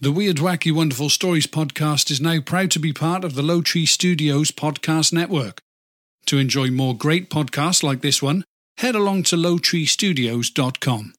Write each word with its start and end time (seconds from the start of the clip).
The 0.00 0.12
Weird, 0.12 0.36
Wacky, 0.36 0.70
Wonderful 0.70 1.10
Stories 1.10 1.48
podcast 1.48 2.08
is 2.08 2.20
now 2.20 2.40
proud 2.40 2.70
to 2.70 2.78
be 2.78 2.92
part 2.92 3.24
of 3.24 3.34
the 3.34 3.42
Low 3.42 3.62
Tree 3.62 3.84
Studios 3.84 4.52
podcast 4.52 5.12
network. 5.12 5.60
To 6.26 6.38
enjoy 6.38 6.70
more 6.70 6.96
great 6.96 7.28
podcasts 7.30 7.82
like 7.82 8.00
this 8.00 8.22
one, 8.22 8.44
head 8.76 8.94
along 8.94 9.24
to 9.24 9.36
lowtreestudios.com. 9.36 11.14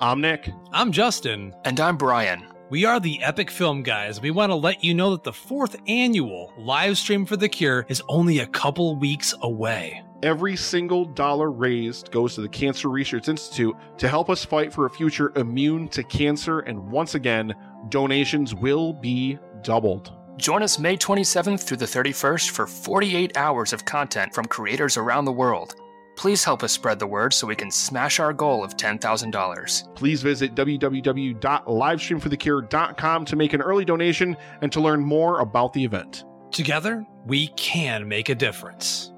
I'm 0.00 0.20
Nick. 0.20 0.48
I'm 0.72 0.92
Justin. 0.92 1.52
And 1.64 1.80
I'm 1.80 1.96
Brian. 1.96 2.46
We 2.70 2.84
are 2.84 3.00
the 3.00 3.22
Epic 3.22 3.50
Film 3.50 3.82
Guys. 3.82 4.20
We 4.20 4.30
want 4.30 4.50
to 4.50 4.54
let 4.54 4.84
you 4.84 4.92
know 4.92 5.12
that 5.12 5.22
the 5.22 5.32
fourth 5.32 5.76
annual 5.86 6.52
live 6.58 6.98
stream 6.98 7.24
for 7.24 7.34
The 7.34 7.48
Cure 7.48 7.86
is 7.88 8.02
only 8.10 8.40
a 8.40 8.46
couple 8.46 8.94
weeks 8.94 9.34
away. 9.40 10.02
Every 10.22 10.54
single 10.54 11.06
dollar 11.06 11.50
raised 11.50 12.10
goes 12.10 12.34
to 12.34 12.42
the 12.42 12.48
Cancer 12.48 12.90
Research 12.90 13.30
Institute 13.30 13.74
to 13.96 14.06
help 14.06 14.28
us 14.28 14.44
fight 14.44 14.70
for 14.70 14.84
a 14.84 14.90
future 14.90 15.32
immune 15.36 15.88
to 15.88 16.02
cancer. 16.02 16.60
And 16.60 16.90
once 16.90 17.14
again, 17.14 17.54
donations 17.88 18.54
will 18.54 18.92
be 18.92 19.38
doubled. 19.62 20.12
Join 20.36 20.62
us 20.62 20.78
May 20.78 20.98
27th 20.98 21.62
through 21.62 21.78
the 21.78 21.86
31st 21.86 22.50
for 22.50 22.66
48 22.66 23.34
hours 23.34 23.72
of 23.72 23.86
content 23.86 24.34
from 24.34 24.44
creators 24.44 24.98
around 24.98 25.24
the 25.24 25.32
world. 25.32 25.74
Please 26.18 26.42
help 26.42 26.64
us 26.64 26.72
spread 26.72 26.98
the 26.98 27.06
word 27.06 27.32
so 27.32 27.46
we 27.46 27.54
can 27.54 27.70
smash 27.70 28.18
our 28.18 28.32
goal 28.32 28.64
of 28.64 28.76
$10,000. 28.76 29.94
Please 29.94 30.20
visit 30.20 30.56
www.livestreamforthecure.com 30.56 33.24
to 33.24 33.36
make 33.36 33.52
an 33.52 33.62
early 33.62 33.84
donation 33.84 34.36
and 34.60 34.72
to 34.72 34.80
learn 34.80 34.98
more 34.98 35.38
about 35.38 35.72
the 35.72 35.84
event. 35.84 36.24
Together, 36.50 37.06
we 37.24 37.46
can 37.56 38.08
make 38.08 38.30
a 38.30 38.34
difference. 38.34 39.12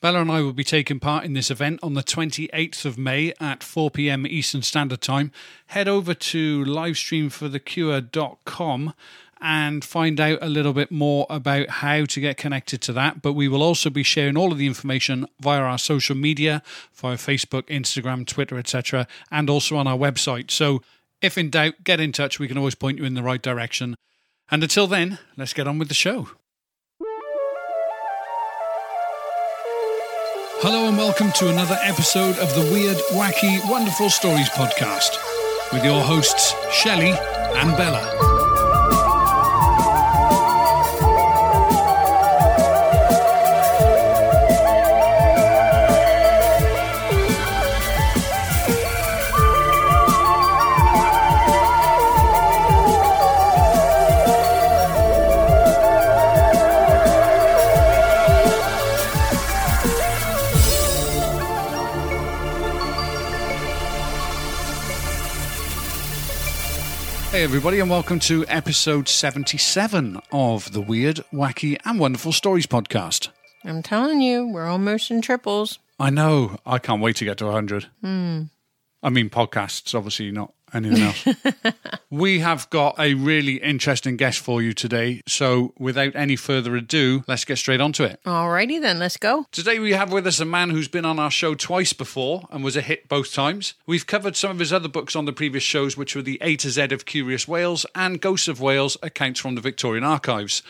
Bella 0.00 0.20
and 0.20 0.30
I 0.30 0.42
will 0.42 0.52
be 0.52 0.62
taking 0.62 1.00
part 1.00 1.24
in 1.24 1.32
this 1.32 1.50
event 1.50 1.80
on 1.82 1.94
the 1.94 2.04
28th 2.04 2.84
of 2.84 2.96
May 2.96 3.34
at 3.40 3.64
4 3.64 3.90
pm 3.90 4.24
Eastern 4.24 4.62
Standard 4.62 5.00
Time. 5.00 5.32
Head 5.66 5.88
over 5.88 6.14
to 6.14 6.64
livestreamforthecure.com 6.64 8.94
and 9.40 9.84
find 9.84 10.20
out 10.20 10.38
a 10.42 10.48
little 10.48 10.72
bit 10.72 10.90
more 10.90 11.26
about 11.30 11.68
how 11.68 12.04
to 12.04 12.20
get 12.20 12.36
connected 12.36 12.80
to 12.82 12.92
that. 12.94 13.22
But 13.22 13.34
we 13.34 13.48
will 13.48 13.62
also 13.62 13.90
be 13.90 14.02
sharing 14.02 14.36
all 14.36 14.52
of 14.52 14.58
the 14.58 14.66
information 14.66 15.26
via 15.40 15.60
our 15.60 15.78
social 15.78 16.16
media, 16.16 16.62
via 16.94 17.16
Facebook, 17.16 17.64
Instagram, 17.64 18.26
Twitter, 18.26 18.58
etc., 18.58 19.06
and 19.30 19.48
also 19.48 19.76
on 19.76 19.86
our 19.86 19.98
website. 19.98 20.50
So 20.50 20.82
if 21.20 21.36
in 21.36 21.50
doubt, 21.50 21.84
get 21.84 22.00
in 22.00 22.12
touch. 22.12 22.38
We 22.38 22.48
can 22.48 22.58
always 22.58 22.74
point 22.74 22.98
you 22.98 23.04
in 23.04 23.14
the 23.14 23.22
right 23.22 23.42
direction. 23.42 23.96
And 24.50 24.62
until 24.62 24.86
then, 24.86 25.18
let's 25.36 25.52
get 25.52 25.66
on 25.66 25.78
with 25.78 25.88
the 25.88 25.94
show. 25.94 26.28
Hello 30.60 30.88
and 30.88 30.96
welcome 30.96 31.30
to 31.36 31.50
another 31.50 31.78
episode 31.82 32.36
of 32.38 32.52
the 32.54 32.68
Weird, 32.72 32.96
Wacky, 33.12 33.60
Wonderful 33.70 34.10
Stories 34.10 34.48
podcast 34.50 35.16
with 35.72 35.84
your 35.84 36.02
hosts, 36.02 36.52
Shelley 36.72 37.12
and 37.12 37.76
Bella. 37.76 38.37
Hey, 67.38 67.44
everybody, 67.44 67.78
and 67.78 67.88
welcome 67.88 68.18
to 68.18 68.44
episode 68.48 69.08
77 69.08 70.20
of 70.32 70.72
the 70.72 70.80
Weird, 70.80 71.20
Wacky, 71.32 71.78
and 71.84 72.00
Wonderful 72.00 72.32
Stories 72.32 72.66
podcast. 72.66 73.28
I'm 73.62 73.80
telling 73.80 74.20
you, 74.20 74.48
we're 74.48 74.66
almost 74.66 75.08
in 75.12 75.22
triples. 75.22 75.78
I 76.00 76.10
know. 76.10 76.58
I 76.66 76.80
can't 76.80 77.00
wait 77.00 77.14
to 77.14 77.24
get 77.24 77.38
to 77.38 77.44
100. 77.44 77.86
Hmm. 78.02 78.42
I 79.04 79.10
mean, 79.10 79.30
podcasts, 79.30 79.94
obviously, 79.94 80.32
not 80.32 80.52
anything 80.74 81.02
else. 81.02 81.26
we 82.10 82.40
have 82.40 82.68
got 82.70 82.98
a 82.98 83.14
really 83.14 83.56
interesting 83.56 84.16
guest 84.16 84.40
for 84.40 84.62
you 84.62 84.72
today. 84.72 85.22
So, 85.26 85.72
without 85.78 86.14
any 86.14 86.36
further 86.36 86.76
ado, 86.76 87.24
let's 87.26 87.44
get 87.44 87.58
straight 87.58 87.80
onto 87.80 88.04
it. 88.04 88.20
Alrighty 88.24 88.80
then, 88.80 88.98
let's 88.98 89.16
go. 89.16 89.46
Today, 89.52 89.78
we 89.78 89.92
have 89.92 90.12
with 90.12 90.26
us 90.26 90.40
a 90.40 90.44
man 90.44 90.70
who's 90.70 90.88
been 90.88 91.04
on 91.04 91.18
our 91.18 91.30
show 91.30 91.54
twice 91.54 91.92
before 91.92 92.46
and 92.50 92.64
was 92.64 92.76
a 92.76 92.80
hit 92.80 93.08
both 93.08 93.32
times. 93.32 93.74
We've 93.86 94.06
covered 94.06 94.36
some 94.36 94.52
of 94.52 94.58
his 94.58 94.72
other 94.72 94.88
books 94.88 95.16
on 95.16 95.24
the 95.24 95.32
previous 95.32 95.64
shows, 95.64 95.96
which 95.96 96.14
were 96.14 96.22
The 96.22 96.38
A 96.40 96.56
to 96.56 96.70
Z 96.70 96.82
of 96.92 97.06
Curious 97.06 97.46
Wales 97.46 97.86
and 97.94 98.20
Ghosts 98.20 98.48
of 98.48 98.60
Wales 98.60 98.96
Accounts 99.02 99.40
from 99.40 99.54
the 99.54 99.60
Victorian 99.60 100.04
Archives. 100.04 100.62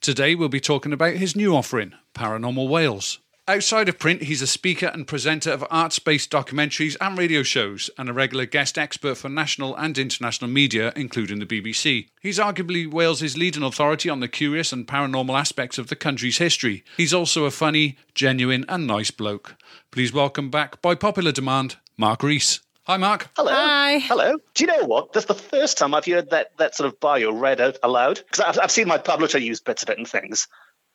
Today, 0.00 0.34
we'll 0.34 0.48
be 0.48 0.60
talking 0.60 0.92
about 0.92 1.14
his 1.14 1.34
new 1.34 1.56
offering, 1.56 1.92
Paranormal 2.14 2.68
Wales. 2.68 3.18
Outside 3.48 3.88
of 3.88 3.98
print, 3.98 4.24
he's 4.24 4.42
a 4.42 4.46
speaker 4.46 4.88
and 4.92 5.06
presenter 5.06 5.50
of 5.50 5.64
arts 5.70 5.98
based 5.98 6.30
documentaries 6.30 6.98
and 7.00 7.16
radio 7.16 7.42
shows, 7.42 7.88
and 7.96 8.06
a 8.06 8.12
regular 8.12 8.44
guest 8.44 8.76
expert 8.76 9.14
for 9.14 9.30
national 9.30 9.74
and 9.76 9.96
international 9.96 10.50
media, 10.50 10.92
including 10.94 11.38
the 11.38 11.46
BBC. 11.46 12.10
He's 12.20 12.38
arguably 12.38 12.86
Wales's 12.86 13.38
leading 13.38 13.62
authority 13.62 14.10
on 14.10 14.20
the 14.20 14.28
curious 14.28 14.70
and 14.70 14.86
paranormal 14.86 15.40
aspects 15.40 15.78
of 15.78 15.86
the 15.86 15.96
country's 15.96 16.36
history. 16.36 16.84
He's 16.98 17.14
also 17.14 17.46
a 17.46 17.50
funny, 17.50 17.96
genuine, 18.14 18.66
and 18.68 18.86
nice 18.86 19.10
bloke. 19.10 19.54
Please 19.92 20.12
welcome 20.12 20.50
back, 20.50 20.82
by 20.82 20.94
popular 20.94 21.32
demand, 21.32 21.76
Mark 21.96 22.22
Rees. 22.22 22.60
Hi, 22.88 22.98
Mark. 22.98 23.30
Hello. 23.36 23.50
Hi. 23.50 23.96
Hello. 23.98 24.36
Do 24.54 24.64
you 24.64 24.66
know 24.66 24.84
what? 24.84 25.14
That's 25.14 25.26
the 25.26 25.32
first 25.32 25.78
time 25.78 25.94
I've 25.94 26.04
heard 26.04 26.30
that, 26.30 26.56
that 26.58 26.74
sort 26.74 26.86
of 26.86 27.00
bio 27.00 27.32
read 27.32 27.62
out 27.62 27.78
aloud. 27.82 28.20
Because 28.26 28.40
I've, 28.40 28.58
I've 28.64 28.70
seen 28.70 28.88
my 28.88 28.98
publisher 28.98 29.38
use 29.38 29.60
bits 29.60 29.82
of 29.82 29.88
it 29.88 29.96
and 29.96 30.06
things. 30.06 30.48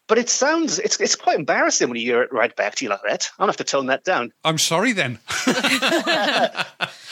But 0.07 0.17
it 0.17 0.29
sounds, 0.29 0.79
it's, 0.79 0.99
it's 0.99 1.15
quite 1.15 1.39
embarrassing 1.39 1.87
when 1.89 1.97
you 1.97 2.05
hear 2.11 2.21
it 2.23 2.33
right 2.33 2.53
back 2.53 2.75
to 2.75 2.85
you 2.85 2.89
like 2.89 2.99
that. 3.07 3.29
I'll 3.39 3.47
have 3.47 3.57
to 3.57 3.63
tone 3.63 3.85
that 3.85 4.03
down. 4.03 4.33
I'm 4.43 4.57
sorry 4.57 4.91
then. 4.91 5.17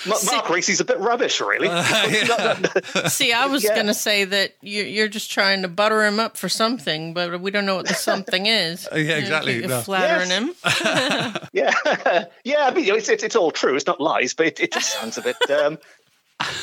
Ma- 0.07 0.17
Mark 0.25 0.49
Racy's 0.49 0.79
a 0.81 0.85
bit 0.85 0.99
rubbish, 0.99 1.39
really. 1.39 1.67
See, 3.07 3.31
I 3.33 3.45
was 3.47 3.63
Yeah. 3.63 3.75
going 3.75 3.87
to 3.87 3.93
say 3.93 4.25
that 4.25 4.55
you, 4.61 4.83
you're 4.83 5.07
just 5.07 5.31
trying 5.31 5.61
to 5.61 5.67
butter 5.67 6.03
him 6.05 6.19
up 6.19 6.37
for 6.37 6.49
something, 6.49 7.13
but 7.13 7.39
we 7.39 7.51
don't 7.51 7.65
know 7.65 7.75
what 7.75 7.87
the 7.87 7.93
something 7.93 8.45
is. 8.47 8.87
Uh, 8.91 8.97
yeah, 8.97 9.17
exactly, 9.17 9.59
You're 9.59 9.67
no. 9.69 9.81
flattering 9.81 10.29
Yes. 10.29 10.79
him. 10.81 11.47
yeah. 11.53 12.25
yeah, 12.43 12.65
I 12.67 12.71
mean, 12.73 12.93
it's, 12.93 13.07
it's, 13.09 13.23
it's 13.23 13.35
all 13.35 13.51
true. 13.51 13.75
It's 13.75 13.87
not 13.87 14.01
lies, 14.01 14.33
but 14.33 14.47
it, 14.47 14.59
it 14.59 14.73
just 14.73 14.91
sounds 14.99 15.17
a 15.17 15.21
bit. 15.21 15.37
Um, 15.49 15.77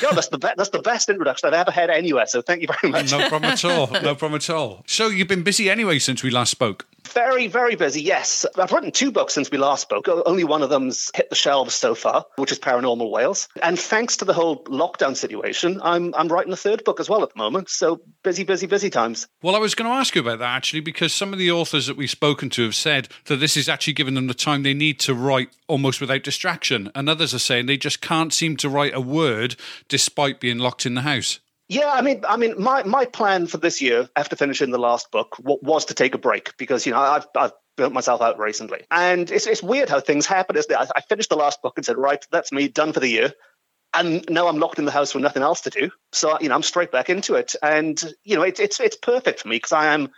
God, 0.01 0.13
that's 0.15 0.29
the, 0.29 0.37
be- 0.37 0.47
that's 0.55 0.69
the 0.69 0.81
best 0.81 1.09
introduction 1.09 1.47
I've 1.47 1.53
ever 1.53 1.71
had 1.71 1.89
anywhere. 1.89 2.25
So 2.27 2.41
thank 2.41 2.61
you 2.61 2.67
very 2.67 2.91
much. 2.91 3.11
no 3.11 3.27
problem 3.29 3.51
at 3.51 3.65
all. 3.65 3.87
No 4.09 4.15
problem 4.15 4.35
at 4.37 4.49
all. 4.49 4.83
So, 4.87 5.07
you've 5.07 5.27
been 5.27 5.43
busy 5.43 5.69
anyway 5.69 5.99
since 5.99 6.23
we 6.23 6.29
last 6.31 6.51
spoke. 6.51 6.87
Very, 7.09 7.47
very 7.47 7.75
busy. 7.75 8.01
Yes, 8.01 8.45
I've 8.55 8.71
written 8.71 8.91
two 8.91 9.11
books 9.11 9.33
since 9.33 9.49
we 9.49 9.57
last 9.57 9.81
spoke. 9.81 10.07
Only 10.07 10.43
one 10.43 10.61
of 10.61 10.69
them's 10.69 11.09
hit 11.15 11.29
the 11.29 11.35
shelves 11.35 11.73
so 11.73 11.95
far, 11.95 12.25
which 12.35 12.51
is 12.51 12.59
Paranormal 12.59 13.09
Wales. 13.09 13.47
And 13.63 13.79
thanks 13.79 14.17
to 14.17 14.25
the 14.25 14.33
whole 14.33 14.63
lockdown 14.65 15.15
situation, 15.15 15.79
I'm 15.83 16.13
I'm 16.15 16.27
writing 16.27 16.53
a 16.53 16.57
third 16.57 16.83
book 16.83 16.99
as 16.99 17.09
well 17.09 17.23
at 17.23 17.33
the 17.33 17.37
moment. 17.37 17.69
So 17.69 18.01
busy, 18.23 18.43
busy, 18.43 18.67
busy 18.67 18.89
times. 18.89 19.27
Well, 19.41 19.55
I 19.55 19.59
was 19.59 19.73
going 19.75 19.89
to 19.89 19.95
ask 19.95 20.13
you 20.15 20.21
about 20.21 20.39
that 20.39 20.55
actually, 20.55 20.81
because 20.81 21.13
some 21.13 21.33
of 21.33 21.39
the 21.39 21.51
authors 21.51 21.87
that 21.87 21.97
we've 21.97 22.09
spoken 22.09 22.49
to 22.51 22.63
have 22.63 22.75
said 22.75 23.09
that 23.25 23.37
this 23.37 23.57
is 23.57 23.67
actually 23.67 23.93
giving 23.93 24.13
them 24.13 24.27
the 24.27 24.33
time 24.35 24.61
they 24.63 24.75
need 24.75 24.99
to 25.01 25.13
write 25.15 25.49
almost 25.67 25.99
without 26.01 26.23
distraction. 26.23 26.91
And 26.93 27.09
others 27.09 27.33
are 27.33 27.39
saying 27.39 27.65
they 27.65 27.77
just 27.77 28.01
can't 28.01 28.31
seem 28.33 28.55
to 28.57 28.69
write 28.69 28.93
a 28.93 29.01
word 29.01 29.55
despite 29.87 30.39
being 30.39 30.59
locked 30.59 30.85
in 30.85 30.93
the 30.93 31.01
house. 31.01 31.39
Yeah, 31.69 31.91
I 31.91 32.01
mean, 32.01 32.23
I 32.27 32.35
mean, 32.35 32.55
my, 32.61 32.81
my 32.81 33.05
plan 33.05 33.45
for 33.45 33.57
this 33.57 33.79
year, 33.79 34.09
after 34.15 34.35
finishing 34.35 34.71
the 34.71 34.79
last 34.79 35.11
book, 35.11 35.37
w- 35.37 35.59
was 35.61 35.85
to 35.85 35.93
take 35.93 36.15
a 36.15 36.17
break 36.17 36.57
because 36.57 36.85
you 36.85 36.91
know 36.91 36.99
I've 36.99 37.27
I've 37.35 37.51
burnt 37.77 37.93
myself 37.93 38.21
out 38.21 38.39
recently, 38.39 38.85
and 38.89 39.29
it's 39.29 39.45
it's 39.45 39.61
weird 39.61 39.87
how 39.87 39.99
things 39.99 40.25
happen. 40.25 40.57
Isn't 40.57 40.71
it? 40.71 40.77
I, 40.77 40.87
I 40.95 41.01
finished 41.01 41.29
the 41.29 41.35
last 41.35 41.61
book 41.61 41.73
and 41.77 41.85
said, 41.85 41.97
right, 41.97 42.25
that's 42.31 42.51
me 42.51 42.69
done 42.69 42.91
for 42.91 42.99
the 42.99 43.07
year, 43.07 43.33
and 43.93 44.27
now 44.31 44.47
I'm 44.47 44.57
locked 44.57 44.79
in 44.79 44.85
the 44.85 44.91
house 44.91 45.13
with 45.13 45.21
nothing 45.21 45.43
else 45.43 45.61
to 45.61 45.69
do. 45.69 45.91
So 46.11 46.39
you 46.41 46.49
know, 46.49 46.55
I'm 46.55 46.63
straight 46.63 46.91
back 46.91 47.07
into 47.07 47.35
it, 47.35 47.55
and 47.61 48.01
you 48.23 48.35
know, 48.35 48.41
it's 48.41 48.59
it's 48.59 48.79
it's 48.79 48.97
perfect 48.97 49.41
for 49.41 49.47
me 49.47 49.57
because 49.57 49.73
I 49.73 49.93
am. 49.93 50.09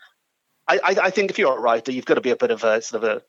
I 0.69 0.79
I 0.85 1.09
think 1.09 1.31
if 1.31 1.37
you're 1.37 1.57
a 1.57 1.61
writer, 1.61 1.91
you've 1.91 2.05
got 2.05 2.15
to 2.15 2.21
be 2.21 2.31
a 2.31 2.37
bit 2.37 2.51
of 2.51 2.63
a 2.63 2.81
sort 2.81 3.03
of 3.03 3.09
a 3.09 3.21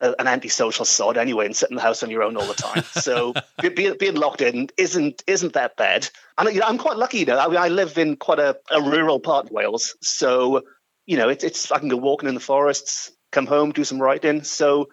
a- 0.00 0.20
an 0.20 0.26
antisocial 0.26 0.84
sod 0.84 1.16
anyway 1.16 1.46
and 1.46 1.56
sit 1.56 1.70
in 1.70 1.76
the 1.76 1.82
house 1.82 2.02
on 2.02 2.10
your 2.10 2.22
own 2.22 2.36
all 2.36 2.46
the 2.46 2.54
time. 2.54 2.84
So 3.00 3.34
be- 3.62 3.68
being, 3.70 3.96
being 3.98 4.14
locked 4.14 4.40
in 4.42 4.68
isn't 4.76 5.22
isn't 5.26 5.54
that 5.54 5.76
bad. 5.76 6.08
And 6.38 6.52
you 6.52 6.60
know, 6.60 6.66
I'm 6.66 6.78
quite 6.78 6.96
lucky. 6.96 7.18
You 7.18 7.26
know, 7.26 7.38
I, 7.38 7.48
mean, 7.48 7.56
I 7.56 7.68
live 7.68 7.96
in 7.98 8.16
quite 8.16 8.38
a, 8.38 8.58
a 8.70 8.80
rural 8.82 9.20
part 9.20 9.46
of 9.46 9.52
Wales, 9.52 9.96
so 10.02 10.62
you 11.06 11.16
know, 11.16 11.28
it's 11.28 11.44
it's 11.44 11.72
I 11.72 11.78
can 11.78 11.88
go 11.88 11.96
walking 11.96 12.28
in 12.28 12.34
the 12.34 12.40
forests, 12.40 13.10
come 13.32 13.46
home, 13.46 13.72
do 13.72 13.84
some 13.84 14.00
writing. 14.00 14.42
So 14.42 14.88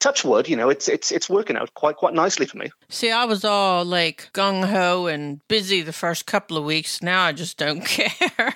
touch 0.00 0.24
wood, 0.24 0.48
you 0.48 0.56
know, 0.56 0.68
it's 0.68 0.88
it's 0.88 1.10
it's 1.12 1.30
working 1.30 1.56
out 1.56 1.72
quite 1.74 1.96
quite 1.96 2.14
nicely 2.14 2.46
for 2.46 2.58
me. 2.58 2.70
See, 2.88 3.10
I 3.10 3.24
was 3.24 3.44
all 3.44 3.84
like 3.84 4.30
gung 4.32 4.68
ho 4.68 5.06
and 5.06 5.40
busy 5.48 5.82
the 5.82 5.92
first 5.92 6.26
couple 6.26 6.56
of 6.56 6.64
weeks. 6.64 7.02
Now 7.02 7.22
I 7.24 7.32
just 7.32 7.56
don't 7.56 7.80
care. 7.86 8.54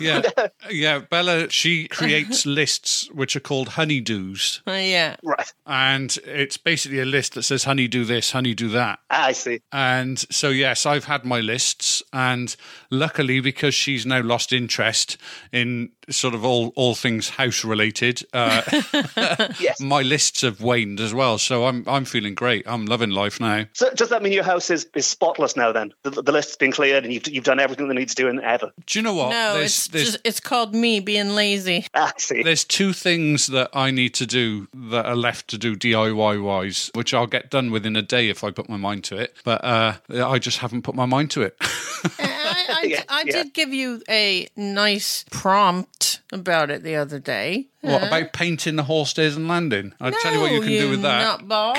Yeah, 0.00 0.22
yeah. 0.70 0.98
Bella, 1.00 1.48
she 1.50 1.88
creates 1.88 2.46
lists 2.46 3.10
which 3.12 3.36
are 3.36 3.40
called 3.40 3.70
honeydews, 3.70 4.60
Uh, 4.66 4.72
yeah. 4.72 5.16
Right. 5.22 5.52
and 5.66 6.16
it's 6.24 6.56
basically 6.56 7.00
a 7.00 7.04
list 7.04 7.34
that 7.34 7.42
says 7.44 7.64
honey 7.64 7.88
do 7.88 8.04
this, 8.04 8.32
honey 8.32 8.54
do 8.54 8.68
that. 8.70 8.98
I 9.10 9.32
see. 9.32 9.60
And 9.72 10.18
so, 10.30 10.48
yes, 10.50 10.86
I've 10.86 11.04
had 11.04 11.24
my 11.24 11.40
lists, 11.40 12.02
and 12.12 12.54
luckily, 12.90 13.40
because 13.40 13.74
she's 13.74 14.04
now 14.04 14.22
lost 14.22 14.52
interest 14.52 15.16
in 15.52 15.90
sort 16.10 16.34
of 16.34 16.44
all 16.44 16.72
all 16.76 16.94
things 16.94 17.30
house 17.30 17.64
related, 17.64 18.24
uh, 18.32 18.62
Yes. 19.60 19.80
my 19.80 20.02
lists 20.02 20.42
have 20.42 20.60
waned 20.60 21.00
as 21.00 21.14
well. 21.14 21.38
So 21.38 21.66
I'm 21.66 21.84
I'm 21.86 22.04
feeling 22.04 22.34
great. 22.34 22.64
I'm 22.66 22.84
loving 22.86 23.10
life 23.10 23.40
now. 23.40 23.53
So 23.72 23.90
does 23.90 24.10
that 24.10 24.22
mean 24.22 24.32
your 24.32 24.44
house 24.44 24.70
is, 24.70 24.86
is 24.94 25.06
spotless 25.06 25.56
now? 25.56 25.72
Then 25.72 25.92
the, 26.02 26.10
the 26.10 26.32
list's 26.32 26.56
been 26.56 26.72
cleared 26.72 27.04
and 27.04 27.12
you've 27.12 27.26
you've 27.28 27.44
done 27.44 27.60
everything 27.60 27.88
that 27.88 27.94
needs 27.94 28.14
doing 28.14 28.40
ever. 28.40 28.72
Do 28.86 28.98
you 28.98 29.02
know 29.02 29.14
what? 29.14 29.30
No, 29.30 29.54
there's, 29.54 29.64
it's 29.64 29.88
there's, 29.88 30.04
just 30.12 30.18
it's 30.24 30.40
called 30.40 30.74
me 30.74 31.00
being 31.00 31.30
lazy. 31.30 31.86
I 31.94 32.12
see. 32.18 32.42
there's 32.42 32.64
two 32.64 32.92
things 32.92 33.46
that 33.48 33.70
I 33.72 33.90
need 33.90 34.14
to 34.14 34.26
do 34.26 34.68
that 34.74 35.06
are 35.06 35.16
left 35.16 35.48
to 35.48 35.58
do 35.58 35.76
DIY 35.76 36.42
wise, 36.42 36.90
which 36.94 37.14
I'll 37.14 37.26
get 37.26 37.50
done 37.50 37.70
within 37.70 37.96
a 37.96 38.02
day 38.02 38.28
if 38.28 38.44
I 38.44 38.50
put 38.50 38.68
my 38.68 38.76
mind 38.76 39.04
to 39.04 39.16
it. 39.16 39.34
But 39.44 39.64
uh, 39.64 39.94
I 40.10 40.38
just 40.38 40.58
haven't 40.58 40.82
put 40.82 40.94
my 40.94 41.06
mind 41.06 41.30
to 41.32 41.42
it. 41.42 41.56
I, 42.44 42.66
I, 42.68 42.82
Yeah, 42.86 43.02
I 43.08 43.22
yeah. 43.26 43.32
did 43.32 43.54
give 43.54 43.72
you 43.72 44.02
a 44.08 44.48
nice 44.56 45.24
prompt 45.30 46.20
about 46.32 46.70
it 46.70 46.82
the 46.82 46.96
other 46.96 47.18
day. 47.18 47.68
what 47.80 48.02
about 48.06 48.32
painting 48.32 48.76
the 48.76 48.82
hall 48.84 49.04
stairs 49.04 49.36
and 49.36 49.46
landing? 49.46 49.92
I'll 50.00 50.10
tell 50.10 50.32
you 50.32 50.40
what 50.40 50.50
you 50.52 50.60
can 50.60 50.70
do 50.70 50.90
with 50.90 51.02
that. 51.02 51.40
Nutball. 51.40 51.74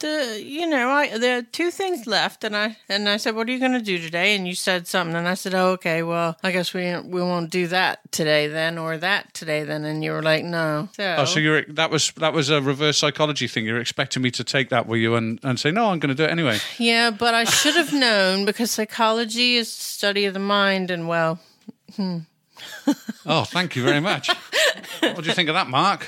The 0.00 0.40
you 0.42 0.66
know, 0.66 0.88
I 0.90 1.18
there 1.18 1.38
are 1.38 1.42
two 1.42 1.70
things 1.70 2.06
left, 2.06 2.44
and 2.44 2.56
I 2.56 2.76
and 2.88 3.08
I 3.08 3.16
said, 3.16 3.34
"What 3.34 3.48
are 3.48 3.52
you 3.52 3.58
going 3.58 3.72
to 3.72 3.80
do 3.82 3.98
today?" 3.98 4.36
And 4.36 4.46
you 4.46 4.54
said 4.54 4.86
something, 4.86 5.16
and 5.16 5.26
I 5.26 5.34
said, 5.34 5.54
"Oh, 5.54 5.70
okay. 5.72 6.02
Well, 6.04 6.36
I 6.44 6.52
guess 6.52 6.72
we 6.72 6.82
we 7.00 7.20
won't 7.20 7.50
do 7.50 7.66
that 7.68 8.00
today 8.12 8.46
then, 8.46 8.78
or 8.78 8.96
that 8.98 9.34
today 9.34 9.64
then." 9.64 9.84
And 9.84 10.04
you 10.04 10.12
were 10.12 10.22
like, 10.22 10.44
"No." 10.44 10.88
So, 10.92 11.16
Oh, 11.18 11.24
so 11.24 11.40
you're 11.40 11.64
that 11.70 11.90
was 11.90 12.12
that 12.12 12.32
was 12.32 12.48
a 12.50 12.62
reverse 12.62 12.96
psychology 12.98 13.48
thing. 13.48 13.64
You're 13.66 13.80
expecting 13.80 14.22
me 14.22 14.30
to 14.32 14.44
take 14.44 14.68
that 14.70 14.86
with 14.86 15.00
you 15.00 15.16
and, 15.16 15.40
and 15.42 15.58
say 15.58 15.72
no, 15.72 15.86
I'm 15.90 15.98
going 15.98 16.14
to 16.14 16.20
do 16.22 16.24
it 16.24 16.30
anyway. 16.30 16.58
yeah, 16.78 17.10
but 17.10 17.34
I 17.34 17.42
should 17.44 17.74
have 17.74 17.92
known 18.06 18.44
because 18.44 18.70
psychology 18.70 19.56
is 19.56 19.68
the 19.76 19.82
study 20.08 20.24
of 20.24 20.32
the 20.32 20.40
mind, 20.40 20.90
and 20.90 21.06
well, 21.06 21.38
hmm. 21.96 22.20
Oh, 23.26 23.44
thank 23.44 23.76
you 23.76 23.82
very 23.84 24.00
much. 24.00 24.30
what 25.00 25.18
do 25.18 25.24
you 25.24 25.34
think 25.34 25.50
of 25.50 25.54
that, 25.54 25.68
Mark? 25.68 26.06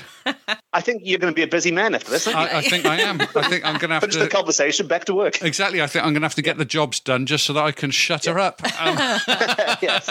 I 0.73 0.81
think 0.81 1.01
you're 1.03 1.19
going 1.19 1.33
to 1.33 1.35
be 1.35 1.43
a 1.43 1.47
busy 1.47 1.71
man 1.71 1.93
after 1.95 2.11
this. 2.11 2.27
aren't 2.27 2.49
you? 2.49 2.55
I, 2.55 2.59
I 2.59 2.61
think 2.61 2.85
I 2.85 3.01
am. 3.01 3.19
I 3.21 3.25
think 3.49 3.65
I'm 3.65 3.77
going 3.77 3.89
to 3.89 3.95
have 3.95 4.03
to 4.03 4.07
Finish 4.09 4.23
the 4.23 4.29
conversation. 4.29 4.87
Back 4.87 5.05
to 5.05 5.13
work. 5.13 5.41
Exactly. 5.41 5.81
I 5.81 5.87
think 5.87 6.05
I'm 6.05 6.13
going 6.13 6.21
to 6.21 6.25
have 6.25 6.35
to 6.35 6.41
get 6.41 6.57
the 6.57 6.65
jobs 6.65 6.99
done 6.99 7.25
just 7.25 7.45
so 7.45 7.53
that 7.53 7.63
I 7.63 7.71
can 7.71 7.91
shut 7.91 8.25
her 8.25 8.39
up. 8.39 8.61
Um, 8.81 8.95
yes. 9.81 10.09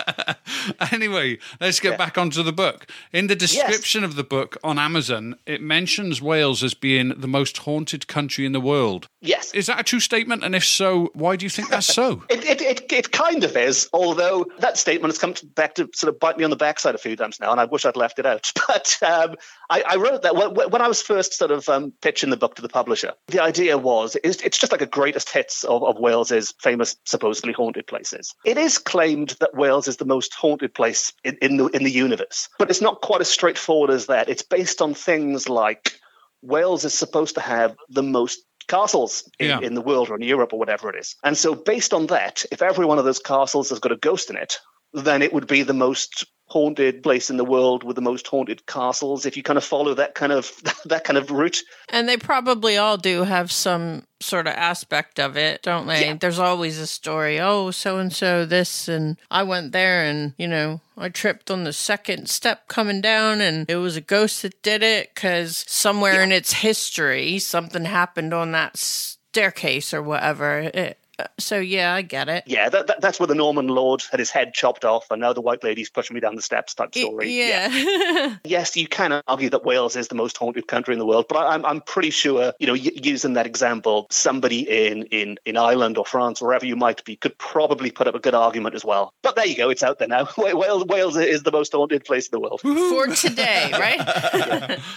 anyway, 0.93 1.39
let's 1.61 1.81
get 1.81 1.97
back 1.97 2.19
onto 2.19 2.43
the 2.43 2.53
book. 2.53 2.87
In 3.13 3.27
the 3.27 3.37
description 3.37 4.05
of 4.05 4.17
the 4.17 4.25
book 4.25 4.57
on 4.63 4.79
Amazon, 4.79 5.37
it 5.47 5.63
mentions 5.63 6.21
Wales 6.21 6.63
as 6.63 6.75
being 6.75 7.15
the 7.17 7.29
most 7.29 7.59
haunted 7.59 8.07
country 8.07 8.45
in 8.45 8.53
the 8.53 8.61
world. 8.61 9.09
Yes. 9.23 9.53
Is 9.55 9.67
that 9.67 9.81
a 9.81 9.83
true 9.83 10.01
statement? 10.01 10.45
And 10.45 10.55
if 10.55 10.65
so, 10.65 11.11
why 11.15 11.37
do 11.37 11.47
you 11.47 11.51
think 11.51 11.71
that's 11.71 11.87
so? 11.87 12.23
It, 12.29 12.45
it, 12.45 12.61
it, 12.61 12.93
it 12.93 13.13
kind 13.13 13.45
of 13.45 13.57
is, 13.57 13.89
although 13.93 14.47
that 14.59 14.77
statement 14.79 15.13
has 15.13 15.19
come 15.19 15.35
to- 15.35 15.47
back 15.47 15.75
to 15.77 15.89
sort 15.95 16.13
of 16.13 16.21
bite 16.21 16.37
me 16.37 16.45
on 16.45 16.51
the 16.51 16.57
backside 16.57 16.95
a 16.95 16.99
few 16.99 17.17
times 17.17 17.41
now, 17.41 17.51
and 17.51 17.61
I 17.61 17.65
wish 17.65 17.85
I'd 17.85 17.97
left 17.97 18.19
it 18.19 18.27
out. 18.27 18.53
But 18.71 18.97
um, 19.03 19.35
I, 19.69 19.83
I 19.83 19.97
wrote 19.97 20.23
that 20.23 20.37
when, 20.37 20.50
when 20.51 20.83
I 20.83 20.89
was 20.89 21.03
first 21.03 21.35
sort 21.35 21.51
of 21.51 21.69
um, 21.69 21.93
pitching 22.03 22.31
the 22.31 22.37
book 22.37 22.57
to 22.57 22.63
the 22.63 22.69
publisher. 22.69 23.13
The 23.29 23.43
idea 23.43 23.79
was 23.79 24.17
it's, 24.23 24.43
it's 24.43 24.59
just 24.59 24.73
like 24.73 24.83
a 24.83 24.87
greatest 24.87 25.31
hits 25.31 25.65
of, 25.65 25.83
of 25.83 25.99
Wales's 25.99 26.55
famous, 26.61 26.97
supposedly 27.05 27.53
haunted 27.53 27.87
places. 27.87 28.35
It 28.45 28.59
is 28.59 28.79
claimed 28.79 29.37
that 29.41 29.55
Wales 29.55 29.89
is 29.89 29.97
the 29.97 30.05
most 30.05 30.35
haunted 30.35 30.75
place 30.75 31.13
in, 31.25 31.37
in, 31.43 31.57
the, 31.57 31.67
in 31.69 31.85
the 31.85 31.91
universe, 31.91 32.49
but 32.59 32.71
it's 32.71 32.81
not 32.81 33.01
quite 33.01 33.21
as 33.21 33.29
straightforward 33.29 33.91
as 33.91 34.07
that. 34.07 34.29
It's 34.29 34.43
based 34.43 34.83
on 34.83 34.95
things 34.95 35.49
like 35.49 35.99
Wales 36.43 36.85
is 36.85 36.95
supposed 36.95 37.35
to 37.35 37.41
have 37.41 37.77
the 37.89 38.03
most 38.03 38.41
castles 38.69 39.29
in, 39.39 39.49
Yeah. 39.49 39.61
in 39.61 39.75
the 39.75 39.81
world 39.81 40.11
or 40.11 40.17
in 40.17 40.23
Europe 40.23 40.53
or 40.53 40.59
whatever 40.59 40.89
it 40.91 40.99
is. 40.99 41.17
And 41.25 41.37
so, 41.37 41.55
based 41.55 41.93
on 41.93 42.07
that, 42.07 42.45
if 42.51 42.63
every 42.63 42.87
one 42.87 42.99
of 42.99 43.05
those 43.05 43.19
castles 43.19 43.71
has 43.71 43.81
got 43.81 43.93
a 43.93 43.97
ghost 43.97 44.31
in 44.31 44.37
it, 44.37 44.59
then 44.93 45.23
it 45.23 45.33
would 45.33 45.47
be 45.47 45.63
the 45.63 45.75
most 45.75 46.27
haunted 46.51 47.01
place 47.05 47.31
in 47.31 47.37
the 47.37 47.45
world 47.45 47.85
with 47.85 47.95
the 47.95 48.03
most 48.03 48.27
haunted 48.27 48.67
castles. 48.67 49.25
If 49.25 49.37
you 49.37 49.43
kind 49.43 49.57
of 49.57 49.65
follow 49.65 49.95
that 49.95 50.17
kind 50.17 50.33
of 50.33 50.53
that 50.85 51.05
kind 51.05 51.17
of 51.17 51.31
route, 51.31 51.63
and 51.89 52.09
they 52.09 52.17
probably 52.17 52.77
all 52.77 52.97
do 52.97 53.23
have 53.23 53.53
some 53.53 54.07
sort 54.19 54.47
of 54.47 54.55
aspect 54.55 55.19
of 55.19 55.37
it, 55.37 55.63
don't 55.63 55.87
they? 55.87 56.07
Yeah. 56.07 56.17
There's 56.21 56.39
always 56.39 56.79
a 56.79 56.87
story. 56.87 57.41
Oh, 57.41 57.71
so 57.71 57.99
and 57.99 58.13
so 58.13 58.45
this, 58.45 58.89
and 58.89 59.17
I 59.31 59.45
went 59.45 59.73
there, 59.73 60.05
and 60.05 60.35
you 60.37 60.49
know, 60.49 60.81
I 60.99 61.09
tripped 61.09 61.51
on 61.51 61.65
the 61.65 61.73
second 61.73 62.29
step 62.29 62.67
coming 62.67 63.01
down, 63.01 63.41
and 63.41 63.71
it 63.71 63.77
was 63.77 63.97
a 63.97 64.03
ghost 64.03 64.43
that 64.43 64.61
did 64.63 64.83
it 64.83 65.15
because 65.15 65.65
somewhere 65.69 66.21
in 66.21 66.33
its 66.33 66.55
history, 66.55 67.39
something 67.39 67.85
happened 67.85 68.35
on 68.35 68.51
that 68.53 68.77
staircase 68.77 69.95
or 69.95 70.03
whatever. 70.03 70.71
It, 70.75 70.99
so 71.39 71.59
yeah, 71.59 71.95
I 71.95 72.03
get 72.03 72.29
it. 72.29 72.45
yeah, 72.47 72.69
that, 72.69 72.87
that, 72.87 73.01
that's 73.01 73.19
where 73.21 73.27
the 73.27 73.35
Norman 73.35 73.69
lord 73.69 74.03
had 74.11 74.19
his 74.21 74.31
head 74.31 74.55
chopped 74.55 74.85
off, 74.85 75.11
and 75.11 75.21
now 75.21 75.33
the 75.33 75.41
White 75.41 75.63
Lady's 75.65 75.91
pushing 75.91 76.15
me 76.15 76.21
down 76.21 76.37
the 76.37 76.43
steps 76.43 76.75
type 76.75 76.95
story. 76.95 77.31
yeah. 77.33 78.37
yes, 78.45 78.77
you 78.77 78.87
can 78.87 79.21
argue 79.27 79.51
that 79.51 79.65
Wales 79.65 79.97
is 79.97 80.09
the 80.09 80.15
most 80.15 80.37
haunted 80.37 80.67
country 80.67 80.93
in 80.95 80.99
the 80.99 81.07
world, 81.07 81.27
but 81.29 81.37
I, 81.39 81.55
I'm 81.55 81.65
I'm 81.65 81.81
pretty 81.81 82.11
sure 82.11 82.53
you 82.59 82.67
know 82.67 82.73
y- 82.75 82.91
using 82.95 83.35
that 83.35 83.47
example, 83.47 84.07
somebody 84.11 84.61
in 84.89 85.05
in 85.05 85.39
in 85.45 85.57
Ireland 85.57 85.99
or 85.99 86.05
France, 86.05 86.41
wherever 86.43 86.67
you 86.67 86.77
might 86.77 87.05
be, 87.05 87.17
could 87.17 87.37
probably 87.39 87.91
put 87.91 88.07
up 88.07 88.15
a 88.15 88.19
good 88.21 88.35
argument 88.35 88.75
as 88.75 88.85
well. 88.85 89.13
But 89.23 89.37
there 89.37 89.47
you 89.47 89.57
go, 89.57 89.71
it's 89.71 89.83
out 89.83 89.99
there 89.99 90.09
now. 90.09 90.29
Wales 90.39 90.85
Wales 90.87 91.17
is 91.17 91.43
the 91.43 91.53
most 91.53 91.73
haunted 91.73 92.05
place 92.05 92.27
in 92.29 92.31
the 92.33 92.41
world. 92.41 92.61
For 92.61 93.07
today, 93.15 93.71
right? 93.73 94.79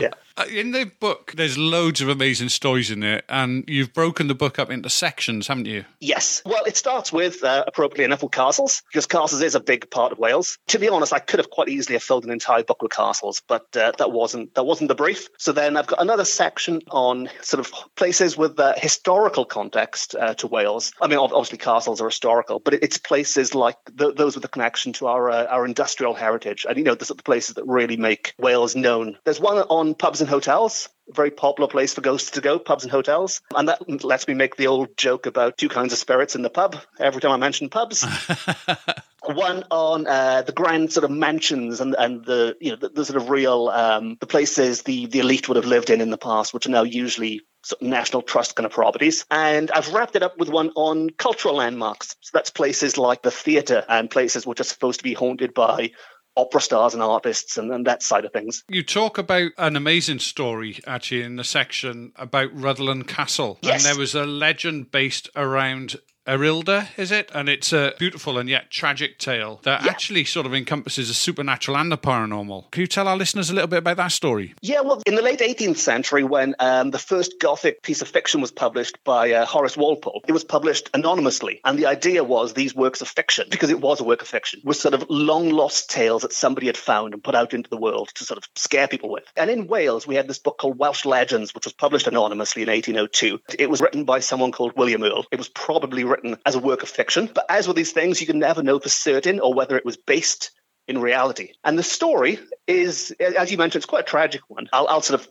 Yeah. 0.00 0.10
Uh, 0.36 0.44
In 0.50 0.72
the 0.72 0.84
book, 1.00 1.32
there's 1.36 1.56
loads 1.56 2.00
of 2.02 2.08
amazing 2.08 2.50
stories 2.50 2.90
in 2.90 3.02
it, 3.02 3.24
and 3.28 3.64
you've 3.66 3.94
broken 3.94 4.28
the 4.28 4.34
book 4.34 4.58
up 4.58 4.70
into 4.70 4.90
sections, 4.96 5.46
haven't 5.46 5.66
you? 5.66 5.84
Yes. 6.00 6.42
Well, 6.44 6.64
it 6.64 6.76
starts 6.76 7.12
with, 7.12 7.44
uh, 7.44 7.64
appropriately 7.66 8.04
enough, 8.04 8.22
with 8.22 8.32
castles, 8.32 8.82
because 8.90 9.06
castles 9.06 9.42
is 9.42 9.54
a 9.54 9.60
big 9.60 9.90
part 9.90 10.12
of 10.12 10.18
Wales. 10.18 10.58
To 10.68 10.78
be 10.78 10.88
honest, 10.88 11.12
I 11.12 11.18
could 11.18 11.38
have 11.38 11.50
quite 11.50 11.68
easily 11.68 11.94
have 11.94 12.02
filled 12.02 12.24
an 12.24 12.30
entire 12.30 12.62
book 12.62 12.82
with 12.82 12.92
castles, 12.92 13.42
but 13.46 13.76
uh, 13.76 13.92
that 13.98 14.12
wasn't 14.12 14.54
that 14.54 14.64
wasn't 14.64 14.88
the 14.88 14.94
brief. 14.94 15.28
So 15.38 15.52
then 15.52 15.76
I've 15.76 15.86
got 15.86 16.00
another 16.00 16.24
section 16.24 16.82
on 16.90 17.28
sort 17.42 17.60
of 17.60 17.72
places 17.94 18.36
with 18.36 18.58
uh, 18.58 18.74
historical 18.76 19.44
context 19.44 20.14
uh, 20.14 20.34
to 20.34 20.46
Wales. 20.46 20.92
I 21.00 21.08
mean, 21.08 21.18
obviously 21.18 21.58
castles 21.58 22.00
are 22.00 22.06
historical, 22.06 22.58
but 22.58 22.74
it's 22.74 22.98
places 22.98 23.54
like 23.54 23.76
th- 23.98 24.16
those 24.16 24.34
with 24.34 24.44
a 24.44 24.48
connection 24.48 24.92
to 24.94 25.06
our 25.06 25.30
uh, 25.30 25.46
our 25.46 25.64
industrial 25.64 26.14
heritage, 26.14 26.66
and 26.68 26.76
you 26.76 26.84
know, 26.84 26.94
the 26.94 27.06
of 27.10 27.24
places 27.24 27.54
that 27.54 27.66
really 27.66 27.96
make 27.96 28.34
Wales 28.38 28.74
known. 28.76 29.18
There's 29.24 29.40
one 29.40 29.58
on 29.58 29.94
pubs 29.94 30.20
and 30.20 30.28
hotels 30.28 30.88
very 31.14 31.30
popular 31.30 31.68
place 31.68 31.94
for 31.94 32.00
ghosts 32.00 32.32
to 32.32 32.40
go, 32.40 32.58
pubs 32.58 32.84
and 32.84 32.90
hotels. 32.90 33.40
And 33.54 33.68
that 33.68 34.04
lets 34.04 34.26
me 34.26 34.34
make 34.34 34.56
the 34.56 34.66
old 34.66 34.96
joke 34.96 35.26
about 35.26 35.58
two 35.58 35.68
kinds 35.68 35.92
of 35.92 35.98
spirits 35.98 36.34
in 36.34 36.42
the 36.42 36.50
pub 36.50 36.76
every 36.98 37.20
time 37.20 37.32
I 37.32 37.36
mention 37.36 37.68
pubs. 37.68 38.04
One 39.22 39.64
on 39.72 40.06
uh, 40.06 40.42
the 40.42 40.52
grand 40.52 40.92
sort 40.92 41.02
of 41.02 41.10
mansions 41.10 41.80
and, 41.80 41.96
and 41.98 42.24
the 42.24 42.56
you 42.60 42.70
know 42.70 42.76
the, 42.76 42.90
the 42.90 43.04
sort 43.04 43.20
of 43.20 43.28
real 43.28 43.68
um, 43.68 44.16
the 44.20 44.26
places 44.26 44.82
the, 44.82 45.06
the 45.06 45.18
elite 45.18 45.48
would 45.48 45.56
have 45.56 45.66
lived 45.66 45.90
in 45.90 46.00
in 46.00 46.10
the 46.10 46.18
past, 46.18 46.54
which 46.54 46.66
are 46.66 46.70
now 46.70 46.84
usually 46.84 47.40
sort 47.62 47.82
of 47.82 47.88
national 47.88 48.22
trust 48.22 48.54
kind 48.54 48.66
of 48.66 48.70
properties. 48.70 49.26
And 49.28 49.72
I've 49.72 49.92
wrapped 49.92 50.14
it 50.14 50.22
up 50.22 50.38
with 50.38 50.48
one 50.48 50.70
on 50.76 51.10
cultural 51.10 51.56
landmarks. 51.56 52.14
So 52.20 52.30
that's 52.34 52.50
places 52.50 52.96
like 52.96 53.22
the 53.22 53.32
theatre 53.32 53.84
and 53.88 54.08
places 54.08 54.46
which 54.46 54.60
are 54.60 54.64
supposed 54.64 55.00
to 55.00 55.04
be 55.04 55.14
haunted 55.14 55.52
by 55.52 55.90
opera 56.36 56.60
stars 56.60 56.94
and 56.94 57.02
artists 57.02 57.56
and, 57.56 57.72
and 57.72 57.86
that 57.86 58.02
side 58.02 58.24
of 58.24 58.32
things. 58.32 58.62
You 58.68 58.82
talk 58.82 59.18
about 59.18 59.52
an 59.58 59.76
amazing 59.76 60.18
story 60.18 60.80
actually 60.86 61.22
in 61.22 61.36
the 61.36 61.44
section 61.44 62.12
about 62.16 62.54
Rhuddlan 62.54 63.06
Castle, 63.06 63.58
Yes. 63.62 63.84
and 63.84 63.94
there 63.94 63.98
was 64.00 64.14
a 64.14 64.24
legend 64.26 64.90
based 64.90 65.28
around. 65.34 65.96
Erilda, 66.26 66.88
is 66.96 67.10
it? 67.10 67.30
And 67.34 67.48
it's 67.48 67.72
a 67.72 67.94
beautiful 67.98 68.38
and 68.38 68.48
yet 68.48 68.70
tragic 68.70 69.18
tale 69.18 69.60
that 69.62 69.82
Yeah. 69.84 69.90
actually 69.90 70.24
sort 70.24 70.46
of 70.46 70.54
encompasses 70.54 71.08
the 71.08 71.14
supernatural 71.14 71.76
and 71.76 71.90
the 71.90 71.98
paranormal. 71.98 72.70
Can 72.70 72.80
you 72.80 72.86
tell 72.86 73.08
our 73.08 73.16
listeners 73.16 73.50
a 73.50 73.54
little 73.54 73.68
bit 73.68 73.78
about 73.78 73.96
that 73.98 74.12
story? 74.12 74.54
Yeah, 74.60 74.80
well, 74.80 75.02
in 75.06 75.14
the 75.14 75.22
late 75.22 75.40
18th 75.40 75.78
century, 75.78 76.24
when 76.24 76.54
um, 76.58 76.90
the 76.90 76.98
first 76.98 77.38
Gothic 77.40 77.82
piece 77.82 78.02
of 78.02 78.08
fiction 78.08 78.40
was 78.40 78.50
published 78.50 78.98
by 79.04 79.32
uh, 79.32 79.46
Horace 79.46 79.76
Walpole, 79.76 80.22
it 80.26 80.32
was 80.32 80.44
published 80.44 80.90
anonymously. 80.94 81.60
And 81.64 81.78
the 81.78 81.86
idea 81.86 82.24
was 82.24 82.54
these 82.54 82.74
works 82.74 83.00
of 83.00 83.08
fiction, 83.08 83.46
because 83.50 83.70
it 83.70 83.80
was 83.80 84.00
a 84.00 84.04
work 84.04 84.22
of 84.22 84.28
fiction, 84.28 84.60
were 84.64 84.74
sort 84.74 84.94
of 84.94 85.04
long 85.08 85.50
lost 85.50 85.90
tales 85.90 86.22
that 86.22 86.32
somebody 86.32 86.66
had 86.66 86.76
found 86.76 87.14
and 87.14 87.22
put 87.22 87.34
out 87.34 87.54
into 87.54 87.70
the 87.70 87.76
world 87.76 88.10
to 88.16 88.24
sort 88.24 88.38
of 88.38 88.48
scare 88.56 88.88
people 88.88 89.10
with. 89.10 89.24
And 89.36 89.50
in 89.50 89.66
Wales, 89.68 90.06
we 90.06 90.16
had 90.16 90.28
this 90.28 90.38
book 90.38 90.58
called 90.58 90.78
Welsh 90.78 91.04
Legends, 91.04 91.54
which 91.54 91.64
was 91.66 91.72
published 91.72 92.06
anonymously 92.06 92.62
in 92.62 92.68
1802. 92.68 93.40
It 93.58 93.70
was 93.70 93.80
written 93.80 94.04
by 94.04 94.20
someone 94.20 94.52
called 94.52 94.72
William 94.76 95.02
Earle. 95.02 95.24
It 95.30 95.38
was 95.38 95.48
probably 95.48 96.04
written 96.04 96.15
as 96.44 96.54
a 96.54 96.58
work 96.58 96.82
of 96.82 96.88
fiction. 96.88 97.28
But 97.32 97.46
as 97.48 97.66
with 97.66 97.76
these 97.76 97.92
things, 97.92 98.20
you 98.20 98.26
can 98.26 98.38
never 98.38 98.62
know 98.62 98.78
for 98.78 98.88
certain 98.88 99.40
or 99.40 99.54
whether 99.54 99.76
it 99.76 99.84
was 99.84 99.96
based 99.96 100.50
in 100.88 101.00
reality. 101.00 101.52
And 101.64 101.78
the 101.78 101.82
story 101.82 102.38
is, 102.66 103.12
as 103.20 103.50
you 103.50 103.58
mentioned, 103.58 103.80
it's 103.80 103.86
quite 103.86 104.04
a 104.04 104.08
tragic 104.08 104.42
one. 104.48 104.68
I'll, 104.72 104.86
I'll 104.88 105.02
sort 105.02 105.20
of 105.20 105.28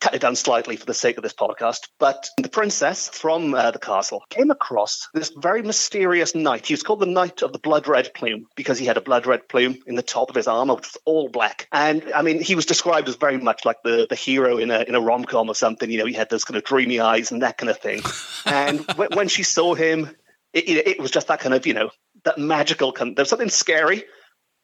cut 0.00 0.14
it 0.14 0.20
down 0.20 0.36
slightly 0.36 0.76
for 0.76 0.86
the 0.86 0.94
sake 0.94 1.16
of 1.16 1.22
this 1.22 1.32
podcast. 1.32 1.88
But 1.98 2.28
the 2.38 2.48
princess 2.48 3.08
from 3.08 3.54
uh, 3.54 3.70
the 3.70 3.78
castle 3.78 4.24
came 4.30 4.50
across 4.50 5.08
this 5.14 5.32
very 5.36 5.62
mysterious 5.62 6.34
knight. 6.34 6.66
He 6.66 6.74
was 6.74 6.82
called 6.82 7.00
the 7.00 7.06
Knight 7.06 7.42
of 7.42 7.52
the 7.52 7.58
Blood 7.58 7.88
Red 7.88 8.12
Plume 8.14 8.46
because 8.54 8.78
he 8.78 8.86
had 8.86 8.96
a 8.96 9.00
blood 9.00 9.26
red 9.26 9.48
plume 9.48 9.78
in 9.86 9.94
the 9.94 10.02
top 10.02 10.30
of 10.30 10.36
his 10.36 10.46
armor, 10.46 10.74
which 10.74 10.92
was 10.92 11.02
all 11.04 11.28
black. 11.28 11.68
And 11.72 12.12
I 12.14 12.22
mean, 12.22 12.40
he 12.40 12.54
was 12.54 12.66
described 12.66 13.08
as 13.08 13.16
very 13.16 13.38
much 13.38 13.64
like 13.64 13.82
the, 13.82 14.06
the 14.08 14.14
hero 14.14 14.58
in 14.58 14.70
a 14.70 14.80
in 14.82 14.94
a 14.94 15.00
rom 15.00 15.24
com 15.24 15.48
or 15.48 15.54
something. 15.54 15.90
You 15.90 15.98
know, 15.98 16.06
he 16.06 16.14
had 16.14 16.30
those 16.30 16.44
kind 16.44 16.56
of 16.56 16.64
dreamy 16.64 17.00
eyes 17.00 17.32
and 17.32 17.42
that 17.42 17.58
kind 17.58 17.70
of 17.70 17.78
thing. 17.78 18.02
and 18.46 18.80
when, 18.96 19.08
when 19.14 19.28
she 19.28 19.42
saw 19.42 19.74
him, 19.74 20.10
it, 20.54 20.68
it, 20.68 20.88
it 20.88 21.00
was 21.00 21.10
just 21.10 21.28
that 21.28 21.40
kind 21.40 21.54
of 21.54 21.66
you 21.66 21.74
know 21.74 21.90
that 22.24 22.38
magical 22.38 22.92
kind. 22.92 23.16
There's 23.16 23.28
something 23.28 23.50
scary 23.50 24.04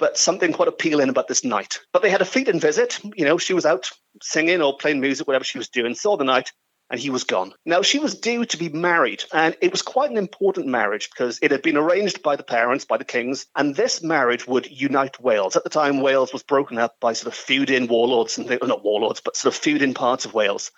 but 0.00 0.16
something 0.16 0.52
quite 0.52 0.66
appealing 0.66 1.10
about 1.10 1.28
this 1.28 1.44
knight. 1.44 1.80
But 1.92 2.02
they 2.02 2.10
had 2.10 2.22
a 2.22 2.24
fleeting 2.24 2.58
visit. 2.58 2.98
You 3.14 3.26
know, 3.26 3.36
she 3.36 3.52
was 3.52 3.66
out 3.66 3.90
singing 4.22 4.62
or 4.62 4.76
playing 4.76 5.00
music, 5.00 5.28
whatever 5.28 5.44
she 5.44 5.58
was 5.58 5.68
doing, 5.68 5.94
saw 5.94 6.16
the 6.16 6.24
knight, 6.24 6.52
and 6.90 6.98
he 6.98 7.10
was 7.10 7.24
gone. 7.24 7.52
Now, 7.64 7.82
she 7.82 7.98
was 7.98 8.18
due 8.18 8.44
to 8.46 8.56
be 8.56 8.70
married, 8.70 9.22
and 9.32 9.56
it 9.60 9.70
was 9.70 9.82
quite 9.82 10.10
an 10.10 10.16
important 10.16 10.66
marriage 10.66 11.08
because 11.10 11.38
it 11.42 11.52
had 11.52 11.62
been 11.62 11.76
arranged 11.76 12.22
by 12.22 12.34
the 12.34 12.42
parents, 12.42 12.84
by 12.86 12.96
the 12.96 13.04
kings, 13.04 13.46
and 13.54 13.76
this 13.76 14.02
marriage 14.02 14.46
would 14.46 14.68
unite 14.68 15.20
Wales. 15.20 15.54
At 15.54 15.64
the 15.64 15.70
time, 15.70 16.00
Wales 16.00 16.32
was 16.32 16.42
broken 16.42 16.78
up 16.78 16.96
by 16.98 17.12
sort 17.12 17.32
of 17.32 17.38
feuding 17.38 17.86
warlords, 17.86 18.38
and 18.38 18.48
not 18.48 18.82
warlords, 18.82 19.20
but 19.20 19.36
sort 19.36 19.54
of 19.54 19.60
feuding 19.60 19.94
parts 19.94 20.24
of 20.24 20.34
Wales. 20.34 20.72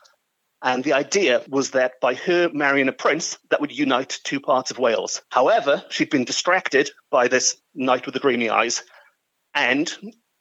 And 0.62 0.84
the 0.84 0.92
idea 0.92 1.42
was 1.48 1.72
that 1.72 2.00
by 2.00 2.14
her 2.14 2.48
marrying 2.52 2.88
a 2.88 2.92
prince, 2.92 3.36
that 3.50 3.60
would 3.60 3.76
unite 3.76 4.20
two 4.22 4.40
parts 4.40 4.70
of 4.70 4.78
Wales. 4.78 5.22
However, 5.28 5.84
she'd 5.90 6.10
been 6.10 6.24
distracted 6.24 6.90
by 7.10 7.28
this 7.28 7.56
knight 7.74 8.06
with 8.06 8.14
the 8.14 8.20
dreamy 8.20 8.48
eyes 8.48 8.84
and 9.54 9.92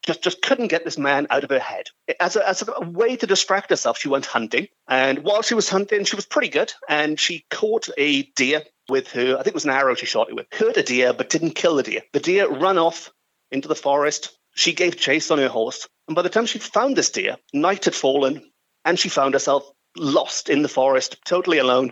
just 0.06 0.24
just 0.24 0.42
couldn't 0.42 0.68
get 0.68 0.84
this 0.84 0.98
man 0.98 1.28
out 1.30 1.44
of 1.44 1.50
her 1.50 1.60
head. 1.60 1.88
As 2.20 2.36
a, 2.36 2.48
as 2.48 2.68
a 2.68 2.82
way 2.82 3.16
to 3.16 3.28
distract 3.28 3.70
herself, 3.70 3.98
she 3.98 4.10
went 4.10 4.26
hunting. 4.26 4.68
And 4.88 5.20
while 5.20 5.42
she 5.42 5.54
was 5.54 5.70
hunting, 5.70 6.06
she 6.06 6.16
was 6.16 6.26
pretty 6.26 6.50
good. 6.50 6.72
And 6.88 7.20
she 7.20 7.46
caught 7.50 7.90
a 7.98 8.24
deer 8.24 8.64
with 8.90 9.12
her, 9.12 9.34
I 9.34 9.38
think 9.38 9.48
it 9.48 9.54
was 9.54 9.66
an 9.66 9.72
arrow 9.72 9.96
she 9.96 10.06
shot 10.06 10.30
it 10.30 10.36
with, 10.36 10.48
hurt 10.52 10.78
a 10.78 10.84
deer, 10.84 11.14
but 11.14 11.30
didn't 11.30 11.52
kill 11.52 11.76
the 11.76 11.84
deer. 11.84 12.02
The 12.14 12.20
deer 12.20 12.50
ran 12.50 12.78
off 12.78 13.12
into 13.52 13.68
the 13.68 13.76
forest. 13.76 14.38
She 14.56 14.74
gave 14.74 14.98
chase 14.98 15.32
on 15.32 15.38
her 15.38 15.48
horse. 15.48 15.88
And 16.08 16.16
by 16.16 16.24
the 16.24 16.30
time 16.30 16.46
she 16.46 16.60
found 16.60 16.96
this 16.96 17.12
deer, 17.12 17.38
night 17.54 17.86
had 17.86 17.96
fallen, 17.96 18.52
and 18.84 19.00
she 19.00 19.10
found 19.10 19.34
herself 19.34 19.72
lost 19.96 20.50
in 20.50 20.62
the 20.62 20.70
forest, 20.70 21.18
totally 21.26 21.58
alone, 21.58 21.92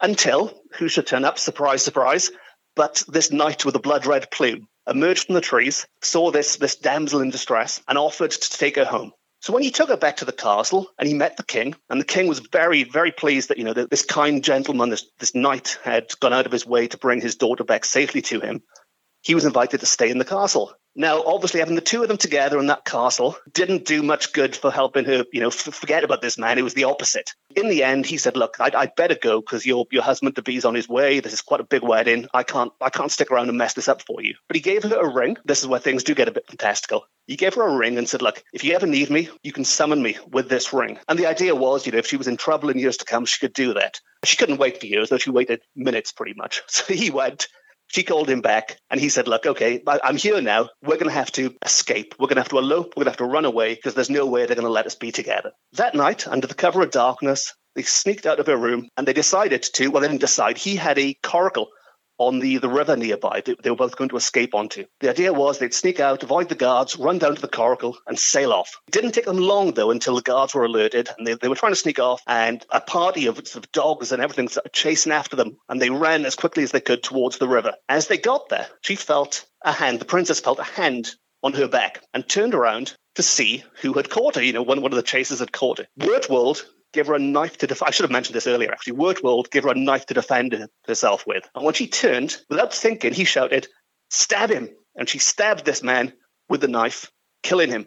until, 0.00 0.58
who 0.78 0.88
should 0.88 1.06
turn 1.06 1.24
up, 1.24 1.38
surprise, 1.38 1.82
surprise, 1.82 2.30
but 2.76 3.02
this 3.08 3.32
knight 3.32 3.64
with 3.64 3.74
a 3.76 3.80
blood 3.80 4.06
red 4.06 4.30
plume 4.30 4.68
emerged 4.88 5.26
from 5.26 5.34
the 5.34 5.40
trees, 5.40 5.86
saw 6.02 6.30
this, 6.30 6.56
this 6.56 6.76
damsel 6.76 7.20
in 7.20 7.30
distress, 7.30 7.82
and 7.86 7.98
offered 7.98 8.30
to 8.30 8.58
take 8.58 8.76
her 8.76 8.84
home. 8.84 9.12
So 9.40 9.54
when 9.54 9.62
he 9.62 9.70
took 9.70 9.88
her 9.88 9.96
back 9.96 10.18
to 10.18 10.24
the 10.24 10.32
castle 10.32 10.88
and 10.98 11.08
he 11.08 11.14
met 11.14 11.36
the 11.36 11.42
king, 11.42 11.74
and 11.88 12.00
the 12.00 12.04
king 12.04 12.26
was 12.26 12.40
very, 12.40 12.84
very 12.84 13.10
pleased 13.10 13.48
that, 13.48 13.58
you 13.58 13.64
know, 13.64 13.72
that 13.72 13.90
this 13.90 14.04
kind 14.04 14.44
gentleman, 14.44 14.90
this, 14.90 15.06
this 15.18 15.34
knight 15.34 15.78
had 15.82 16.08
gone 16.20 16.34
out 16.34 16.46
of 16.46 16.52
his 16.52 16.66
way 16.66 16.88
to 16.88 16.98
bring 16.98 17.20
his 17.20 17.36
daughter 17.36 17.64
back 17.64 17.84
safely 17.84 18.20
to 18.22 18.40
him, 18.40 18.62
he 19.22 19.34
was 19.34 19.44
invited 19.44 19.80
to 19.80 19.86
stay 19.86 20.10
in 20.10 20.18
the 20.18 20.24
castle. 20.24 20.74
Now, 20.96 21.22
obviously, 21.22 21.60
having 21.60 21.76
the 21.76 21.80
two 21.80 22.02
of 22.02 22.08
them 22.08 22.16
together 22.16 22.58
in 22.58 22.66
that 22.66 22.84
castle 22.84 23.36
didn't 23.52 23.84
do 23.84 24.02
much 24.02 24.32
good 24.32 24.56
for 24.56 24.70
helping 24.70 25.04
her, 25.04 25.24
you 25.32 25.40
know, 25.40 25.48
f- 25.48 25.54
forget 25.54 26.02
about 26.02 26.20
this 26.20 26.36
man. 26.36 26.58
It 26.58 26.62
was 26.62 26.74
the 26.74 26.84
opposite. 26.84 27.32
In 27.54 27.68
the 27.68 27.84
end, 27.84 28.06
he 28.06 28.16
said, 28.16 28.36
"Look, 28.36 28.56
I'd, 28.58 28.74
I'd 28.74 28.96
better 28.96 29.14
go 29.14 29.40
because 29.40 29.64
your 29.64 29.86
your 29.92 30.02
husband 30.02 30.34
to 30.36 30.42
be's 30.42 30.64
on 30.64 30.74
his 30.74 30.88
way. 30.88 31.20
This 31.20 31.32
is 31.32 31.42
quite 31.42 31.60
a 31.60 31.64
big 31.64 31.82
wedding. 31.82 32.26
I 32.34 32.42
can't 32.42 32.72
I 32.80 32.90
can't 32.90 33.12
stick 33.12 33.30
around 33.30 33.48
and 33.48 33.58
mess 33.58 33.74
this 33.74 33.88
up 33.88 34.02
for 34.02 34.20
you." 34.20 34.34
But 34.48 34.56
he 34.56 34.62
gave 34.62 34.82
her 34.82 34.96
a 34.96 35.08
ring. 35.08 35.36
This 35.44 35.60
is 35.60 35.68
where 35.68 35.80
things 35.80 36.02
do 36.04 36.14
get 36.14 36.28
a 36.28 36.32
bit 36.32 36.48
fantastical. 36.48 37.04
He 37.26 37.36
gave 37.36 37.54
her 37.54 37.62
a 37.62 37.76
ring 37.76 37.96
and 37.96 38.08
said, 38.08 38.22
"Look, 38.22 38.42
if 38.52 38.64
you 38.64 38.74
ever 38.74 38.86
need 38.86 39.10
me, 39.10 39.28
you 39.44 39.52
can 39.52 39.64
summon 39.64 40.02
me 40.02 40.16
with 40.26 40.48
this 40.48 40.72
ring." 40.72 40.98
And 41.08 41.18
the 41.18 41.26
idea 41.26 41.54
was, 41.54 41.86
you 41.86 41.92
know, 41.92 41.98
if 41.98 42.06
she 42.06 42.16
was 42.16 42.28
in 42.28 42.36
trouble 42.36 42.68
in 42.68 42.78
years 42.78 42.96
to 42.98 43.04
come, 43.04 43.26
she 43.26 43.38
could 43.38 43.52
do 43.52 43.74
that. 43.74 44.00
She 44.24 44.36
couldn't 44.36 44.58
wait 44.58 44.80
for 44.80 44.86
years, 44.86 45.08
though. 45.08 45.18
She 45.18 45.30
waited 45.30 45.62
minutes, 45.76 46.12
pretty 46.12 46.34
much. 46.34 46.62
So 46.68 46.92
he 46.92 47.10
went 47.10 47.48
she 47.90 48.04
called 48.04 48.30
him 48.30 48.40
back 48.40 48.78
and 48.88 49.00
he 49.00 49.08
said, 49.08 49.26
Look, 49.26 49.46
okay, 49.46 49.82
I'm 49.86 50.16
here 50.16 50.40
now. 50.40 50.68
We're 50.82 50.96
going 50.96 51.08
to 51.08 51.10
have 51.10 51.32
to 51.32 51.54
escape. 51.64 52.14
We're 52.18 52.28
going 52.28 52.36
to 52.36 52.42
have 52.42 52.50
to 52.50 52.58
elope. 52.58 52.94
We're 52.96 53.04
going 53.04 53.12
to 53.12 53.22
have 53.22 53.28
to 53.28 53.32
run 53.32 53.44
away 53.44 53.74
because 53.74 53.94
there's 53.94 54.10
no 54.10 54.26
way 54.26 54.46
they're 54.46 54.56
going 54.56 54.64
to 54.66 54.72
let 54.72 54.86
us 54.86 54.94
be 54.94 55.10
together. 55.10 55.50
That 55.72 55.94
night, 55.94 56.28
under 56.28 56.46
the 56.46 56.54
cover 56.54 56.82
of 56.82 56.92
darkness, 56.92 57.52
they 57.74 57.82
sneaked 57.82 58.26
out 58.26 58.38
of 58.40 58.46
her 58.46 58.56
room 58.56 58.88
and 58.96 59.06
they 59.06 59.12
decided 59.12 59.62
to, 59.74 59.88
well, 59.88 60.02
they 60.02 60.08
didn't 60.08 60.20
decide. 60.20 60.56
He 60.56 60.76
had 60.76 60.98
a 60.98 61.14
coracle 61.22 61.66
on 62.20 62.38
the, 62.38 62.58
the 62.58 62.68
river 62.68 62.96
nearby 62.96 63.42
they, 63.44 63.56
they 63.62 63.70
were 63.70 63.76
both 63.76 63.96
going 63.96 64.10
to 64.10 64.16
escape 64.16 64.54
onto. 64.54 64.84
The 65.00 65.08
idea 65.08 65.32
was 65.32 65.58
they'd 65.58 65.74
sneak 65.74 65.98
out, 65.98 66.22
avoid 66.22 66.50
the 66.50 66.54
guards, 66.54 66.96
run 66.96 67.18
down 67.18 67.34
to 67.34 67.40
the 67.40 67.48
coracle, 67.48 67.96
and 68.06 68.18
sail 68.18 68.52
off. 68.52 68.78
It 68.86 68.92
didn't 68.92 69.12
take 69.12 69.24
them 69.24 69.38
long, 69.38 69.72
though, 69.72 69.90
until 69.90 70.14
the 70.14 70.22
guards 70.22 70.54
were 70.54 70.64
alerted, 70.64 71.08
and 71.16 71.26
they, 71.26 71.34
they 71.34 71.48
were 71.48 71.54
trying 71.54 71.72
to 71.72 71.76
sneak 71.76 71.98
off, 71.98 72.22
and 72.26 72.64
a 72.70 72.80
party 72.80 73.26
of, 73.26 73.36
sort 73.48 73.64
of 73.64 73.72
dogs 73.72 74.12
and 74.12 74.22
everything 74.22 74.48
started 74.48 74.72
chasing 74.72 75.12
after 75.12 75.34
them, 75.34 75.56
and 75.68 75.80
they 75.80 75.90
ran 75.90 76.26
as 76.26 76.36
quickly 76.36 76.62
as 76.62 76.72
they 76.72 76.80
could 76.80 77.02
towards 77.02 77.38
the 77.38 77.48
river. 77.48 77.72
As 77.88 78.06
they 78.06 78.18
got 78.18 78.50
there, 78.50 78.68
she 78.82 78.96
felt 78.96 79.46
a 79.64 79.72
hand, 79.72 79.98
the 79.98 80.04
princess 80.04 80.40
felt 80.40 80.58
a 80.58 80.64
hand 80.64 81.10
on 81.42 81.54
her 81.54 81.68
back, 81.68 82.02
and 82.12 82.28
turned 82.28 82.54
around 82.54 82.94
to 83.14 83.22
see 83.22 83.64
who 83.80 83.94
had 83.94 84.10
caught 84.10 84.34
her. 84.34 84.42
You 84.42 84.52
know, 84.52 84.62
one, 84.62 84.82
one 84.82 84.92
of 84.92 84.96
the 84.96 85.02
chasers 85.02 85.38
had 85.38 85.52
caught 85.52 85.78
her. 85.78 85.86
Wertwold 85.98 86.64
give 86.92 87.06
her 87.06 87.14
a 87.14 87.18
knife 87.18 87.58
to 87.58 87.66
defend. 87.66 87.88
I 87.88 87.90
should 87.92 88.04
have 88.04 88.10
mentioned 88.10 88.34
this 88.34 88.46
earlier, 88.46 88.72
actually. 88.72 88.96
Wertwold 88.96 89.50
give 89.50 89.64
her 89.64 89.70
a 89.70 89.74
knife 89.74 90.06
to 90.06 90.14
defend 90.14 90.68
herself 90.86 91.26
with. 91.26 91.48
And 91.54 91.64
when 91.64 91.74
she 91.74 91.86
turned, 91.86 92.36
without 92.48 92.74
thinking, 92.74 93.12
he 93.12 93.24
shouted, 93.24 93.68
Stab 94.10 94.50
him! 94.50 94.70
And 94.96 95.08
she 95.08 95.18
stabbed 95.18 95.64
this 95.64 95.82
man 95.82 96.12
with 96.48 96.60
the 96.60 96.68
knife, 96.68 97.10
killing 97.42 97.70
him. 97.70 97.86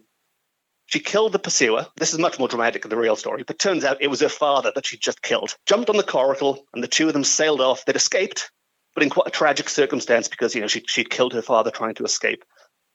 She 0.85 0.99
killed 0.99 1.31
the 1.31 1.39
pursuer. 1.39 1.87
This 1.97 2.13
is 2.13 2.19
much 2.19 2.39
more 2.39 2.47
dramatic 2.47 2.81
than 2.81 2.89
the 2.89 2.97
real 2.97 3.15
story, 3.15 3.43
but 3.43 3.59
turns 3.59 3.83
out 3.83 4.01
it 4.01 4.09
was 4.09 4.21
her 4.21 4.29
father 4.29 4.71
that 4.75 4.85
she 4.85 4.97
just 4.97 5.21
killed. 5.21 5.55
Jumped 5.65 5.89
on 5.89 5.97
the 5.97 6.03
coracle, 6.03 6.65
and 6.73 6.83
the 6.83 6.87
two 6.87 7.07
of 7.07 7.13
them 7.13 7.23
sailed 7.23 7.61
off. 7.61 7.85
They'd 7.85 7.95
escaped, 7.95 8.51
but 8.93 9.03
in 9.03 9.09
quite 9.09 9.27
a 9.27 9.31
tragic 9.31 9.69
circumstance 9.69 10.27
because, 10.27 10.55
you 10.55 10.61
know, 10.61 10.67
she, 10.67 10.83
she'd 10.87 11.09
killed 11.09 11.33
her 11.33 11.41
father 11.41 11.71
trying 11.71 11.95
to 11.95 12.03
escape. 12.03 12.43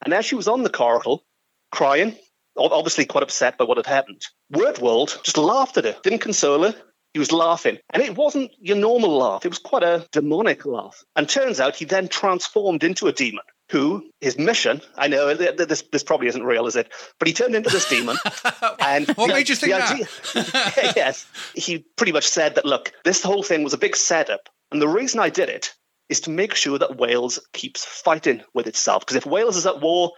And 0.05 0.15
as 0.15 0.25
she 0.25 0.35
was 0.35 0.49
on 0.49 0.63
the 0.63 0.71
coracle, 0.71 1.21
crying, 1.71 2.17
obviously 2.59 3.07
quite 3.07 3.23
upset 3.23 3.59
by 3.59 3.65
what 3.65 3.77
had 3.77 3.87
happened. 3.87 4.23
Wertwold 4.53 5.23
just 5.23 5.39
laughed 5.39 5.77
at 5.77 5.85
her, 5.85 5.97
didn't 6.03 6.21
console 6.21 6.65
her. 6.65 6.75
He 7.15 7.19
was 7.19 7.33
laughing. 7.33 7.79
And 7.91 8.03
it 8.03 8.17
wasn't 8.17 8.51
your 8.61 8.77
normal 8.77 9.17
laugh, 9.17 9.45
it 9.45 9.49
was 9.49 9.59
quite 9.59 9.83
a 9.83 10.07
demonic 10.13 10.67
laugh. 10.67 11.03
And 11.17 11.29
turns 11.29 11.61
out 11.61 11.77
he 11.77 11.85
then 11.85 12.09
transformed 12.09 12.85
into 12.85 13.07
a 13.07 13.13
demon 13.13 13.45
who 13.71 14.11
his 14.21 14.39
mission 14.39 14.81
I 14.97 15.09
know 15.09 15.35
this 15.35 15.83
this 15.93 16.03
probably 16.03 16.29
isn't 16.29 16.43
real, 16.43 16.67
is 16.67 16.77
it? 16.77 16.91
But 17.19 17.29
he 17.29 17.35
turned 17.35 17.55
into 17.55 17.71
this 17.71 17.89
demon. 17.89 18.17
and 18.81 19.07
what 19.09 19.29
the, 19.29 19.35
made 19.35 19.49
you 19.49 19.55
think 19.55 19.73
that? 19.73 20.93
yes, 20.97 21.27
he 21.55 21.85
pretty 21.97 22.13
much 22.13 22.27
said 22.27 22.55
that. 22.55 22.65
Look, 22.65 22.93
this 23.05 23.23
whole 23.23 23.43
thing 23.43 23.63
was 23.63 23.75
a 23.75 23.79
big 23.79 23.97
setup, 23.97 24.49
and 24.73 24.81
the 24.81 24.89
reason 24.89 25.21
I 25.21 25.31
did 25.31 25.49
it 25.49 25.75
is 26.09 26.21
to 26.21 26.31
make 26.31 26.55
sure 26.55 26.79
that 26.79 26.97
Wales 26.97 27.39
keeps 27.53 27.85
fighting 27.85 28.43
with 28.55 28.67
itself. 28.67 29.03
Because 29.03 29.17
if 29.17 29.27
Wales 29.27 29.57
is 29.57 29.67
at 29.67 29.81
war, 29.81 30.13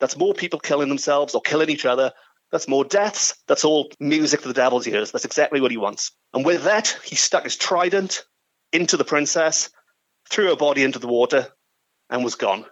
that's 0.00 0.16
more 0.16 0.34
people 0.34 0.58
killing 0.58 0.88
themselves 0.88 1.34
or 1.34 1.40
killing 1.40 1.70
each 1.70 1.86
other. 1.86 2.12
That's 2.52 2.68
more 2.68 2.84
deaths. 2.84 3.34
That's 3.48 3.64
all 3.64 3.90
music 3.98 4.42
to 4.42 4.48
the 4.48 4.54
devil's 4.54 4.86
ears. 4.86 5.10
That's 5.10 5.24
exactly 5.24 5.60
what 5.60 5.70
he 5.70 5.76
wants. 5.76 6.12
And 6.32 6.44
with 6.44 6.64
that, 6.64 6.98
he 7.04 7.16
stuck 7.16 7.44
his 7.44 7.56
trident 7.56 8.24
into 8.72 8.96
the 8.96 9.04
princess, 9.04 9.70
threw 10.28 10.48
her 10.48 10.56
body 10.56 10.82
into 10.82 10.98
the 10.98 11.08
water, 11.08 11.48
and 12.08 12.22
was 12.22 12.36
gone. 12.36 12.64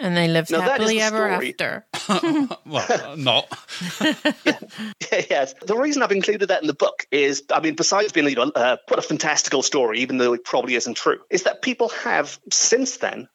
And 0.00 0.16
they 0.16 0.28
lived 0.28 0.52
now, 0.52 0.60
happily 0.60 1.00
ever 1.00 1.28
story. 1.28 1.54
after. 1.58 1.86
well, 2.66 3.16
not. 3.16 3.48
yeah. 4.00 5.24
Yes. 5.28 5.54
The 5.60 5.76
reason 5.76 6.04
I've 6.04 6.12
included 6.12 6.50
that 6.50 6.62
in 6.62 6.68
the 6.68 6.74
book 6.74 7.06
is, 7.10 7.42
I 7.52 7.58
mean, 7.58 7.74
besides 7.74 8.12
being 8.12 8.28
you 8.28 8.36
know, 8.36 8.52
uh, 8.54 8.76
quite 8.86 9.00
a 9.00 9.02
fantastical 9.02 9.62
story, 9.62 10.00
even 10.00 10.18
though 10.18 10.34
it 10.34 10.44
probably 10.44 10.76
isn't 10.76 10.96
true, 10.96 11.18
is 11.30 11.42
that 11.42 11.62
people 11.62 11.88
have 11.88 12.38
since 12.52 12.98
then 12.98 13.28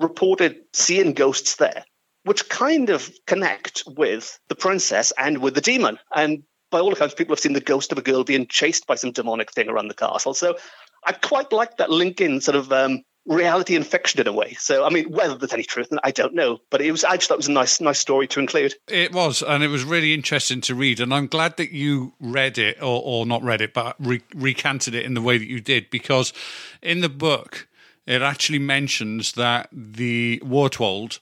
reported 0.00 0.56
seeing 0.72 1.12
ghosts 1.12 1.56
there 1.56 1.84
which 2.28 2.46
kind 2.50 2.90
of 2.90 3.10
connect 3.26 3.84
with 3.86 4.38
the 4.48 4.54
princess 4.54 5.14
and 5.16 5.38
with 5.38 5.54
the 5.54 5.62
demon. 5.62 5.98
And 6.14 6.42
by 6.70 6.78
all 6.78 6.92
accounts, 6.92 7.14
people 7.14 7.34
have 7.34 7.40
seen 7.40 7.54
the 7.54 7.60
ghost 7.60 7.90
of 7.90 7.96
a 7.96 8.02
girl 8.02 8.22
being 8.22 8.46
chased 8.46 8.86
by 8.86 8.96
some 8.96 9.12
demonic 9.12 9.50
thing 9.50 9.70
around 9.70 9.88
the 9.88 9.94
castle. 9.94 10.34
So 10.34 10.58
I 11.06 11.12
quite 11.12 11.52
like 11.52 11.78
that 11.78 11.88
link 11.88 12.20
in 12.20 12.42
sort 12.42 12.56
of 12.56 12.70
um, 12.70 13.02
reality 13.24 13.76
and 13.76 13.86
fiction 13.86 14.20
in 14.20 14.26
a 14.26 14.32
way. 14.34 14.58
So 14.58 14.84
I 14.84 14.90
mean, 14.90 15.10
whether 15.10 15.36
there's 15.36 15.54
any 15.54 15.62
truth, 15.62 15.88
I 16.04 16.10
don't 16.10 16.34
know. 16.34 16.58
But 16.70 16.82
it 16.82 16.92
was 16.92 17.02
I 17.02 17.16
just 17.16 17.28
thought 17.28 17.36
it 17.36 17.38
was 17.38 17.48
a 17.48 17.52
nice, 17.52 17.80
nice 17.80 17.98
story 17.98 18.26
to 18.28 18.40
include. 18.40 18.74
It 18.88 19.14
was, 19.14 19.40
and 19.40 19.64
it 19.64 19.68
was 19.68 19.84
really 19.84 20.12
interesting 20.12 20.60
to 20.62 20.74
read. 20.74 21.00
And 21.00 21.14
I'm 21.14 21.28
glad 21.28 21.56
that 21.56 21.72
you 21.72 22.12
read 22.20 22.58
it, 22.58 22.76
or, 22.82 23.00
or 23.02 23.24
not 23.24 23.42
read 23.42 23.62
it, 23.62 23.72
but 23.72 23.96
re- 23.98 24.20
recanted 24.34 24.94
it 24.94 25.06
in 25.06 25.14
the 25.14 25.22
way 25.22 25.38
that 25.38 25.48
you 25.48 25.62
did, 25.62 25.88
because 25.88 26.34
in 26.82 27.00
the 27.00 27.08
book 27.08 27.68
it 28.08 28.22
actually 28.22 28.58
mentions 28.58 29.32
that 29.32 29.68
the 29.70 30.42
Wertwold 30.42 31.20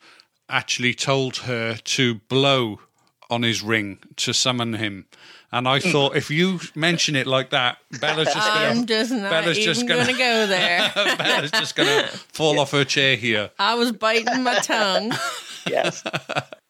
actually 0.49 0.95
told 0.95 1.39
her 1.39 1.77
to 1.77 2.17
blow 2.29 2.81
on 3.29 3.43
his 3.43 3.63
ring 3.63 3.99
to 4.17 4.33
summon 4.33 4.75
him. 4.75 5.07
And 5.53 5.69
I 5.69 5.79
hmm. 5.79 5.91
thought, 5.91 6.17
if 6.17 6.31
you 6.31 6.61
mention 6.75 7.17
it 7.17 7.27
like 7.27 7.51
that, 7.51 7.79
Bella's 8.01 8.33
just 8.33 8.49
going 8.49 8.61
to. 8.75 8.81
I'm 8.81 8.87
just 8.87 9.13
not 9.13 9.31
Bella's 9.31 9.59
even 9.59 9.75
just 9.75 9.89
going 9.89 10.07
to 10.07 10.13
go 10.13 10.47
there. 10.47 10.93
Bella's 11.17 11.51
just 11.51 11.77
going 11.77 11.89
to 12.05 12.09
fall 12.09 12.59
off 12.59 12.73
her 12.73 12.85
chair 12.85 13.17
here. 13.17 13.51
I 13.59 13.75
was 13.75 13.93
biting 13.93 14.43
my 14.43 14.59
tongue. 14.59 15.13
Yes. 15.67 16.03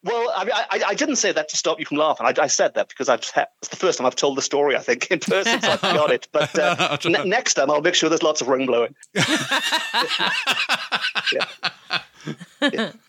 Well, 0.07 0.33
I 0.37 0.45
mean, 0.45 0.53
I, 0.55 0.83
I 0.91 0.95
didn't 0.95 1.17
say 1.17 1.33
that 1.33 1.49
to 1.49 1.57
stop 1.57 1.81
you 1.81 1.85
from 1.85 1.97
laughing. 1.99 2.27
I, 2.27 2.35
I 2.41 2.47
said 2.47 2.75
that 2.75 2.89
because 2.89 3.09
I've 3.09 3.29
it's 3.61 3.69
the 3.71 3.77
first 3.77 3.99
time 3.99 4.07
I've 4.07 4.15
told 4.15 4.39
the 4.39 4.43
story. 4.43 4.77
I 4.77 4.79
think 4.79 5.11
in 5.11 5.19
person, 5.19 5.61
so 5.61 5.73
I 5.73 5.77
got 5.81 6.13
it. 6.13 6.29
But 6.31 6.57
uh, 6.57 6.97
n- 7.05 7.29
next 7.29 7.55
time, 7.55 7.73
I'll 7.73 7.81
make 7.81 7.97
sure 7.97 8.09
there's 8.09 8.23
lots 8.23 8.41
of 8.41 8.47
ring 8.47 8.67
blowing. 8.67 8.95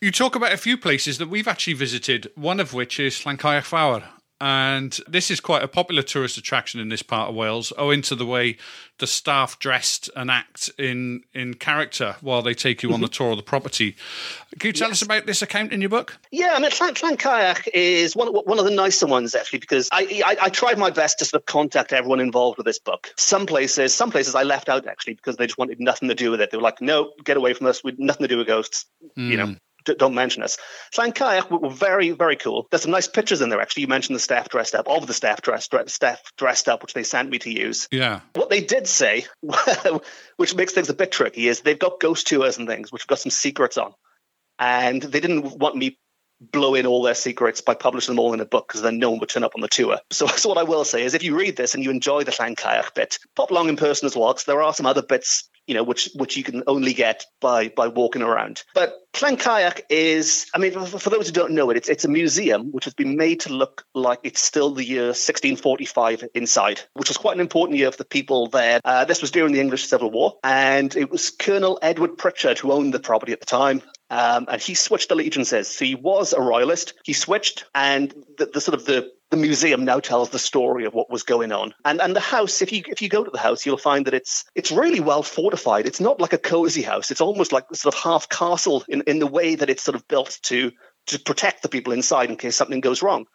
You 0.00 0.10
talk 0.10 0.34
about 0.34 0.52
a 0.52 0.56
few 0.56 0.76
places 0.76 1.18
that 1.18 1.28
we've 1.28 1.46
actually 1.46 1.74
visited, 1.74 2.32
one 2.34 2.58
of 2.58 2.74
which 2.74 2.98
is 2.98 3.14
Llancaich 3.20 3.62
Fawr. 3.62 4.02
And 4.40 4.98
this 5.08 5.30
is 5.30 5.40
quite 5.40 5.62
a 5.62 5.68
popular 5.68 6.02
tourist 6.02 6.38
attraction 6.38 6.80
in 6.80 6.88
this 6.88 7.02
part 7.02 7.28
of 7.28 7.34
Wales, 7.34 7.72
owing 7.76 8.02
to 8.02 8.14
the 8.14 8.26
way 8.26 8.56
the 8.98 9.06
staff 9.06 9.58
dressed 9.58 10.10
and 10.14 10.30
act 10.30 10.70
in, 10.78 11.22
in 11.34 11.54
character 11.54 12.16
while 12.20 12.42
they 12.42 12.54
take 12.54 12.82
you 12.82 12.92
on 12.92 13.00
the 13.00 13.06
mm-hmm. 13.06 13.12
tour 13.12 13.30
of 13.32 13.36
the 13.36 13.42
property. 13.42 13.96
Can 14.58 14.68
you 14.68 14.72
tell 14.72 14.90
us 14.90 15.02
about 15.02 15.26
this 15.26 15.42
account 15.42 15.72
in 15.72 15.80
your 15.80 15.90
book? 15.90 16.18
Yeah, 16.30 16.54
I 16.54 16.60
mean, 16.60 16.70
Llan, 16.80 16.94
Llancaich 16.94 17.68
is 17.74 18.14
one, 18.14 18.28
one 18.28 18.58
of 18.58 18.64
the 18.64 18.70
nicer 18.70 19.06
ones 19.06 19.34
actually 19.34 19.58
because 19.60 19.88
I, 19.92 20.22
I 20.24 20.36
I 20.42 20.48
tried 20.48 20.78
my 20.78 20.90
best 20.90 21.18
to 21.18 21.24
sort 21.24 21.42
of 21.42 21.46
contact 21.46 21.92
everyone 21.92 22.20
involved 22.20 22.58
with 22.58 22.66
this 22.66 22.78
book. 22.78 23.12
Some 23.16 23.46
places, 23.46 23.94
some 23.94 24.10
places 24.10 24.34
I 24.34 24.42
left 24.42 24.68
out 24.68 24.86
actually 24.86 25.14
because 25.14 25.36
they 25.36 25.46
just 25.46 25.58
wanted 25.58 25.80
nothing 25.80 26.08
to 26.08 26.14
do 26.14 26.30
with 26.30 26.40
it. 26.40 26.50
They 26.50 26.56
were 26.56 26.62
like, 26.62 26.80
"No, 26.80 27.12
get 27.24 27.36
away 27.36 27.54
from 27.54 27.66
us. 27.66 27.84
We've 27.84 27.98
nothing 27.98 28.24
to 28.24 28.28
do 28.28 28.38
with 28.38 28.46
ghosts." 28.46 28.86
You 29.16 29.36
know, 29.36 29.46
d- 29.46 29.58
don't 29.94 30.14
mention 30.14 30.42
us. 30.42 30.58
Llancaich 30.94 31.50
were, 31.50 31.58
were 31.58 31.70
very, 31.70 32.10
very 32.10 32.36
cool. 32.36 32.66
There's 32.70 32.82
some 32.82 32.90
nice 32.90 33.08
pictures 33.08 33.40
in 33.40 33.48
there 33.48 33.60
actually. 33.60 33.82
You 33.82 33.88
mentioned 33.88 34.16
the 34.16 34.20
staff 34.20 34.48
dressed 34.48 34.74
up, 34.74 34.88
all 34.88 34.98
of 34.98 35.06
the 35.06 35.14
staff 35.14 35.42
dressed 35.42 35.72
staff 35.88 36.20
dressed 36.36 36.68
up, 36.68 36.82
which 36.82 36.94
they 36.94 37.02
sent 37.02 37.30
me 37.30 37.38
to 37.40 37.50
use. 37.50 37.88
Yeah. 37.90 38.20
What 38.34 38.50
they 38.50 38.60
did 38.60 38.86
say, 38.86 39.26
which 40.36 40.54
makes 40.54 40.72
things 40.72 40.88
a 40.88 40.94
bit 40.94 41.12
tricky, 41.12 41.48
is 41.48 41.60
they've 41.60 41.78
got 41.78 42.00
ghost 42.00 42.26
tours 42.26 42.58
and 42.58 42.68
things, 42.68 42.92
which 42.92 43.02
have 43.02 43.08
got 43.08 43.18
some 43.20 43.30
secrets 43.30 43.78
on. 43.78 43.94
And 44.58 45.00
they 45.02 45.20
didn't 45.20 45.58
want 45.58 45.76
me 45.76 45.98
blow 46.40 46.74
in 46.74 46.86
all 46.86 47.02
their 47.02 47.14
secrets 47.14 47.60
by 47.60 47.74
publishing 47.74 48.14
them 48.14 48.20
all 48.20 48.32
in 48.32 48.40
a 48.40 48.44
book 48.44 48.68
because 48.68 48.82
then 48.82 48.98
no 48.98 49.10
one 49.10 49.18
would 49.18 49.28
turn 49.28 49.44
up 49.44 49.52
on 49.54 49.60
the 49.60 49.68
tour. 49.68 49.98
So, 50.10 50.26
so 50.36 50.48
what 50.48 50.58
I 50.58 50.62
will 50.62 50.84
say 50.84 51.04
is 51.04 51.14
if 51.14 51.22
you 51.22 51.36
read 51.36 51.56
this 51.56 51.74
and 51.74 51.82
you 51.82 51.90
enjoy 51.90 52.24
the 52.24 52.32
Llancaich 52.32 52.94
bit, 52.94 53.18
pop 53.34 53.50
along 53.50 53.68
in 53.68 53.76
person 53.76 54.06
as 54.06 54.16
well, 54.16 54.32
because 54.32 54.44
there 54.44 54.62
are 54.62 54.74
some 54.74 54.86
other 54.86 55.02
bits 55.02 55.48
you 55.68 55.74
know, 55.74 55.84
which 55.84 56.08
which 56.14 56.36
you 56.36 56.42
can 56.42 56.64
only 56.66 56.94
get 56.94 57.24
by 57.40 57.68
by 57.68 57.86
walking 57.86 58.22
around. 58.22 58.62
But 58.74 58.94
Llancaich 59.12 59.82
is, 59.90 60.50
I 60.54 60.58
mean, 60.58 60.72
for, 60.72 60.98
for 60.98 61.10
those 61.10 61.26
who 61.26 61.32
don't 61.32 61.52
know 61.52 61.70
it, 61.70 61.76
it's 61.76 61.88
it's 61.88 62.04
a 62.04 62.08
museum 62.08 62.72
which 62.72 62.84
has 62.84 62.94
been 62.94 63.16
made 63.16 63.40
to 63.40 63.52
look 63.52 63.84
like 63.94 64.20
it's 64.22 64.40
still 64.40 64.72
the 64.72 64.84
year 64.84 65.08
1645 65.08 66.24
inside, 66.34 66.80
which 66.94 67.08
was 67.08 67.18
quite 67.18 67.36
an 67.36 67.40
important 67.40 67.78
year 67.78 67.92
for 67.92 67.98
the 67.98 68.04
people 68.06 68.48
there. 68.48 68.80
Uh, 68.84 69.04
this 69.04 69.20
was 69.20 69.30
during 69.30 69.52
the 69.52 69.60
English 69.60 69.86
Civil 69.86 70.10
War, 70.10 70.38
and 70.42 70.96
it 70.96 71.10
was 71.10 71.30
Colonel 71.30 71.78
Edward 71.82 72.16
Pritchard 72.16 72.58
who 72.58 72.72
owned 72.72 72.94
the 72.94 73.00
property 73.00 73.32
at 73.32 73.40
the 73.40 73.46
time. 73.46 73.82
Um, 74.10 74.46
and 74.48 74.60
he 74.60 74.74
switched 74.74 75.10
allegiances. 75.10 75.68
So 75.68 75.84
he 75.84 75.94
was 75.94 76.32
a 76.32 76.40
royalist. 76.40 76.94
He 77.04 77.12
switched, 77.12 77.66
and 77.74 78.14
the, 78.38 78.46
the 78.46 78.60
sort 78.62 78.74
of 78.74 78.86
the 78.86 79.10
the 79.30 79.36
museum 79.36 79.84
now 79.84 80.00
tells 80.00 80.30
the 80.30 80.38
story 80.38 80.84
of 80.84 80.94
what 80.94 81.10
was 81.10 81.22
going 81.22 81.52
on. 81.52 81.74
And 81.84 82.00
and 82.00 82.16
the 82.16 82.20
house, 82.20 82.62
if 82.62 82.72
you 82.72 82.82
if 82.86 83.02
you 83.02 83.08
go 83.08 83.24
to 83.24 83.30
the 83.30 83.38
house, 83.38 83.66
you'll 83.66 83.76
find 83.76 84.06
that 84.06 84.14
it's 84.14 84.44
it's 84.54 84.72
really 84.72 85.00
well 85.00 85.22
fortified. 85.22 85.86
It's 85.86 86.00
not 86.00 86.20
like 86.20 86.32
a 86.32 86.38
cozy 86.38 86.82
house. 86.82 87.10
It's 87.10 87.20
almost 87.20 87.52
like 87.52 87.64
sort 87.74 87.94
of 87.94 88.00
half 88.00 88.28
castle 88.28 88.84
in, 88.88 89.02
in 89.06 89.18
the 89.18 89.26
way 89.26 89.54
that 89.54 89.70
it's 89.70 89.82
sort 89.82 89.94
of 89.94 90.08
built 90.08 90.38
to 90.44 90.72
to 91.08 91.18
protect 91.18 91.62
the 91.62 91.68
people 91.68 91.92
inside 91.92 92.30
in 92.30 92.36
case 92.36 92.56
something 92.56 92.80
goes 92.80 93.02
wrong. 93.02 93.26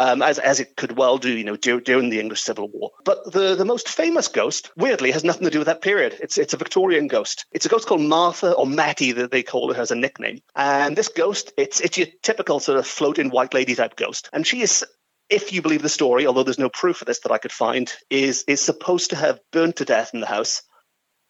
Um, 0.00 0.22
as, 0.22 0.38
as 0.38 0.60
it 0.60 0.76
could 0.76 0.96
well 0.96 1.18
do, 1.18 1.36
you 1.36 1.42
know, 1.42 1.56
dur- 1.56 1.80
during 1.80 2.08
the 2.08 2.20
English 2.20 2.42
Civil 2.42 2.68
War. 2.68 2.92
But 3.04 3.32
the, 3.32 3.56
the 3.56 3.64
most 3.64 3.88
famous 3.88 4.28
ghost, 4.28 4.70
weirdly, 4.76 5.10
has 5.10 5.24
nothing 5.24 5.42
to 5.42 5.50
do 5.50 5.58
with 5.58 5.66
that 5.66 5.82
period. 5.82 6.16
It's 6.20 6.38
it's 6.38 6.54
a 6.54 6.56
Victorian 6.56 7.08
ghost. 7.08 7.46
It's 7.50 7.66
a 7.66 7.68
ghost 7.68 7.88
called 7.88 8.02
Martha 8.02 8.52
or 8.52 8.64
Mattie 8.64 9.10
that 9.10 9.32
they 9.32 9.42
call 9.42 9.74
her 9.74 9.82
as 9.82 9.90
a 9.90 9.96
nickname. 9.96 10.38
And 10.54 10.96
this 10.96 11.08
ghost, 11.08 11.52
it's 11.56 11.80
it's 11.80 11.98
your 11.98 12.06
typical 12.22 12.60
sort 12.60 12.78
of 12.78 12.86
floating 12.86 13.30
white 13.30 13.54
lady 13.54 13.74
type 13.74 13.96
ghost. 13.96 14.30
And 14.32 14.46
she 14.46 14.62
is 14.62 14.86
if 15.30 15.52
you 15.52 15.62
believe 15.62 15.82
the 15.82 15.88
story, 15.88 16.26
although 16.26 16.42
there's 16.42 16.58
no 16.58 16.70
proof 16.70 17.02
of 17.02 17.06
this 17.06 17.20
that 17.20 17.32
I 17.32 17.38
could 17.38 17.52
find, 17.52 17.92
is 18.10 18.44
is 18.48 18.60
supposed 18.60 19.10
to 19.10 19.16
have 19.16 19.40
burnt 19.52 19.76
to 19.76 19.84
death 19.84 20.12
in 20.14 20.20
the 20.20 20.26
house, 20.26 20.62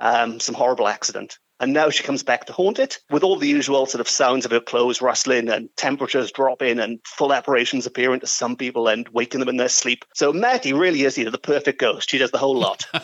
um, 0.01 0.41
some 0.41 0.55
horrible 0.55 0.89
accident, 0.89 1.39
and 1.61 1.73
now 1.73 1.91
she 1.91 2.05
comes 2.05 2.23
back 2.23 2.47
to 2.47 2.53
haunt 2.53 2.79
it 2.79 2.99
with 3.11 3.23
all 3.23 3.37
the 3.37 3.49
usual 3.49 3.87
sort 3.87 4.01
of 4.01 4.09
sounds 4.09 4.45
of 4.45 4.51
her 4.51 4.61
clothes 4.61 5.03
rustling 5.03 5.49
and 5.49 5.69
temperatures 5.77 6.33
dropping 6.33 6.79
and 6.79 7.01
full 7.05 7.33
apparitions 7.33 7.87
appearing 7.87 8.21
to 8.21 8.27
some 8.27 8.57
people 8.57 8.89
and 8.89 9.09
waking 9.09 9.41
them 9.41 9.49
in 9.49 9.57
their 9.57 9.69
sleep. 9.69 10.05
So 10.15 10.33
Mattie 10.33 10.73
really 10.73 11.03
is 11.03 11.19
you 11.19 11.25
know 11.25 11.31
the 11.31 11.39
perfect 11.39 11.81
ghost. 11.81 12.11
She 12.11 12.19
does 12.19 12.31
the 12.31 12.39
whole 12.39 12.57
lot. 12.57 12.87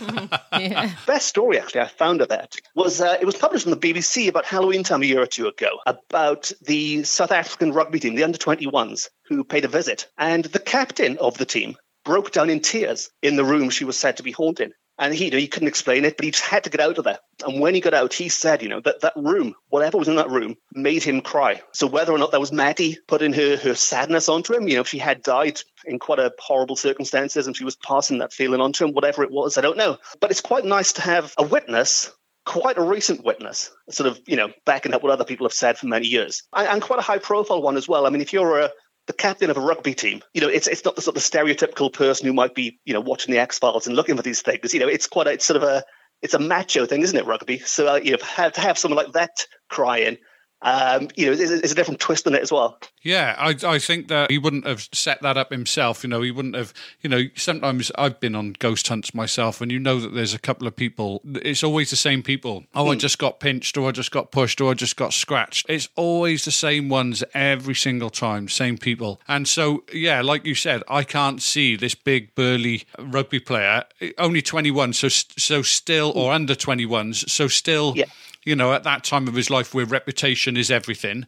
Yeah. 0.55 0.93
Best 1.07 1.27
story 1.27 1.59
actually 1.59 1.81
I 1.81 1.89
found 1.89 2.21
of 2.21 2.29
that 2.29 2.55
was 2.75 3.01
uh, 3.01 3.17
it 3.21 3.25
was 3.25 3.35
published 3.35 3.67
on 3.67 3.73
the 3.73 3.77
BBC 3.77 4.29
about 4.29 4.45
Halloween 4.45 4.85
time 4.85 5.03
a 5.03 5.07
year 5.07 5.21
or 5.21 5.27
two 5.27 5.49
ago 5.49 5.81
about 5.85 6.53
the 6.63 7.03
South 7.03 7.33
African 7.33 7.73
rugby 7.73 7.99
team, 7.99 8.15
the 8.15 8.23
under 8.25 8.39
21s, 8.39 9.09
who 9.29 9.43
paid 9.43 9.65
a 9.65 9.69
visit, 9.69 10.07
and 10.17 10.45
the 10.45 10.61
captain 10.61 11.19
of 11.19 11.37
the 11.39 11.45
team 11.45 11.77
broke 12.05 12.31
down 12.31 12.51
in 12.51 12.61
tears 12.61 13.11
in 13.23 13.37
the 13.37 13.45
room 13.45 13.71
she 13.71 13.85
was 13.85 13.99
said 13.99 14.19
to 14.19 14.23
be 14.23 14.33
haunting. 14.33 14.73
And 14.99 15.13
he, 15.13 15.27
you 15.27 15.31
know, 15.33 15.39
he 15.39 15.49
couldn't 15.49 15.69
explain 15.69 16.05
it, 16.05 16.17
but 16.17 16.25
he 16.25 16.31
just 16.31 16.45
had 16.45 16.65
to 16.65 16.71
get 16.71 16.81
out 16.81 16.99
of 16.99 17.05
there. 17.05 17.19
And 17.45 17.61
when 17.61 17.75
he 17.75 17.81
got 17.81 17.95
out, 17.95 18.15
he 18.15 18.29
said, 18.29 18.63
you 18.63 18.69
know, 18.69 18.81
that 18.81 19.01
that 19.01 19.15
room, 19.17 19.55
whatever 19.69 19.99
was 19.99 20.09
in 20.09 20.17
that 20.17 20.31
room, 20.31 20.57
made 20.73 21.03
him 21.03 21.21
cry. 21.21 21.63
So 21.73 21.87
whether 21.87 22.13
or 22.13 22.19
not 22.19 22.31
that 22.31 22.41
was 22.41 22.53
Maddie 22.53 22.99
putting 23.09 23.33
her 23.33 23.57
her 23.57 23.75
sadness 23.75 24.29
onto 24.29 24.55
him, 24.55 24.69
you 24.69 24.75
know, 24.75 24.83
if 24.83 24.89
she 24.89 24.99
had 24.99 25.23
died 25.23 25.61
in 25.85 25.99
quite 25.99 26.21
a 26.21 26.33
horrible 26.39 26.77
circumstances 26.77 27.47
and 27.47 27.57
she 27.57 27.65
was 27.65 27.77
passing 27.77 28.19
that 28.19 28.33
feeling 28.33 28.61
onto 28.61 28.85
him, 28.85 28.93
whatever 28.93 29.25
it 29.25 29.31
was, 29.31 29.59
I 29.59 29.63
don't 29.63 29.77
know. 29.77 29.99
But 30.21 30.31
it's 30.31 30.41
quite 30.41 30.65
nice 30.65 30.93
to 30.95 31.03
have 31.03 31.35
a 31.39 31.43
witness 31.43 32.13
quite 32.45 32.77
a 32.77 32.83
recent 32.83 33.25
witness, 33.25 33.71
sort 33.89 34.07
of, 34.07 34.21
you 34.27 34.37
know, 34.37 34.51
backing 34.67 34.93
up 34.93 35.03
what 35.03 35.11
other 35.11 35.25
people 35.25 35.47
have 35.47 35.53
said 35.55 35.79
for 35.79 35.87
many 35.87 36.07
years, 36.07 36.43
and, 36.53 36.69
and 36.69 36.83
quite 36.83 36.99
a 36.99 37.03
high 37.03 37.19
profile 37.19 37.63
one 37.63 37.77
as 37.77 37.89
well. 37.89 38.07
I 38.07 38.11
mean, 38.11 38.21
if 38.21 38.33
you're 38.33 38.61
a 38.61 38.71
the 39.07 39.13
captain 39.13 39.51
of 39.51 39.57
a 39.57 39.61
rugby 39.61 39.95
team, 39.95 40.23
you 40.33 40.41
know, 40.41 40.49
it's 40.49 40.67
it's 40.67 40.85
not 40.85 40.97
the 40.97 41.03
sort 41.03 41.17
of 41.17 41.23
stereotypical 41.23 41.93
person 41.93 42.27
who 42.27 42.33
might 42.33 42.55
be, 42.55 42.79
you 42.85 42.95
know, 42.95 43.01
watching 43.01 43.33
the 43.33 43.41
X 43.41 43.59
Files 43.59 43.87
and 43.87 43.97
looking 43.97 44.17
for 44.17 44.23
these 44.23 44.43
things. 44.43 44.73
You 44.73 44.81
know, 44.81 44.89
it's 44.89 45.07
quite 45.07 45.27
a, 45.27 45.33
it's 45.33 45.45
sort 45.45 45.59
of 45.59 45.63
a, 45.63 45.85
it's 46.23 46.35
a 46.35 46.39
macho 46.39 46.87
thing, 46.87 47.03
isn't 47.03 47.19
it, 47.19 47.27
rugby? 47.27 47.59
So 47.59 47.95
uh, 47.95 47.97
you 47.97 48.13
know, 48.13 48.19
have, 48.25 48.53
to 48.55 48.61
have 48.61 48.79
someone 48.79 49.05
like 49.05 49.13
that 49.13 49.47
crying, 49.69 50.17
um, 50.65 51.09
you 51.15 51.27
know, 51.27 51.33
is 51.33 51.51
a 51.51 51.75
different 51.75 52.01
twist 52.01 52.27
on 52.27 52.35
it 52.35 52.43
as 52.43 52.51
well. 52.51 52.79
Yeah, 53.03 53.35
I, 53.39 53.55
I 53.67 53.79
think 53.79 54.09
that 54.09 54.31
he 54.31 54.39
wouldn't 54.39 54.67
have 54.67 54.89
set 54.93 55.21
that 55.21 55.37
up 55.37 55.53
himself. 55.53 56.03
You 56.03 56.09
know, 56.09 56.23
he 56.23 56.31
wouldn't 56.31 56.55
have, 56.55 56.73
you 57.03 57.11
know, 57.11 57.25
sometimes 57.37 57.93
I've 57.97 58.19
been 58.19 58.35
on 58.35 58.55
ghost 58.59 58.89
hunts 58.89 59.15
myself 59.15 59.61
and 59.61 59.71
you 59.71 59.79
know 59.79 60.01
that 60.01 60.15
there's 60.15 60.33
a 60.33 60.39
couple 60.39 60.67
of 60.67 60.75
people, 60.75 61.21
it's 61.27 61.63
always 61.63 61.91
the 61.91 61.97
same 61.97 62.23
people. 62.23 62.65
Oh, 62.75 62.91
I 62.91 62.97
just 62.97 63.19
got 63.19 63.41
pinched 63.41 63.77
or 63.77 63.89
I 63.89 63.93
just 63.93 64.11
got 64.11 64.33
pushed 64.33 64.59
or 64.59 64.71
I 64.71 64.75
just 64.75 64.97
got 64.97 65.13
scratched. 65.13 65.67
It's 65.69 65.91
always 65.97 66.47
the 66.47 66.51
same 66.51 66.89
ones 66.89 67.23
every 67.35 67.75
single 67.75 68.11
time, 68.11 68.49
same 68.49 68.79
people. 68.79 69.21
And 69.29 69.47
so, 69.47 69.85
yeah, 69.93 70.23
like 70.23 70.47
you 70.47 70.55
said, 70.55 70.83
I 70.89 71.05
can't 71.05 71.43
see 71.43 71.77
this 71.77 71.95
big 71.95 72.35
burly 72.35 72.85
rugby 72.99 73.39
player, 73.39 73.85
only 74.17 74.41
21, 74.41 74.95
so, 74.95 75.09
so 75.09 75.61
still, 75.61 76.11
or 76.17 76.33
under 76.33 76.55
21s, 76.55 77.29
so 77.29 77.49
still. 77.49 77.93
Yeah 77.95 78.07
you 78.45 78.55
know, 78.55 78.73
at 78.73 78.85
that 78.85 79.05
time 79.05 79.29
of 79.29 79.35
his 79.35 79.51
life 79.51 79.75
where 79.75 79.87
reputation 79.87 80.57
is 80.57 80.71
everything, 80.71 81.27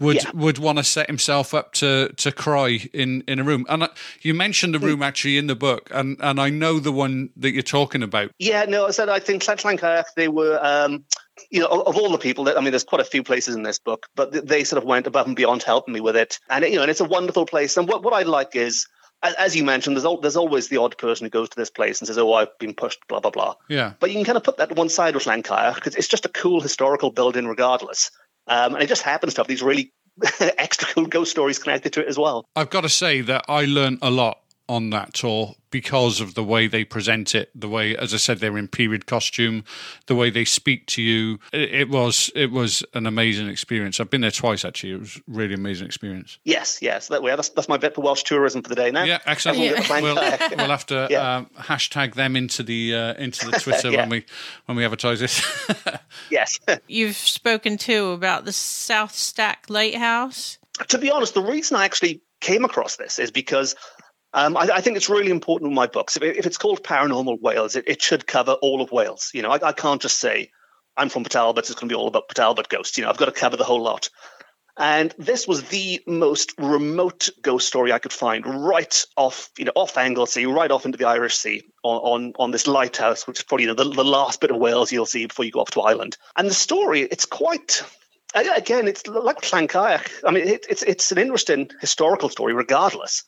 would 0.00 0.16
Yeah. 0.16 0.30
would 0.34 0.58
want 0.58 0.78
to 0.78 0.84
set 0.84 1.06
himself 1.08 1.54
up 1.54 1.72
to 1.74 2.10
to 2.16 2.30
cry 2.32 2.88
in 2.92 3.22
in 3.26 3.38
a 3.40 3.44
room. 3.44 3.66
And 3.68 3.82
uh, 3.84 3.88
you 4.22 4.34
mentioned 4.34 4.74
the 4.74 4.78
room 4.78 5.02
actually 5.02 5.38
in 5.38 5.46
the 5.48 5.56
book, 5.56 5.90
and 5.92 6.16
and 6.20 6.40
I 6.40 6.50
know 6.50 6.78
the 6.78 6.92
one 6.92 7.30
that 7.36 7.52
you're 7.52 7.62
talking 7.62 8.02
about. 8.02 8.30
Yeah, 8.38 8.64
no, 8.68 8.86
I 8.86 8.90
said 8.92 9.08
I 9.08 9.18
think 9.18 9.42
Llancaich, 9.42 10.04
they 10.14 10.28
were, 10.28 10.58
um, 10.62 11.04
you 11.50 11.60
know, 11.60 11.66
of, 11.66 11.88
of 11.88 11.96
all 11.96 12.10
the 12.10 12.18
people 12.18 12.44
that 12.44 12.56
I 12.56 12.60
mean, 12.60 12.70
there's 12.70 12.84
quite 12.84 13.00
a 13.00 13.04
few 13.04 13.22
places 13.22 13.54
in 13.56 13.62
this 13.62 13.78
book, 13.78 14.06
but 14.14 14.46
they 14.46 14.62
sort 14.64 14.82
of 14.82 14.86
went 14.86 15.06
above 15.06 15.26
and 15.26 15.34
beyond 15.36 15.62
helping 15.62 15.94
me 15.94 16.00
with 16.00 16.16
it, 16.16 16.38
and 16.48 16.64
you 16.64 16.76
know, 16.76 16.82
and 16.82 16.90
it's 16.90 17.00
a 17.00 17.04
wonderful 17.04 17.46
place. 17.46 17.76
And 17.76 17.88
what 17.88 18.02
what 18.02 18.14
I 18.14 18.22
like 18.22 18.54
is. 18.54 18.86
As 19.22 19.56
you 19.56 19.64
mentioned, 19.64 19.96
there's 19.96 20.04
al- 20.04 20.20
there's 20.20 20.36
always 20.36 20.68
the 20.68 20.76
odd 20.76 20.96
person 20.96 21.24
who 21.26 21.30
goes 21.30 21.48
to 21.48 21.56
this 21.56 21.70
place 21.70 22.00
and 22.00 22.06
says, 22.06 22.18
"Oh, 22.18 22.34
I've 22.34 22.56
been 22.58 22.74
pushed," 22.74 23.00
blah 23.08 23.20
blah 23.20 23.32
blah. 23.32 23.54
Yeah. 23.68 23.94
But 23.98 24.10
you 24.10 24.16
can 24.16 24.24
kind 24.24 24.36
of 24.36 24.44
put 24.44 24.58
that 24.58 24.68
to 24.68 24.74
one 24.74 24.88
side 24.88 25.14
with 25.14 25.24
Llancaich 25.24 25.74
because 25.74 25.96
it's 25.96 26.08
just 26.08 26.24
a 26.24 26.28
cool 26.28 26.60
historical 26.60 27.10
building, 27.10 27.46
regardless. 27.46 28.10
Um, 28.46 28.74
and 28.74 28.82
it 28.82 28.86
just 28.88 29.02
happens 29.02 29.34
to 29.34 29.40
have 29.40 29.48
these 29.48 29.62
really 29.62 29.92
extra 30.40 30.88
cool 30.88 31.06
ghost 31.06 31.30
stories 31.30 31.58
connected 31.58 31.92
to 31.94 32.00
it 32.00 32.08
as 32.08 32.18
well. 32.18 32.44
I've 32.56 32.70
got 32.70 32.82
to 32.82 32.88
say 32.88 33.20
that 33.22 33.44
I 33.48 33.64
learned 33.64 33.98
a 34.02 34.10
lot 34.10 34.38
on 34.68 34.90
that 34.90 35.14
tour 35.14 35.54
because 35.70 36.20
of 36.20 36.34
the 36.34 36.42
way 36.42 36.66
they 36.66 36.82
present 36.82 37.34
it, 37.34 37.50
the 37.54 37.68
way, 37.68 37.94
as 37.96 38.14
I 38.14 38.16
said, 38.16 38.38
they're 38.38 38.56
in 38.56 38.68
period 38.68 39.04
costume, 39.06 39.64
the 40.06 40.14
way 40.14 40.30
they 40.30 40.44
speak 40.46 40.86
to 40.86 41.02
you. 41.02 41.38
It, 41.52 41.74
it 41.74 41.88
was 41.90 42.30
it 42.34 42.50
was 42.50 42.82
an 42.94 43.06
amazing 43.06 43.48
experience. 43.48 44.00
I've 44.00 44.08
been 44.10 44.22
there 44.22 44.30
twice 44.30 44.64
actually. 44.64 44.92
It 44.92 45.00
was 45.00 45.16
a 45.16 45.20
really 45.28 45.54
amazing 45.54 45.86
experience. 45.86 46.38
Yes, 46.44 46.78
yes, 46.80 47.08
that 47.08 47.22
way. 47.22 47.34
That's, 47.36 47.50
that's 47.50 47.68
my 47.68 47.76
bit 47.76 47.94
for 47.94 48.00
Welsh 48.02 48.22
tourism 48.22 48.62
for 48.62 48.68
the 48.68 48.74
day 48.74 48.90
now. 48.90 49.04
Yeah, 49.04 49.18
excellent. 49.26 49.58
Yeah. 49.58 50.00
We'll, 50.00 50.14
we'll 50.56 50.68
have 50.68 50.86
to 50.86 51.08
Yeah. 51.10 51.36
um, 51.36 51.50
hashtag 51.58 52.14
them 52.14 52.34
into 52.36 52.62
the 52.62 52.94
uh, 52.94 53.14
into 53.14 53.46
the 53.50 53.58
Twitter 53.58 53.90
Yeah. 53.92 54.00
when 54.00 54.08
we 54.10 54.24
when 54.66 54.76
we 54.76 54.84
advertise 54.84 55.20
this. 55.20 55.42
Yes. 56.30 56.58
You've 56.86 57.16
spoken 57.16 57.76
too 57.78 58.10
about 58.10 58.44
the 58.44 58.52
South 58.52 59.14
Stack 59.14 59.66
Lighthouse. 59.68 60.58
to 60.88 60.98
be 60.98 61.10
honest, 61.10 61.34
the 61.34 61.42
reason 61.42 61.76
I 61.76 61.84
actually 61.84 62.20
came 62.40 62.64
across 62.64 62.96
this 62.96 63.18
is 63.18 63.30
because 63.30 63.74
um, 64.32 64.56
I, 64.56 64.68
I 64.74 64.80
think 64.80 64.96
it's 64.96 65.08
really 65.08 65.30
important 65.30 65.70
in 65.70 65.74
my 65.74 65.86
books. 65.86 66.16
If, 66.16 66.22
if 66.22 66.46
it's 66.46 66.58
called 66.58 66.82
Paranormal 66.82 67.40
Wales, 67.40 67.76
it, 67.76 67.84
it 67.86 68.02
should 68.02 68.26
cover 68.26 68.52
all 68.52 68.80
of 68.80 68.92
Wales. 68.92 69.30
You 69.32 69.42
know, 69.42 69.50
I, 69.50 69.68
I 69.68 69.72
can't 69.72 70.02
just 70.02 70.18
say 70.18 70.50
I'm 70.96 71.08
from 71.08 71.24
Port 71.24 71.32
Talbot. 71.32 71.64
It's 71.64 71.74
going 71.74 71.88
to 71.88 71.92
be 71.92 71.96
all 71.96 72.08
about 72.08 72.28
Port 72.28 72.36
Talbot 72.36 72.68
ghosts. 72.68 72.98
You 72.98 73.04
know, 73.04 73.10
I've 73.10 73.16
got 73.16 73.26
to 73.26 73.32
cover 73.32 73.56
the 73.56 73.64
whole 73.64 73.82
lot. 73.82 74.10
And 74.80 75.12
this 75.18 75.48
was 75.48 75.64
the 75.64 76.00
most 76.06 76.54
remote 76.56 77.30
ghost 77.42 77.66
story 77.66 77.90
I 77.90 77.98
could 77.98 78.12
find, 78.12 78.46
right 78.46 79.04
off, 79.16 79.50
you 79.58 79.64
know, 79.64 79.72
off 79.74 79.98
Anglesey, 79.98 80.46
right 80.46 80.70
off 80.70 80.86
into 80.86 80.96
the 80.96 81.08
Irish 81.08 81.36
Sea, 81.36 81.62
on 81.82 81.96
on, 81.96 82.32
on 82.38 82.50
this 82.52 82.68
lighthouse, 82.68 83.26
which 83.26 83.40
is 83.40 83.44
probably 83.44 83.64
you 83.64 83.74
know, 83.74 83.82
the, 83.82 83.90
the 83.90 84.04
last 84.04 84.40
bit 84.40 84.52
of 84.52 84.58
Wales 84.58 84.92
you'll 84.92 85.04
see 85.04 85.26
before 85.26 85.44
you 85.44 85.50
go 85.50 85.60
off 85.60 85.72
to 85.72 85.80
Ireland. 85.80 86.16
And 86.36 86.48
the 86.48 86.54
story, 86.54 87.00
it's 87.00 87.26
quite 87.26 87.82
again, 88.34 88.86
it's 88.86 89.04
like 89.06 89.40
Llancaich. 89.40 90.22
I 90.24 90.30
mean, 90.30 90.46
it, 90.46 90.66
it's 90.68 90.84
it's 90.84 91.10
an 91.10 91.18
interesting 91.18 91.70
historical 91.80 92.28
story, 92.28 92.52
regardless. 92.52 93.24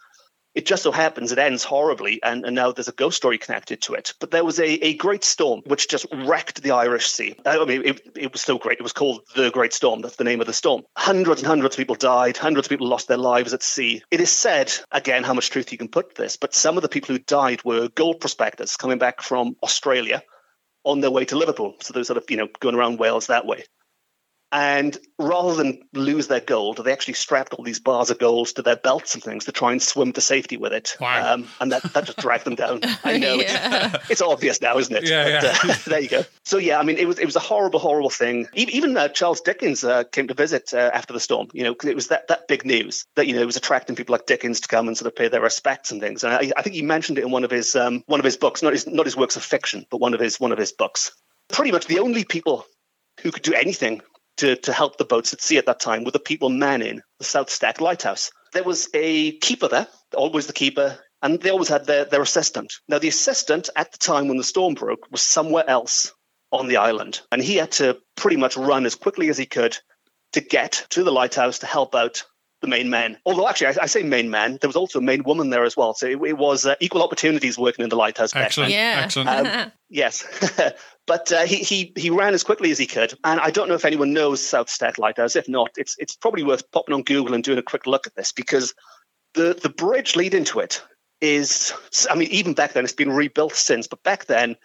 It 0.54 0.66
just 0.66 0.82
so 0.82 0.90
happens 0.90 1.30
it 1.30 1.38
ends 1.38 1.62
horribly, 1.62 2.20
and, 2.22 2.44
and 2.44 2.56
now 2.56 2.72
there's 2.72 2.88
a 2.88 2.92
ghost 2.92 3.16
story 3.16 3.38
connected 3.38 3.82
to 3.82 3.94
it. 3.94 4.14
But 4.18 4.32
there 4.32 4.44
was 4.44 4.58
a, 4.58 4.68
a 4.84 4.94
great 4.94 5.22
storm 5.22 5.62
which 5.64 5.88
just 5.88 6.06
wrecked 6.12 6.62
the 6.62 6.72
Irish 6.72 7.06
Sea. 7.06 7.36
I 7.46 7.64
mean, 7.64 7.82
it, 7.84 8.00
it 8.16 8.32
was 8.32 8.42
so 8.42 8.58
great. 8.58 8.78
It 8.78 8.82
was 8.82 8.92
called 8.92 9.22
the 9.36 9.50
Great 9.50 9.72
Storm. 9.72 10.00
That's 10.00 10.16
the 10.16 10.24
name 10.24 10.40
of 10.40 10.48
the 10.48 10.52
storm. 10.52 10.82
Hundreds 10.96 11.40
and 11.40 11.46
hundreds 11.46 11.76
of 11.76 11.78
people 11.78 11.94
died. 11.94 12.36
Hundreds 12.36 12.66
of 12.66 12.70
people 12.70 12.88
lost 12.88 13.06
their 13.06 13.16
lives 13.16 13.54
at 13.54 13.62
sea. 13.62 14.02
It 14.10 14.20
is 14.20 14.32
said, 14.32 14.72
again, 14.90 15.22
how 15.22 15.34
much 15.34 15.50
truth 15.50 15.70
you 15.70 15.78
can 15.78 15.88
put 15.88 16.16
this, 16.16 16.36
but 16.36 16.54
some 16.54 16.76
of 16.76 16.82
the 16.82 16.88
people 16.88 17.14
who 17.14 17.20
died 17.20 17.62
were 17.64 17.88
gold 17.88 18.20
prospectors 18.20 18.76
coming 18.76 18.98
back 18.98 19.22
from 19.22 19.56
Australia 19.62 20.22
on 20.84 21.00
their 21.00 21.10
way 21.10 21.24
to 21.26 21.36
Liverpool. 21.36 21.76
So 21.80 21.92
they 21.92 22.00
were 22.00 22.04
sort 22.04 22.16
of, 22.16 22.24
you 22.28 22.36
know, 22.36 22.48
going 22.58 22.74
around 22.74 22.98
Wales 22.98 23.28
that 23.28 23.46
way. 23.46 23.64
And 24.52 24.98
rather 25.16 25.54
than 25.54 25.82
lose 25.92 26.26
their 26.26 26.40
gold, 26.40 26.84
they 26.84 26.92
actually 26.92 27.14
strapped 27.14 27.54
all 27.54 27.62
these 27.64 27.78
bars 27.78 28.10
of 28.10 28.18
gold 28.18 28.48
to 28.56 28.62
their 28.62 28.74
belts 28.74 29.14
and 29.14 29.22
things 29.22 29.44
to 29.44 29.52
try 29.52 29.70
and 29.70 29.80
swim 29.80 30.12
to 30.14 30.20
safety 30.20 30.56
with 30.56 30.72
it. 30.72 30.96
Wow. 31.00 31.34
Um, 31.34 31.46
and 31.60 31.70
that, 31.70 31.82
that 31.92 32.04
just 32.06 32.18
dragged 32.18 32.44
them 32.44 32.56
down. 32.56 32.80
I 33.04 33.18
know 33.18 33.34
Yeah. 33.36 33.92
it's, 33.94 34.10
it's 34.10 34.22
obvious 34.22 34.60
now, 34.60 34.76
isn't 34.78 34.94
it? 34.96 35.08
Yeah, 35.08 35.40
But, 35.40 35.70
uh, 35.70 35.74
there 35.90 36.00
you 36.00 36.08
go. 36.08 36.24
So 36.44 36.58
yeah, 36.58 36.80
I 36.80 36.82
mean, 36.82 36.96
it 36.98 37.06
was 37.06 37.20
it 37.20 37.26
was 37.26 37.36
a 37.36 37.40
horrible, 37.40 37.78
horrible 37.78 38.10
thing. 38.10 38.48
Even 38.54 38.96
uh, 38.96 39.06
Charles 39.08 39.40
Dickens 39.40 39.84
uh, 39.84 40.02
came 40.04 40.26
to 40.26 40.34
visit 40.34 40.74
uh, 40.74 40.90
after 40.92 41.12
the 41.12 41.20
storm. 41.20 41.46
You 41.52 41.62
know, 41.62 41.74
'cause 41.76 41.88
it 41.88 41.94
was 41.94 42.08
that 42.08 42.26
that 42.26 42.48
big 42.48 42.64
news 42.64 43.06
that 43.14 43.28
you 43.28 43.34
know 43.36 43.42
it 43.42 43.46
was 43.46 43.56
attracting 43.56 43.94
people 43.94 44.14
like 44.14 44.26
Dickens 44.26 44.60
to 44.62 44.68
come 44.68 44.88
and 44.88 44.98
sort 44.98 45.06
of 45.06 45.14
pay 45.14 45.28
their 45.28 45.40
respects 45.42 45.92
and 45.92 46.00
things. 46.00 46.24
And 46.24 46.32
I, 46.34 46.50
I 46.56 46.62
think 46.62 46.74
he 46.74 46.82
mentioned 46.82 47.18
it 47.18 47.24
in 47.24 47.30
one 47.30 47.44
of 47.44 47.52
his 47.52 47.76
um, 47.76 48.02
one 48.06 48.18
of 48.18 48.24
his 48.24 48.36
books, 48.36 48.62
not 48.64 48.72
his 48.72 48.86
not 48.88 49.06
his 49.06 49.16
works 49.16 49.36
of 49.36 49.44
fiction, 49.44 49.86
but 49.92 50.00
one 50.00 50.12
of 50.12 50.18
his 50.18 50.40
one 50.40 50.50
of 50.50 50.58
his 50.58 50.72
books. 50.72 51.12
Pretty 51.52 51.70
much 51.70 51.86
the 51.86 52.00
only 52.00 52.24
people 52.24 52.66
who 53.22 53.30
could 53.30 53.42
do 53.44 53.54
anything 53.54 54.00
to, 54.40 54.57
to 54.57 54.72
help 54.72 54.96
the 54.96 55.05
boats 55.05 55.35
at 55.35 55.42
sea 55.42 55.59
at 55.59 55.66
that 55.66 55.81
time 55.81 56.03
were 56.03 56.11
the 56.11 56.18
people 56.18 56.48
manning 56.48 57.03
the 57.18 57.24
South 57.24 57.50
Stack 57.50 57.81
Lighthouse. 57.81 58.31
There 58.55 58.64
was 58.64 58.88
a 58.94 59.33
keeper 59.33 59.68
there, 59.68 59.87
always 60.14 60.46
the 60.46 60.55
keeper, 60.55 60.98
and 61.22 61.38
they 61.40 61.50
always 61.50 61.68
had 61.68 61.87
their, 61.87 62.07
their 62.07 62.22
assistant. 62.22 62.72
Now, 62.88 62.98
the 62.98 63.09
assistant 63.09 63.68
at 63.76 63.92
the 63.92 63.98
time 63.98 64.29
when 64.29 64.38
the 64.38 64.44
storm 64.44 64.74
broke 64.74 65.07
was 65.11 65.20
somewhere 65.20 65.68
else 65.68 66.14
on 66.53 66.68
the 66.68 66.79
island, 66.79 67.20
and 67.31 67.42
he 67.42 67.57
had 67.57 67.72
to 67.72 67.98
pretty 68.16 68.38
much 68.38 68.57
run 68.57 68.87
as 68.87 68.94
quickly 68.94 69.29
as 69.29 69.37
he 69.37 69.44
could 69.44 69.76
to 70.33 70.40
get 70.40 70.87
to 70.90 71.05
the 71.05 71.12
lighthouse 71.12 71.59
to 71.59 71.66
help 71.66 71.94
out 71.94 72.24
the 72.60 72.68
main 72.68 72.90
man. 72.90 73.16
Although, 73.24 73.48
actually, 73.48 73.68
I, 73.68 73.82
I 73.82 73.86
say 73.86 74.02
main 74.02 74.30
man, 74.30 74.58
there 74.60 74.68
was 74.68 74.76
also 74.76 74.98
a 74.98 75.02
main 75.02 75.22
woman 75.24 75.50
there 75.50 75.64
as 75.64 75.76
well. 75.76 75.94
So 75.94 76.06
it, 76.06 76.20
it 76.22 76.38
was 76.38 76.66
uh, 76.66 76.74
equal 76.80 77.02
opportunities 77.02 77.58
working 77.58 77.82
in 77.82 77.88
the 77.88 77.96
lighthouse 77.96 78.32
back 78.32 78.40
then. 78.40 78.46
Excellent. 78.46 78.72
Yeah. 78.72 79.00
Excellent. 79.04 79.28
Um, 79.28 79.72
Yes, 79.92 80.24
but 81.08 81.32
uh, 81.32 81.40
he, 81.40 81.56
he 81.56 81.92
he 81.96 82.10
ran 82.10 82.32
as 82.32 82.44
quickly 82.44 82.70
as 82.70 82.78
he 82.78 82.86
could, 82.86 83.12
and 83.24 83.40
I 83.40 83.50
don't 83.50 83.68
know 83.68 83.74
if 83.74 83.84
anyone 83.84 84.12
knows 84.12 84.40
South 84.40 84.70
Stack 84.70 84.98
Lighthouse. 84.98 85.34
If 85.34 85.48
not, 85.48 85.72
it's 85.76 85.96
it's 85.98 86.14
probably 86.14 86.44
worth 86.44 86.70
popping 86.70 86.94
on 86.94 87.02
Google 87.02 87.34
and 87.34 87.42
doing 87.42 87.58
a 87.58 87.62
quick 87.62 87.88
look 87.88 88.06
at 88.06 88.14
this 88.14 88.30
because 88.30 88.72
the 89.34 89.58
the 89.60 89.68
bridge 89.68 90.14
leading 90.14 90.44
to 90.44 90.60
it 90.60 90.80
is, 91.20 91.74
I 92.08 92.14
mean, 92.14 92.28
even 92.30 92.54
back 92.54 92.72
then 92.72 92.84
it's 92.84 92.92
been 92.92 93.10
rebuilt 93.10 93.54
since, 93.54 93.88
but 93.88 94.02
back 94.04 94.26
then. 94.26 94.56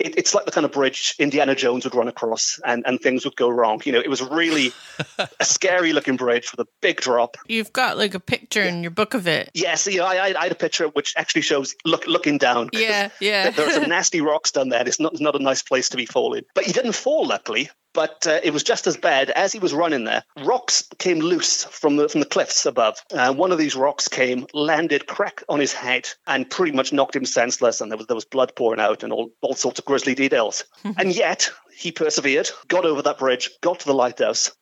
It, 0.00 0.18
it's 0.18 0.34
like 0.34 0.46
the 0.46 0.50
kind 0.50 0.64
of 0.64 0.72
bridge 0.72 1.14
Indiana 1.18 1.54
Jones 1.54 1.84
would 1.84 1.94
run 1.94 2.08
across 2.08 2.58
and, 2.64 2.84
and 2.86 3.00
things 3.00 3.24
would 3.24 3.36
go 3.36 3.48
wrong. 3.48 3.80
You 3.84 3.92
know, 3.92 4.00
it 4.00 4.08
was 4.08 4.22
really 4.22 4.72
a 5.18 5.44
scary 5.44 5.92
looking 5.92 6.16
bridge 6.16 6.50
with 6.52 6.66
a 6.66 6.68
big 6.80 7.00
drop. 7.00 7.36
You've 7.46 7.72
got 7.72 7.98
like 7.98 8.14
a 8.14 8.20
picture 8.20 8.62
in 8.62 8.82
your 8.82 8.90
book 8.90 9.14
of 9.14 9.28
it. 9.28 9.50
Yes, 9.54 9.86
you 9.86 9.98
know, 9.98 10.06
I, 10.06 10.34
I 10.36 10.42
had 10.42 10.52
a 10.52 10.56
picture 10.56 10.88
which 10.88 11.14
actually 11.16 11.42
shows 11.42 11.74
look 11.84 12.06
looking 12.06 12.38
down. 12.38 12.70
Yeah, 12.72 13.10
yeah. 13.20 13.50
there 13.50 13.66
are 13.66 13.70
some 13.70 13.88
nasty 13.88 14.20
rocks 14.20 14.50
down 14.52 14.70
there. 14.70 14.86
It's 14.86 15.00
not, 15.00 15.12
it's 15.12 15.20
not 15.20 15.34
a 15.34 15.42
nice 15.42 15.62
place 15.62 15.90
to 15.90 15.96
be 15.96 16.06
falling. 16.06 16.44
But 16.54 16.64
he 16.64 16.72
didn't 16.72 16.92
fall, 16.92 17.26
luckily. 17.26 17.70
But 17.92 18.26
uh, 18.26 18.40
it 18.42 18.52
was 18.52 18.62
just 18.62 18.86
as 18.86 18.96
bad 18.96 19.30
as 19.30 19.52
he 19.52 19.58
was 19.58 19.74
running 19.74 20.04
there. 20.04 20.24
Rocks 20.44 20.88
came 20.98 21.18
loose 21.18 21.64
from 21.64 21.96
the 21.96 22.08
from 22.08 22.20
the 22.20 22.26
cliffs 22.26 22.66
above. 22.66 22.98
Uh, 23.12 23.32
one 23.32 23.52
of 23.52 23.58
these 23.58 23.74
rocks 23.74 24.08
came, 24.08 24.46
landed 24.54 25.06
crack 25.06 25.42
on 25.48 25.60
his 25.60 25.72
head, 25.72 26.08
and 26.26 26.48
pretty 26.48 26.72
much 26.72 26.92
knocked 26.92 27.16
him 27.16 27.24
senseless. 27.24 27.80
And 27.80 27.90
there 27.90 27.98
was 27.98 28.06
there 28.06 28.14
was 28.14 28.24
blood 28.24 28.54
pouring 28.54 28.80
out, 28.80 29.02
and 29.02 29.12
all, 29.12 29.30
all 29.40 29.54
sorts 29.54 29.78
of 29.78 29.84
grisly 29.84 30.14
details. 30.14 30.64
and 30.84 31.14
yet 31.14 31.50
he 31.76 31.92
persevered, 31.92 32.50
got 32.68 32.84
over 32.84 33.02
that 33.02 33.18
bridge, 33.18 33.50
got 33.60 33.80
to 33.80 33.86
the 33.86 33.94
lighthouse, 33.94 34.52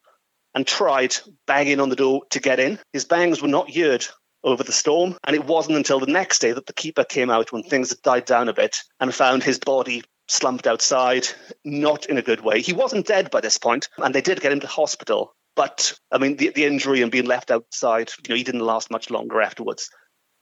and 0.54 0.66
tried 0.66 1.16
banging 1.46 1.80
on 1.80 1.88
the 1.88 1.96
door 1.96 2.22
to 2.30 2.40
get 2.40 2.60
in. 2.60 2.78
His 2.92 3.04
bangs 3.04 3.42
were 3.42 3.48
not 3.48 3.74
heard 3.74 4.06
over 4.44 4.62
the 4.62 4.72
storm, 4.72 5.16
and 5.24 5.34
it 5.34 5.44
wasn't 5.44 5.76
until 5.76 6.00
the 6.00 6.06
next 6.06 6.38
day 6.38 6.52
that 6.52 6.66
the 6.66 6.72
keeper 6.72 7.04
came 7.04 7.30
out 7.30 7.52
when 7.52 7.62
things 7.62 7.90
had 7.90 8.02
died 8.02 8.24
down 8.24 8.48
a 8.48 8.54
bit 8.54 8.78
and 9.00 9.14
found 9.14 9.42
his 9.42 9.58
body 9.58 10.02
slumped 10.28 10.66
outside, 10.66 11.26
not 11.64 12.06
in 12.06 12.18
a 12.18 12.22
good 12.22 12.40
way. 12.40 12.60
He 12.60 12.72
wasn't 12.72 13.06
dead 13.06 13.30
by 13.30 13.40
this 13.40 13.58
point, 13.58 13.88
and 13.96 14.14
they 14.14 14.20
did 14.20 14.40
get 14.40 14.52
him 14.52 14.60
to 14.60 14.66
hospital. 14.66 15.34
But 15.56 15.98
I 16.12 16.18
mean, 16.18 16.36
the, 16.36 16.50
the 16.50 16.64
injury 16.64 17.02
and 17.02 17.10
being 17.10 17.26
left 17.26 17.50
outside, 17.50 18.12
you 18.18 18.28
know, 18.28 18.36
he 18.36 18.44
didn't 18.44 18.60
last 18.60 18.90
much 18.90 19.10
longer 19.10 19.40
afterwards. 19.40 19.90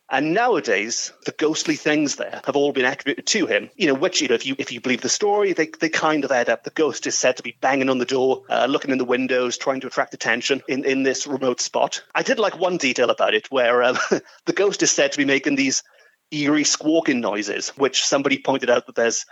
And 0.08 0.34
nowadays, 0.34 1.12
the 1.24 1.32
ghostly 1.32 1.74
things 1.74 2.14
there 2.14 2.40
have 2.44 2.54
all 2.54 2.72
been 2.72 2.84
attributed 2.84 3.26
to 3.26 3.46
him. 3.46 3.70
You 3.74 3.88
know, 3.88 3.94
which 3.94 4.20
you 4.20 4.28
know, 4.28 4.36
if 4.36 4.46
you 4.46 4.54
if 4.56 4.70
you 4.70 4.80
believe 4.80 5.00
the 5.00 5.08
story, 5.08 5.52
they 5.52 5.66
they 5.80 5.88
kind 5.88 6.24
of 6.24 6.30
add 6.30 6.48
up. 6.48 6.62
The 6.62 6.70
ghost 6.70 7.08
is 7.08 7.18
said 7.18 7.38
to 7.38 7.42
be 7.42 7.56
banging 7.60 7.88
on 7.88 7.98
the 7.98 8.04
door, 8.04 8.42
uh, 8.48 8.66
looking 8.66 8.92
in 8.92 8.98
the 8.98 9.04
windows, 9.04 9.58
trying 9.58 9.80
to 9.80 9.88
attract 9.88 10.14
attention 10.14 10.62
in 10.68 10.84
in 10.84 11.02
this 11.02 11.26
remote 11.26 11.60
spot. 11.60 12.04
I 12.14 12.22
did 12.22 12.38
like 12.38 12.56
one 12.56 12.76
detail 12.76 13.10
about 13.10 13.34
it, 13.34 13.50
where 13.50 13.82
um, 13.82 13.98
the 14.46 14.52
ghost 14.52 14.82
is 14.84 14.92
said 14.92 15.12
to 15.12 15.18
be 15.18 15.24
making 15.24 15.56
these 15.56 15.82
eerie 16.30 16.64
squawking 16.64 17.20
noises, 17.20 17.70
which 17.70 18.04
somebody 18.04 18.38
pointed 18.38 18.70
out 18.70 18.86
that 18.86 18.94
there's 18.94 19.26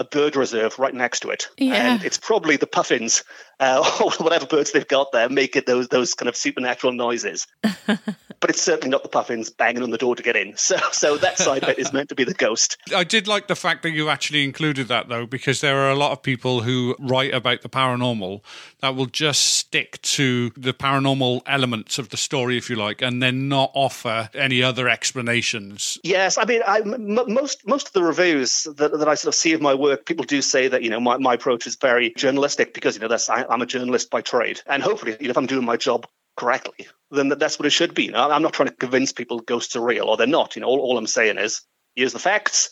a 0.00 0.04
bird 0.04 0.34
reserve 0.34 0.76
right 0.78 0.94
next 0.94 1.20
to 1.20 1.30
it, 1.30 1.48
Yeah. 1.58 1.74
and 1.94 2.02
it's 2.04 2.18
probably 2.18 2.56
the 2.56 2.66
puffins 2.66 3.22
uh, 3.60 3.84
or 4.02 4.10
whatever 4.24 4.46
birds 4.46 4.72
they've 4.72 4.88
got 4.88 5.12
there 5.12 5.28
making 5.28 5.64
those 5.66 5.88
those 5.88 6.14
kind 6.14 6.28
of 6.28 6.34
supernatural 6.34 6.92
noises. 6.94 7.46
but 7.86 8.48
it's 8.48 8.62
certainly 8.62 8.88
not 8.88 9.02
the 9.02 9.08
puffins 9.10 9.50
banging 9.50 9.82
on 9.82 9.90
the 9.90 9.98
door 9.98 10.16
to 10.16 10.22
get 10.22 10.34
in. 10.36 10.54
So, 10.70 10.76
so 10.92 11.16
that 11.18 11.36
side 11.36 11.64
of 11.64 11.78
is 11.78 11.92
meant 11.92 12.08
to 12.10 12.14
be 12.14 12.24
the 12.24 12.32
ghost. 12.34 12.76
I 12.94 13.04
did 13.04 13.26
like 13.28 13.48
the 13.48 13.56
fact 13.56 13.82
that 13.82 13.90
you 13.90 14.08
actually 14.08 14.44
included 14.44 14.88
that 14.88 15.08
though, 15.08 15.26
because 15.26 15.60
there 15.60 15.76
are 15.78 15.90
a 15.90 15.96
lot 15.96 16.12
of 16.12 16.22
people 16.22 16.62
who 16.62 16.94
write 16.98 17.34
about 17.34 17.60
the 17.62 17.68
paranormal 17.68 18.40
that 18.80 18.94
will 18.94 19.06
just 19.06 19.42
stick 19.42 20.00
to 20.02 20.50
the 20.56 20.72
paranormal 20.72 21.42
elements 21.46 21.98
of 21.98 22.08
the 22.10 22.16
story, 22.16 22.56
if 22.56 22.70
you 22.70 22.76
like, 22.76 23.02
and 23.02 23.22
then 23.22 23.48
not 23.48 23.70
offer 23.74 24.30
any 24.32 24.62
other 24.62 24.88
explanations. 24.88 25.98
Yes, 26.02 26.38
I 26.38 26.44
mean, 26.44 26.62
I, 26.66 26.78
m- 26.80 27.14
most 27.34 27.66
most 27.66 27.88
of 27.88 27.92
the 27.92 28.02
reviews 28.02 28.62
that, 28.76 28.96
that 28.98 29.08
I 29.08 29.14
sort 29.16 29.34
of 29.34 29.34
see 29.34 29.52
of 29.52 29.60
my 29.60 29.74
work, 29.74 29.89
people 29.96 30.24
do 30.24 30.42
say 30.42 30.68
that 30.68 30.82
you 30.82 30.90
know 30.90 31.00
my, 31.00 31.16
my 31.18 31.34
approach 31.34 31.66
is 31.66 31.76
very 31.76 32.12
journalistic 32.16 32.74
because 32.74 32.96
you 32.96 33.02
know 33.02 33.08
that's 33.08 33.28
I, 33.28 33.44
I'm 33.48 33.62
a 33.62 33.66
journalist 33.66 34.10
by 34.10 34.20
trade, 34.20 34.60
and 34.66 34.82
hopefully, 34.82 35.16
you 35.20 35.26
know, 35.26 35.30
if 35.30 35.38
I'm 35.38 35.46
doing 35.46 35.64
my 35.64 35.76
job 35.76 36.06
correctly, 36.36 36.88
then 37.10 37.28
that, 37.28 37.38
that's 37.38 37.58
what 37.58 37.66
it 37.66 37.70
should 37.70 37.94
be. 37.94 38.04
You 38.04 38.12
know, 38.12 38.30
I'm 38.30 38.42
not 38.42 38.52
trying 38.52 38.68
to 38.68 38.74
convince 38.74 39.12
people 39.12 39.40
ghosts 39.40 39.76
are 39.76 39.84
real 39.84 40.06
or 40.06 40.16
they're 40.16 40.26
not. 40.26 40.56
You 40.56 40.62
know, 40.62 40.68
all, 40.68 40.80
all 40.80 40.98
I'm 40.98 41.06
saying 41.06 41.38
is 41.38 41.62
here's 41.94 42.12
the 42.12 42.18
facts. 42.18 42.70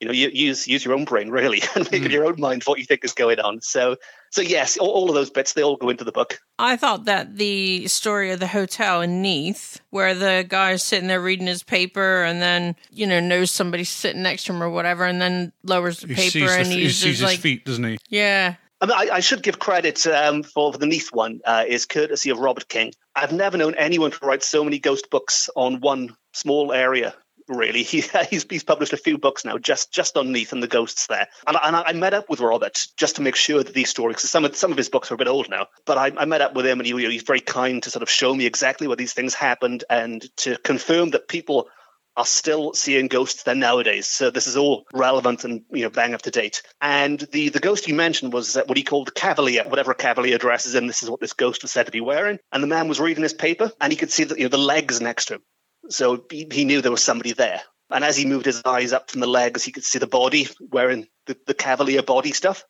You 0.00 0.08
know, 0.08 0.12
you, 0.12 0.28
use 0.28 0.68
use 0.68 0.84
your 0.84 0.94
own 0.94 1.04
brain 1.04 1.30
really 1.30 1.62
and 1.74 1.90
make 1.90 2.02
in 2.02 2.10
your 2.10 2.26
own 2.26 2.38
mind 2.38 2.64
what 2.64 2.78
you 2.78 2.84
think 2.84 3.04
is 3.04 3.12
going 3.12 3.40
on. 3.40 3.60
So, 3.62 3.96
so 4.30 4.42
yes, 4.42 4.76
all, 4.76 4.90
all 4.90 5.08
of 5.08 5.14
those 5.14 5.30
bits 5.30 5.54
they 5.54 5.62
all 5.62 5.76
go 5.76 5.88
into 5.88 6.04
the 6.04 6.12
book. 6.12 6.38
I 6.58 6.76
thought 6.76 7.06
that 7.06 7.36
the 7.36 7.86
story 7.88 8.30
of 8.30 8.40
the 8.40 8.46
hotel 8.46 9.00
in 9.00 9.22
Neath, 9.22 9.80
where 9.90 10.14
the 10.14 10.44
guy's 10.46 10.82
sitting 10.82 11.08
there 11.08 11.20
reading 11.20 11.46
his 11.46 11.62
paper 11.62 12.22
and 12.24 12.42
then, 12.42 12.76
you 12.90 13.06
know, 13.06 13.20
knows 13.20 13.50
somebody's 13.50 13.88
sitting 13.88 14.22
next 14.22 14.44
to 14.44 14.52
him 14.52 14.62
or 14.62 14.70
whatever, 14.70 15.04
and 15.04 15.20
then 15.20 15.52
lowers 15.62 16.00
the 16.00 16.08
He 16.08 16.14
paper 16.14 16.30
sees, 16.30 16.50
the, 16.50 16.58
and 16.58 16.66
he 16.66 16.88
sees 16.88 17.00
just 17.00 17.04
his 17.04 17.22
like, 17.22 17.40
feet, 17.40 17.64
doesn't 17.64 17.84
he? 17.84 17.98
yeah. 18.08 18.56
I, 18.80 18.86
mean, 18.86 18.96
I, 18.96 19.14
I 19.16 19.20
should 19.20 19.42
give 19.42 19.58
credit 19.58 20.06
um, 20.06 20.42
for, 20.42 20.72
for 20.72 20.78
the 20.78 20.86
Neath 20.86 21.08
one 21.12 21.40
uh, 21.46 21.64
is 21.66 21.86
courtesy 21.86 22.28
of 22.30 22.38
Robert 22.38 22.68
King. 22.68 22.92
I've 23.14 23.32
never 23.32 23.56
known 23.56 23.74
anyone 23.76 24.10
to 24.10 24.18
write 24.26 24.42
so 24.42 24.62
many 24.62 24.78
ghost 24.78 25.08
books 25.08 25.48
on 25.56 25.80
one 25.80 26.14
small 26.34 26.72
area. 26.72 27.14
Really, 27.48 27.82
he, 27.84 28.02
he's 28.30 28.44
he's 28.50 28.64
published 28.64 28.92
a 28.92 28.96
few 28.96 29.18
books 29.18 29.44
now, 29.44 29.56
just 29.58 29.92
just 29.92 30.16
on 30.16 30.32
Neath 30.32 30.52
and 30.52 30.62
the 30.62 30.66
ghosts 30.68 31.06
there. 31.06 31.28
And, 31.46 31.56
I- 31.56 31.68
and 31.68 31.76
I 31.76 31.92
met 31.92 32.14
up 32.14 32.28
with 32.28 32.40
Robert 32.40 32.86
just 32.96 33.16
to 33.16 33.22
make 33.22 33.36
sure 33.36 33.62
that 33.62 33.72
these 33.74 33.88
stories, 33.90 34.16
because 34.16 34.30
some 34.30 34.44
of 34.44 34.56
some 34.56 34.72
of 34.72 34.76
his 34.78 34.88
books 34.88 35.10
are 35.10 35.14
a 35.14 35.18
bit 35.18 35.28
old 35.28 35.48
now, 35.48 35.68
but 35.84 35.96
I, 35.96 36.12
I 36.16 36.24
met 36.24 36.40
up 36.40 36.54
with 36.54 36.66
him 36.66 36.80
and 36.80 36.86
he, 36.86 36.92
he's 37.10 37.22
very 37.22 37.40
kind 37.40 37.82
to 37.84 37.90
sort 37.90 38.02
of 38.02 38.10
show 38.10 38.34
me 38.34 38.46
exactly 38.46 38.88
where 38.88 38.96
these 38.96 39.12
things 39.12 39.34
happened 39.34 39.84
and 39.88 40.24
to 40.38 40.56
confirm 40.58 41.10
that 41.10 41.28
people 41.28 41.68
are 42.16 42.24
still 42.26 42.72
seeing 42.72 43.08
ghosts 43.08 43.42
then 43.42 43.58
nowadays. 43.60 44.06
So 44.06 44.30
this 44.30 44.46
is 44.46 44.56
all 44.56 44.86
relevant 44.92 45.44
and 45.44 45.62
you 45.70 45.82
know 45.82 45.90
bang 45.90 46.14
up 46.14 46.22
to 46.22 46.30
date. 46.32 46.62
And 46.80 47.20
the 47.30 47.50
the 47.50 47.60
ghost 47.60 47.86
you 47.86 47.94
mentioned 47.94 48.32
was 48.32 48.56
what 48.66 48.76
he 48.76 48.82
called 48.82 49.06
the 49.06 49.12
cavalier, 49.12 49.62
whatever 49.68 49.94
cavalier 49.94 50.38
dress 50.38 50.66
is 50.66 50.74
in. 50.74 50.88
This 50.88 51.04
is 51.04 51.10
what 51.10 51.20
this 51.20 51.34
ghost 51.34 51.62
was 51.62 51.70
said 51.70 51.86
to 51.86 51.92
be 51.92 52.00
wearing. 52.00 52.38
And 52.50 52.60
the 52.60 52.66
man 52.68 52.88
was 52.88 52.98
reading 52.98 53.22
his 53.22 53.34
paper, 53.34 53.70
and 53.80 53.92
he 53.92 53.96
could 53.96 54.10
see 54.10 54.24
that 54.24 54.36
you 54.38 54.44
know 54.46 54.48
the 54.48 54.58
legs 54.58 55.00
next 55.00 55.26
to 55.26 55.34
him. 55.34 55.42
So 55.90 56.24
he, 56.30 56.48
he 56.50 56.64
knew 56.64 56.80
there 56.80 56.90
was 56.92 57.02
somebody 57.04 57.32
there. 57.32 57.62
And 57.90 58.04
as 58.04 58.16
he 58.16 58.26
moved 58.26 58.46
his 58.46 58.62
eyes 58.64 58.92
up 58.92 59.10
from 59.10 59.20
the 59.20 59.26
legs, 59.28 59.64
he 59.64 59.72
could 59.72 59.84
see 59.84 59.98
the 59.98 60.06
body 60.06 60.48
wearing 60.60 61.06
the, 61.26 61.36
the 61.46 61.54
cavalier 61.54 62.02
body 62.02 62.32
stuff. 62.32 62.64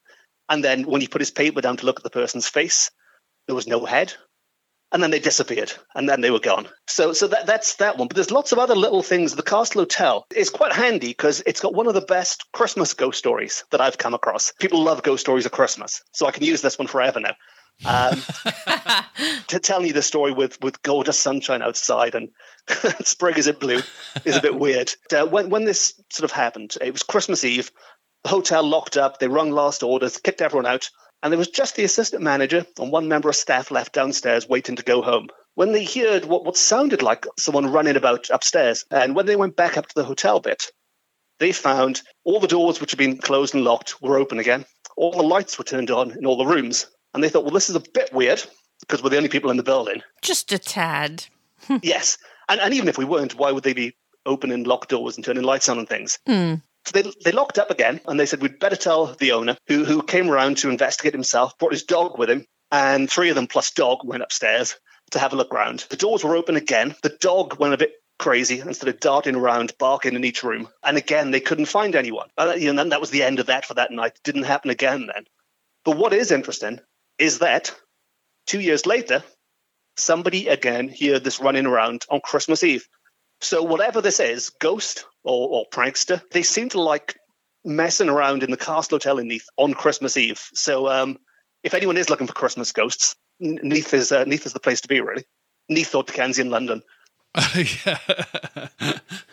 And 0.49 0.63
then 0.63 0.85
when 0.85 1.01
he 1.01 1.09
put 1.09 1.21
his 1.23 1.31
paper 1.31 1.61
down 1.61 1.79
to 1.79 1.87
look 1.87 1.99
at 1.99 2.05
the 2.05 2.11
person's 2.11 2.49
face, 2.49 2.91
there 3.47 3.57
was 3.57 3.67
no 3.67 3.85
head. 3.87 4.13
and 4.93 5.03
then 5.03 5.11
they 5.11 5.19
disappeared, 5.19 5.73
and 5.95 6.09
then 6.09 6.21
they 6.21 6.31
were 6.31 6.39
gone. 6.41 6.69
So, 6.87 7.13
so 7.13 7.27
that 7.29 7.47
that's 7.47 7.77
that 7.77 7.99
one. 7.99 8.09
But 8.09 8.15
there's 8.15 8.31
lots 8.31 8.53
of 8.53 8.59
other 8.59 8.77
little 8.77 9.03
things. 9.03 9.35
The 9.35 9.43
Castle 9.43 9.83
Hotel 9.83 10.25
is 10.35 10.49
quite 10.51 10.73
handy 10.73 11.09
because 11.09 11.43
it's 11.45 11.61
got 11.61 11.75
one 11.75 11.87
of 11.89 11.95
the 11.95 12.01
best 12.01 12.47
Christmas 12.53 12.95
ghost 12.95 13.19
stories 13.19 13.65
that 13.73 13.81
I've 13.81 13.99
come 13.99 14.15
across. 14.15 14.53
People 14.61 14.83
love 14.85 15.03
ghost 15.03 15.23
stories 15.23 15.45
at 15.45 15.53
Christmas, 15.53 16.03
so 16.13 16.27
I 16.27 16.31
can 16.31 16.45
use 16.45 16.63
this 16.63 16.79
one 16.79 16.87
forever 16.87 17.21
now. 17.21 17.35
Um, 17.85 18.23
to 19.49 19.59
tell 19.61 19.85
you 19.85 19.93
the 19.93 20.03
story 20.03 20.33
with 20.33 20.59
with 20.63 20.83
gorgeous 20.83 21.19
sunshine 21.19 21.63
outside 21.63 22.15
and 22.15 22.31
spring 23.07 23.37
is 23.37 23.47
in 23.47 23.57
blue 23.57 23.81
is 24.25 24.37
a 24.37 24.43
bit 24.43 24.55
weird. 24.59 24.93
Uh, 25.13 25.27
when 25.27 25.51
when 25.51 25.65
this 25.65 25.95
sort 26.11 26.31
of 26.31 26.35
happened, 26.35 26.77
it 26.81 26.93
was 26.93 27.03
Christmas 27.03 27.45
Eve. 27.45 27.71
The 28.25 28.31
hotel 28.31 28.63
locked 28.63 28.97
up. 28.97 29.19
They 29.19 29.29
rung 29.29 29.51
last 29.51 29.83
orders, 29.83 30.17
kicked 30.19 30.41
everyone 30.41 30.67
out, 30.67 30.89
and 31.23 31.33
there 31.33 31.39
was 31.39 31.49
just 31.49 31.77
the 31.77 31.85
assistant 31.85 32.23
manager 32.23 32.67
and 32.79 32.91
one 32.91 33.09
member 33.09 33.29
of 33.29 33.37
staff 33.37 33.71
left 33.71 33.93
downstairs 33.93 34.49
waiting 34.49 34.77
to 34.77 34.83
go 34.83 35.03
home. 35.03 35.29
When 35.55 35.73
they 35.73 35.85
heard 35.85 36.25
what, 36.25 36.45
what 36.45 36.57
sounded 36.57 37.03
like 37.03 37.27
someone 37.39 37.73
running 37.73 37.97
about 37.97 38.29
upstairs, 38.31 38.85
and 38.91 39.15
when 39.15 39.27
they 39.27 39.37
went 39.37 39.57
back 39.57 39.77
up 39.77 39.87
to 39.87 39.95
the 39.95 40.05
hotel 40.05 40.41
bit, 40.41 40.71
they 41.39 41.53
found 41.53 42.03
all 42.25 42.41
the 42.41 42.47
doors 42.47 42.81
which 42.81 42.91
had 42.91 42.99
been 42.99 43.19
closed 43.19 43.55
and 43.55 43.65
locked 43.65 44.01
were 44.03 44.19
open 44.19 44.39
again. 44.39 44.65
All 44.97 45.13
the 45.13 45.23
lights 45.23 45.59
were 45.59 45.65
turned 45.65 45.91
on 45.91 46.11
in 46.13 46.27
all 46.27 46.37
the 46.37 46.47
rooms. 46.47 46.87
And 47.17 47.25
they 47.25 47.31
thought, 47.31 47.45
well, 47.45 47.55
this 47.55 47.71
is 47.71 47.77
a 47.77 47.81
bit 47.81 48.13
weird 48.13 48.45
because 48.81 49.03
we're 49.03 49.09
the 49.09 49.17
only 49.17 49.31
people 49.31 49.51
in 49.51 49.57
the 49.57 49.63
building. 49.63 50.03
Just 50.21 50.53
a 50.53 50.59
tad. 50.59 51.25
yes. 51.83 52.19
And, 52.47 52.61
and 52.61 52.75
even 52.75 52.89
if 52.89 52.99
we 52.99 53.07
weren't, 53.07 53.35
why 53.35 53.51
would 53.51 53.65
they 53.65 53.73
be 53.73 53.97
opening 54.27 54.65
locked 54.65 54.91
doors 54.91 55.17
and 55.17 55.25
turning 55.25 55.43
lights 55.43 55.71
on 55.71 55.79
and 55.79 55.89
things? 55.89 56.19
Mm. 56.29 56.61
So 56.85 56.93
they, 56.93 57.11
they 57.25 57.33
locked 57.33 57.59
up 57.59 57.71
again 57.71 58.03
and 58.07 58.21
they 58.21 58.27
said, 58.27 58.43
we'd 58.43 58.59
better 58.59 58.77
tell 58.77 59.07
the 59.07 59.33
owner, 59.33 59.57
who, 59.67 59.87
who 59.87 60.03
came 60.03 60.29
around 60.29 60.59
to 60.59 60.69
investigate 60.69 61.15
himself, 61.15 61.57
brought 61.59 61.73
his 61.73 61.85
dog 61.85 62.19
with 62.19 62.29
him, 62.29 62.45
and 62.71 63.11
three 63.11 63.31
of 63.31 63.35
them 63.35 63.47
plus 63.47 63.71
dog 63.71 64.01
went 64.05 64.23
upstairs 64.23 64.77
to 65.13 65.19
have 65.19 65.33
a 65.33 65.37
look 65.37 65.55
around. 65.55 65.87
The 65.89 65.97
doors 65.97 66.23
were 66.23 66.37
open 66.37 66.57
again. 66.57 66.95
The 67.03 67.17
dog 67.19 67.59
went 67.59 67.73
a 67.73 67.79
bit 67.79 67.95
crazy 68.19 68.61
and 68.61 68.77
started 68.77 69.01
darting 69.01 69.37
around, 69.37 69.73
barking 69.79 70.15
in 70.15 70.25
each 70.25 70.43
room. 70.43 70.69
And 70.85 70.99
again, 70.99 71.31
they 71.31 71.41
couldn't 71.41 71.65
find 71.65 71.97
anyone. 71.97 72.29
And, 72.37 72.79
then 72.79 72.91
that 72.91 73.01
was 73.01 73.11
the 73.11 73.23
end 73.23 73.41
of 73.41 73.47
that 73.47 73.65
for 73.65 73.73
that 73.75 73.91
night. 73.91 74.17
It 74.17 74.23
didn't 74.23 74.43
happen 74.43 74.71
again 74.71 75.09
then. 75.13 75.25
But 75.85 75.97
what 75.97 76.13
is 76.13 76.31
interesting 76.31 76.81
is 77.19 77.41
that 77.41 77.75
two 78.47 78.61
years 78.61 78.87
later, 78.87 79.23
somebody 79.97 80.49
again 80.49 80.89
hear 80.89 81.19
this 81.19 81.41
running 81.41 81.67
around 81.67 82.05
on 82.11 82.21
Christmas 82.21 82.63
Eve. 82.63 82.87
So 83.41 83.63
whatever 83.63 84.01
this 84.01 84.21
is, 84.21 84.51
ghost 84.61 85.05
or, 85.25 85.49
or 85.49 85.65
prankster, 85.73 86.23
they 86.33 86.43
seem 86.43 86.71
to 86.71 86.81
like 86.81 87.17
messing 87.65 88.09
around 88.09 88.43
in 88.43 88.51
the 88.51 88.57
Castle 88.57 88.97
Hotel 88.97 89.19
in 89.19 89.29
Neath 89.29 89.47
on 89.57 89.75
Christmas 89.75 90.17
Eve. 90.17 90.41
So 90.55 90.89
um, 90.89 91.19
if 91.63 91.75
anyone 91.75 91.97
is 91.97 92.09
looking 92.09 92.27
for 92.27 92.33
Christmas 92.33 92.73
ghosts, 92.73 93.17
Neath 93.41 93.93
is 93.93 94.13
uh, 94.13 94.25
Neath 94.25 94.47
is 94.47 94.53
the 94.53 94.61
place 94.61 94.81
to 94.83 94.89
be, 94.89 95.01
really. 95.01 95.25
Neath 95.69 95.95
or 95.95 96.03
Dickensian 96.03 96.49
London. 96.49 96.83
yeah. 97.87 97.99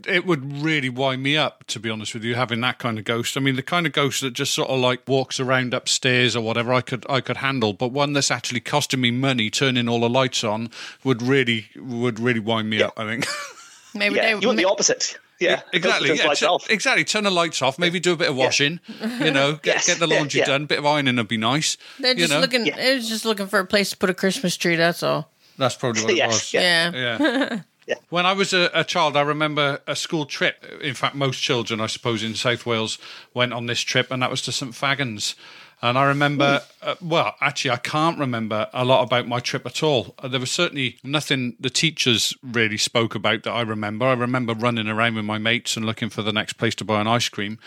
it 0.07 0.25
would 0.25 0.61
really 0.61 0.89
wind 0.89 1.23
me 1.23 1.37
up, 1.37 1.63
to 1.67 1.79
be 1.79 1.89
honest 1.89 2.13
with 2.13 2.23
you, 2.23 2.35
having 2.35 2.61
that 2.61 2.79
kind 2.79 2.99
of 2.99 3.05
ghost. 3.05 3.37
I 3.37 3.39
mean, 3.39 3.55
the 3.55 3.63
kind 3.63 3.85
of 3.85 3.93
ghost 3.93 4.21
that 4.21 4.31
just 4.33 4.53
sort 4.53 4.69
of 4.69 4.79
like 4.79 5.07
walks 5.07 5.39
around 5.39 5.73
upstairs 5.73 6.35
or 6.35 6.41
whatever, 6.43 6.73
I 6.73 6.81
could 6.81 7.05
I 7.09 7.21
could 7.21 7.37
handle. 7.37 7.73
But 7.73 7.89
one 7.91 8.13
that's 8.13 8.31
actually 8.31 8.59
costing 8.59 9.01
me 9.01 9.11
money, 9.11 9.49
turning 9.49 9.87
all 9.87 10.01
the 10.01 10.09
lights 10.09 10.43
on, 10.43 10.69
would 11.03 11.21
really 11.21 11.67
would 11.75 12.19
really 12.19 12.39
wind 12.41 12.69
me 12.69 12.79
Yeah. 12.79 12.87
up. 12.87 12.99
I 12.99 13.05
think. 13.05 13.25
Maybe 13.95 14.15
Yeah, 14.15 14.35
they 14.35 14.41
you 14.41 14.47
want 14.47 14.57
the 14.57 14.65
opposite. 14.65 15.17
Yeah, 15.39 15.61
exactly. 15.73 16.07
Turns 16.09 16.19
Yeah, 16.21 16.27
lights 16.27 16.39
tu- 16.39 16.45
off. 16.47 16.69
exactly. 16.69 17.03
Turn 17.03 17.23
the 17.25 17.29
lights 17.31 17.61
off. 17.61 17.77
Maybe 17.77 17.99
do 17.99 18.13
a 18.13 18.15
bit 18.15 18.29
of 18.29 18.35
washing. 18.35 18.79
You 19.19 19.31
know, 19.31 19.53
get 19.63 19.75
Yes. 19.75 19.87
get 19.87 19.99
the 19.99 20.07
laundry 20.07 20.39
yeah. 20.39 20.45
done. 20.45 20.65
bit 20.67 20.79
of 20.79 20.85
ironing 20.85 21.17
would 21.17 21.27
be 21.27 21.37
nice. 21.37 21.77
They're 21.99 22.11
you 22.13 22.19
just 22.19 22.31
know? 22.33 22.39
looking. 22.39 22.65
Yeah. 22.65 22.77
It 22.79 22.95
was 22.95 23.09
just 23.09 23.23
looking 23.25 23.47
for 23.47 23.59
a 23.59 23.65
place 23.65 23.89
to 23.91 23.97
put 23.97 24.09
a 24.09 24.13
Christmas 24.13 24.55
tree. 24.57 24.75
That's 24.75 25.03
all. 25.03 25.29
That's 25.57 25.75
probably 25.75 26.01
what 26.03 26.11
it 26.11 26.17
Yes, 26.17 26.31
was. 26.31 26.53
yeah. 26.53 26.91
Yeah. 27.19 27.59
Yeah. 27.87 27.95
When 28.09 28.25
I 28.25 28.33
was 28.33 28.53
a, 28.53 28.69
a 28.73 28.83
child, 28.83 29.17
I 29.17 29.21
remember 29.21 29.81
a 29.87 29.95
school 29.95 30.25
trip. 30.25 30.65
In 30.81 30.93
fact, 30.93 31.15
most 31.15 31.41
children, 31.41 31.81
I 31.81 31.87
suppose, 31.87 32.23
in 32.23 32.35
South 32.35 32.65
Wales 32.65 32.97
went 33.33 33.53
on 33.53 33.65
this 33.65 33.81
trip, 33.81 34.11
and 34.11 34.21
that 34.21 34.31
was 34.31 34.41
to 34.43 34.51
St 34.51 34.71
Fagans. 34.71 35.35
And 35.83 35.97
I 35.97 36.05
remember, 36.05 36.61
uh, 36.81 36.95
well, 37.01 37.35
actually, 37.41 37.71
I 37.71 37.75
can't 37.75 38.17
remember 38.17 38.69
a 38.73 38.85
lot 38.85 39.03
about 39.03 39.27
my 39.27 39.41
trip 39.41 39.65
at 39.65 39.83
all. 39.83 40.15
Uh, 40.17 40.29
there 40.29 40.39
was 40.39 40.49
certainly 40.49 40.97
nothing 41.03 41.57
the 41.59 41.69
teachers 41.69 42.33
really 42.41 42.77
spoke 42.77 43.15
about 43.15 43.43
that 43.43 43.51
I 43.51 43.63
remember. 43.63 44.05
I 44.05 44.13
remember 44.13 44.53
running 44.53 44.87
around 44.87 45.15
with 45.15 45.25
my 45.25 45.39
mates 45.39 45.75
and 45.75 45.85
looking 45.85 46.09
for 46.09 46.21
the 46.21 46.31
next 46.31 46.53
place 46.53 46.73
to 46.75 46.85
buy 46.85 47.01
an 47.01 47.07
ice 47.07 47.27
cream. 47.27 47.59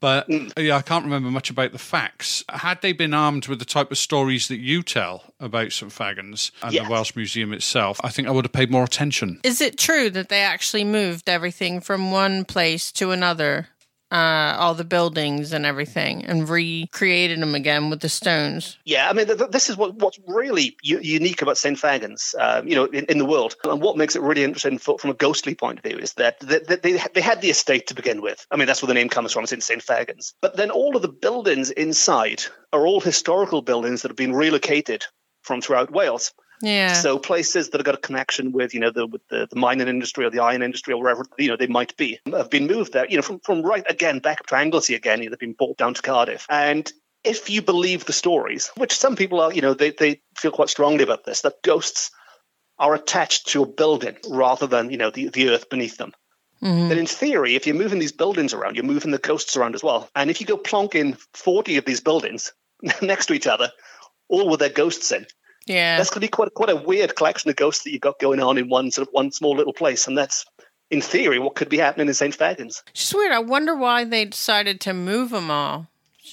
But 0.00 0.28
mm. 0.28 0.52
yeah, 0.62 0.76
I 0.76 0.82
can't 0.82 1.04
remember 1.04 1.30
much 1.30 1.50
about 1.50 1.72
the 1.72 1.78
facts. 1.78 2.44
Had 2.50 2.82
they 2.82 2.92
been 2.92 3.14
armed 3.14 3.46
with 3.46 3.58
the 3.58 3.64
type 3.64 3.90
of 3.90 3.98
stories 3.98 4.48
that 4.48 4.58
you 4.58 4.82
tell 4.82 5.32
about 5.40 5.72
St 5.72 5.90
Fagans 5.90 6.50
and 6.62 6.72
Yes. 6.72 6.84
the 6.84 6.90
Welsh 6.90 7.16
Museum 7.16 7.52
itself, 7.52 8.00
I 8.04 8.10
think 8.10 8.28
I 8.28 8.30
would 8.30 8.44
have 8.44 8.52
paid 8.52 8.70
more 8.70 8.84
attention. 8.84 9.40
Is 9.44 9.60
it 9.60 9.78
true 9.78 10.10
that 10.10 10.28
they 10.28 10.42
actually 10.42 10.84
moved 10.84 11.28
everything 11.28 11.80
from 11.80 12.10
one 12.10 12.44
place 12.44 12.92
to 12.92 13.12
another? 13.12 13.68
Uh, 14.14 14.54
all 14.60 14.74
the 14.74 14.84
buildings 14.84 15.52
and 15.52 15.66
everything, 15.66 16.24
and 16.24 16.48
recreated 16.48 17.40
them 17.40 17.52
again 17.52 17.90
with 17.90 17.98
the 17.98 18.08
stones. 18.08 18.78
Yeah, 18.84 19.10
I 19.10 19.12
mean, 19.12 19.26
th- 19.26 19.38
th- 19.38 19.50
this 19.50 19.68
is 19.68 19.76
what, 19.76 19.96
what's 19.96 20.20
really 20.28 20.76
u- 20.82 21.00
unique 21.00 21.42
about 21.42 21.58
St. 21.58 21.76
Fagans, 21.76 22.32
um, 22.38 22.68
you 22.68 22.76
know, 22.76 22.84
in, 22.84 23.06
in 23.06 23.18
the 23.18 23.24
world. 23.24 23.56
And 23.64 23.82
what 23.82 23.96
makes 23.96 24.14
it 24.14 24.22
really 24.22 24.44
interesting 24.44 24.78
for, 24.78 25.00
from 25.00 25.10
a 25.10 25.14
ghostly 25.14 25.56
point 25.56 25.80
of 25.80 25.84
view 25.84 25.98
is 25.98 26.12
that, 26.12 26.38
that 26.46 26.82
they, 26.82 26.92
they 27.12 27.20
had 27.20 27.40
the 27.40 27.50
estate 27.50 27.88
to 27.88 27.94
begin 27.96 28.22
with. 28.22 28.46
I 28.52 28.56
mean, 28.56 28.68
that's 28.68 28.82
where 28.82 28.86
the 28.86 28.94
name 28.94 29.08
comes 29.08 29.32
from, 29.32 29.42
it's 29.42 29.52
in 29.52 29.60
St. 29.60 29.84
Fagans. 29.84 30.34
But 30.40 30.56
then 30.56 30.70
all 30.70 30.94
of 30.94 31.02
the 31.02 31.08
buildings 31.08 31.72
inside 31.72 32.44
are 32.72 32.86
all 32.86 33.00
historical 33.00 33.62
buildings 33.62 34.02
that 34.02 34.10
have 34.10 34.16
been 34.16 34.32
relocated 34.32 35.04
from 35.42 35.60
throughout 35.60 35.90
Wales. 35.90 36.32
Yeah. 36.64 36.94
So 36.94 37.18
places 37.18 37.70
that 37.70 37.78
have 37.78 37.84
got 37.84 37.94
a 37.94 37.98
connection 37.98 38.52
with, 38.52 38.74
you 38.74 38.80
know, 38.80 38.90
the 38.90 39.06
with 39.06 39.26
the, 39.28 39.46
the 39.50 39.56
mining 39.56 39.88
industry 39.88 40.24
or 40.24 40.30
the 40.30 40.40
iron 40.40 40.62
industry 40.62 40.94
or 40.94 41.00
wherever 41.02 41.24
you 41.38 41.48
know 41.48 41.56
they 41.56 41.66
might 41.66 41.96
be, 41.96 42.18
have 42.32 42.50
been 42.50 42.66
moved 42.66 42.92
there. 42.92 43.06
You 43.08 43.16
know, 43.16 43.22
from 43.22 43.40
from 43.40 43.62
right 43.62 43.84
again 43.88 44.18
back 44.20 44.40
up 44.40 44.46
to 44.48 44.56
Anglesey 44.56 44.94
again. 44.94 45.20
You 45.20 45.26
know, 45.26 45.30
they've 45.30 45.38
been 45.38 45.52
brought 45.52 45.76
down 45.76 45.94
to 45.94 46.02
Cardiff. 46.02 46.46
And 46.48 46.90
if 47.22 47.50
you 47.50 47.62
believe 47.62 48.04
the 48.04 48.12
stories, 48.12 48.70
which 48.76 48.92
some 48.92 49.16
people 49.16 49.40
are, 49.40 49.52
you 49.52 49.60
know, 49.60 49.74
they 49.74 49.90
they 49.90 50.22
feel 50.36 50.50
quite 50.50 50.70
strongly 50.70 51.04
about 51.04 51.24
this, 51.24 51.42
that 51.42 51.62
ghosts 51.62 52.10
are 52.78 52.94
attached 52.94 53.48
to 53.48 53.62
a 53.62 53.66
building 53.66 54.16
rather 54.28 54.66
than 54.66 54.90
you 54.90 54.96
know 54.96 55.10
the 55.10 55.28
the 55.28 55.50
earth 55.50 55.68
beneath 55.68 55.96
them. 55.96 56.12
Mhm. 56.62 56.88
Then 56.88 56.98
in 56.98 57.06
theory, 57.06 57.56
if 57.56 57.66
you're 57.66 57.76
moving 57.76 57.98
these 57.98 58.12
buildings 58.12 58.54
around, 58.54 58.76
you're 58.76 58.84
moving 58.84 59.10
the 59.10 59.18
ghosts 59.18 59.56
around 59.56 59.74
as 59.74 59.82
well. 59.82 60.08
And 60.14 60.30
if 60.30 60.40
you 60.40 60.46
go 60.46 60.56
plonk 60.56 60.94
in 60.94 61.16
40 61.34 61.76
of 61.76 61.84
these 61.84 62.00
buildings 62.00 62.52
next 63.02 63.26
to 63.26 63.34
each 63.34 63.46
other, 63.46 63.70
all 64.28 64.48
with 64.48 64.60
their 64.60 64.70
ghosts 64.70 65.12
in, 65.12 65.26
Yeah. 65.66 65.96
that's 65.96 66.10
going 66.10 66.16
to 66.16 66.26
be 66.26 66.28
quite 66.28 66.52
quite 66.54 66.70
a 66.70 66.76
weird 66.76 67.16
collection 67.16 67.50
of 67.50 67.56
ghosts 67.56 67.84
that 67.84 67.92
you've 67.92 68.02
got 68.02 68.18
going 68.18 68.40
on 68.40 68.58
in 68.58 68.68
one 68.68 68.90
sort 68.90 69.08
of 69.08 69.14
one 69.14 69.32
small 69.32 69.56
little 69.56 69.72
place, 69.72 70.06
and 70.06 70.16
that's 70.16 70.44
in 70.90 71.00
theory 71.00 71.38
what 71.38 71.54
could 71.54 71.68
be 71.68 71.78
happening 71.78 72.08
in 72.08 72.14
St. 72.14 72.36
Fagans. 72.36 72.82
It's 72.88 73.00
just 73.00 73.14
weird. 73.14 73.32
I 73.32 73.38
wonder 73.38 73.74
why 73.74 74.04
they 74.04 74.24
decided 74.26 74.80
to 74.82 74.94
move 74.94 75.30
them 75.30 75.50
all. 75.50 75.88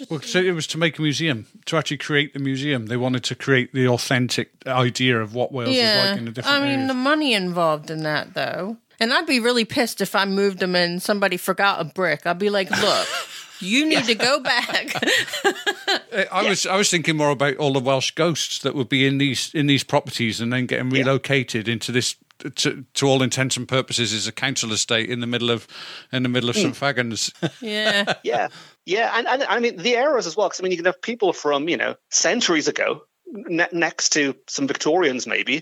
Well, 0.09 0.21
so 0.21 0.39
it 0.39 0.51
was 0.51 0.67
to 0.67 0.77
make 0.77 0.97
a 0.99 1.01
museum, 1.01 1.47
to 1.65 1.77
actually 1.77 1.97
create 1.97 2.33
the 2.33 2.39
museum. 2.39 2.85
They 2.85 2.95
wanted 2.97 3.25
to 3.25 3.35
create 3.35 3.73
the 3.73 3.87
authentic 3.89 4.51
idea 4.65 5.19
of 5.19 5.35
what 5.35 5.51
Wales 5.51 5.69
was 5.69 5.77
yeah. 5.77 6.07
like 6.09 6.17
in 6.17 6.25
the 6.25 6.31
different 6.31 6.57
I 6.57 6.61
mean, 6.61 6.71
areas. 6.71 6.87
the 6.87 6.93
money 6.93 7.33
involved 7.33 7.91
in 7.91 8.03
that, 8.03 8.33
though. 8.33 8.77
And 9.01 9.11
I'd 9.11 9.25
be 9.25 9.39
really 9.39 9.65
pissed 9.65 9.99
if 9.99 10.15
I 10.15 10.25
moved 10.25 10.59
them 10.59 10.75
and 10.75 11.01
somebody 11.01 11.35
forgot 11.35 11.81
a 11.81 11.83
brick. 11.83 12.25
I'd 12.25 12.39
be 12.39 12.49
like, 12.49 12.69
look, 12.69 13.07
you 13.61 13.85
need 13.85 14.03
to 14.05 14.15
go 14.15 14.39
back. 14.41 14.93
I 16.31 16.47
was 16.47 16.65
I 16.65 16.75
was 16.75 16.89
thinking 16.89 17.17
more 17.17 17.29
about 17.29 17.57
all 17.57 17.73
the 17.73 17.79
Welsh 17.79 18.11
ghosts 18.11 18.59
that 18.59 18.75
would 18.75 18.89
be 18.89 19.05
in 19.05 19.17
these 19.17 19.53
in 19.53 19.67
these 19.67 19.83
properties 19.83 20.41
and 20.41 20.51
then 20.51 20.65
getting 20.65 20.89
relocated 20.89 21.67
into 21.67 21.91
this. 21.91 22.15
To, 22.55 22.83
to 22.95 23.05
all 23.07 23.21
intents 23.21 23.55
and 23.55 23.67
purposes, 23.67 24.13
is 24.13 24.25
a 24.27 24.31
council 24.31 24.71
estate 24.71 25.11
in 25.11 25.19
the 25.19 25.27
middle 25.27 25.51
of 25.51 25.67
in 26.11 26.23
the 26.23 26.29
middle 26.29 26.49
of 26.49 26.55
St 26.55 26.73
Fagans. 26.73 27.31
yeah. 27.61 28.15
Yeah, 28.23 28.47
yeah, 28.83 29.11
and, 29.15 29.27
and 29.27 29.43
I 29.43 29.59
mean 29.59 29.77
the 29.77 29.91
eras 29.93 30.25
as 30.25 30.35
well, 30.35 30.47
because 30.47 30.59
I 30.59 30.63
mean 30.63 30.71
you 30.71 30.77
can 30.77 30.87
have 30.87 30.99
people 31.03 31.33
from 31.33 31.69
you 31.69 31.77
know 31.77 31.93
centuries 32.09 32.67
ago 32.67 33.03
ne- 33.27 33.67
next 33.71 34.09
to 34.13 34.35
some 34.47 34.67
Victorians, 34.67 35.27
maybe 35.27 35.61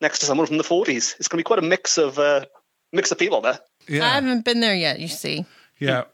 next 0.00 0.20
to 0.20 0.26
someone 0.26 0.46
from 0.46 0.56
the 0.58 0.62
40s. 0.62 1.16
It's 1.18 1.26
going 1.26 1.38
to 1.38 1.42
be 1.42 1.42
quite 1.42 1.58
a 1.58 1.62
mix 1.62 1.98
of 1.98 2.16
uh, 2.20 2.44
mix 2.92 3.10
of 3.10 3.18
people 3.18 3.40
there. 3.40 3.58
Yeah, 3.88 4.04
I 4.04 4.10
haven't 4.10 4.44
been 4.44 4.60
there 4.60 4.76
yet, 4.76 5.00
you 5.00 5.08
see. 5.08 5.46
yeah. 5.80 6.04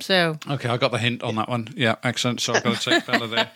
So, 0.00 0.38
Okay, 0.50 0.68
I 0.68 0.76
got 0.76 0.90
the 0.92 0.98
hint 0.98 1.22
on 1.22 1.36
that 1.36 1.48
one. 1.48 1.68
Yeah, 1.76 1.96
excellent. 2.02 2.40
So 2.40 2.52
I've 2.54 2.64
got 2.64 2.80
to 2.80 2.90
take 2.90 3.06
Bella 3.10 3.26
there. 3.28 3.50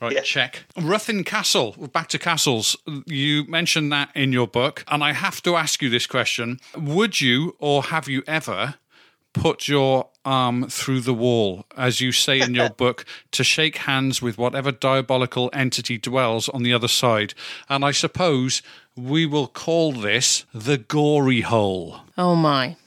Right, 0.00 0.12
Yeah. 0.12 0.20
check. 0.22 0.64
Ruthin 0.76 1.24
Castle. 1.26 1.72
Back 1.92 2.08
to 2.10 2.18
castles. 2.18 2.76
You 3.06 3.44
mentioned 3.48 3.90
that 3.92 4.10
in 4.14 4.32
your 4.32 4.46
book, 4.46 4.84
and 4.88 5.02
I 5.02 5.12
have 5.12 5.42
to 5.42 5.56
ask 5.56 5.82
you 5.82 5.90
this 5.90 6.06
question: 6.06 6.60
Would 6.76 7.20
you, 7.20 7.56
or 7.58 7.82
have 7.84 8.08
you 8.08 8.22
ever, 8.26 8.74
put 9.32 9.68
your 9.68 10.08
arm 10.24 10.68
through 10.68 11.00
the 11.00 11.14
wall, 11.14 11.64
as 11.76 12.00
you 12.00 12.12
say 12.12 12.40
in 12.40 12.54
your 12.54 12.70
book, 12.84 13.04
to 13.32 13.42
shake 13.44 13.78
hands 13.78 14.20
with 14.22 14.36
whatever 14.38 14.70
diabolical 14.72 15.50
entity 15.52 15.98
dwells 15.98 16.48
on 16.50 16.62
the 16.62 16.72
other 16.72 16.88
side? 16.88 17.34
And 17.68 17.84
I 17.84 17.90
suppose 17.92 18.62
we 18.96 19.24
will 19.26 19.46
call 19.46 19.92
this 19.92 20.44
the 20.52 20.78
gory 20.78 21.40
hole. 21.42 22.00
oh 22.16 22.34
my. 22.36 22.76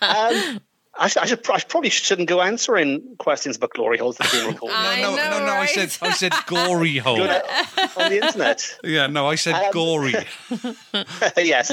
Um, 0.00 0.60
I, 0.98 1.08
should, 1.08 1.22
I, 1.22 1.26
should, 1.26 1.50
I 1.50 1.60
probably 1.60 1.90
shouldn't 1.90 2.28
go 2.28 2.40
answering 2.40 3.16
questions 3.18 3.56
about 3.56 3.70
glory 3.70 3.98
holes 3.98 4.16
that 4.16 4.26
have 4.26 4.40
been 4.40 4.52
recorded. 4.54 4.76
I 4.76 5.00
no, 5.00 5.10
no, 5.10 5.16
know, 5.16 5.38
no, 5.38 5.46
no. 5.46 5.52
I 5.52 5.66
said, 5.66 5.96
I 6.02 6.12
said 6.12 6.32
gory 6.46 6.96
hole. 6.98 7.20
On 7.20 8.10
the 8.10 8.20
internet. 8.22 8.76
Yeah, 8.82 9.06
no, 9.06 9.26
I 9.26 9.36
said 9.36 9.54
Um, 9.54 9.70
gory. 9.72 10.12
yes, 11.36 11.68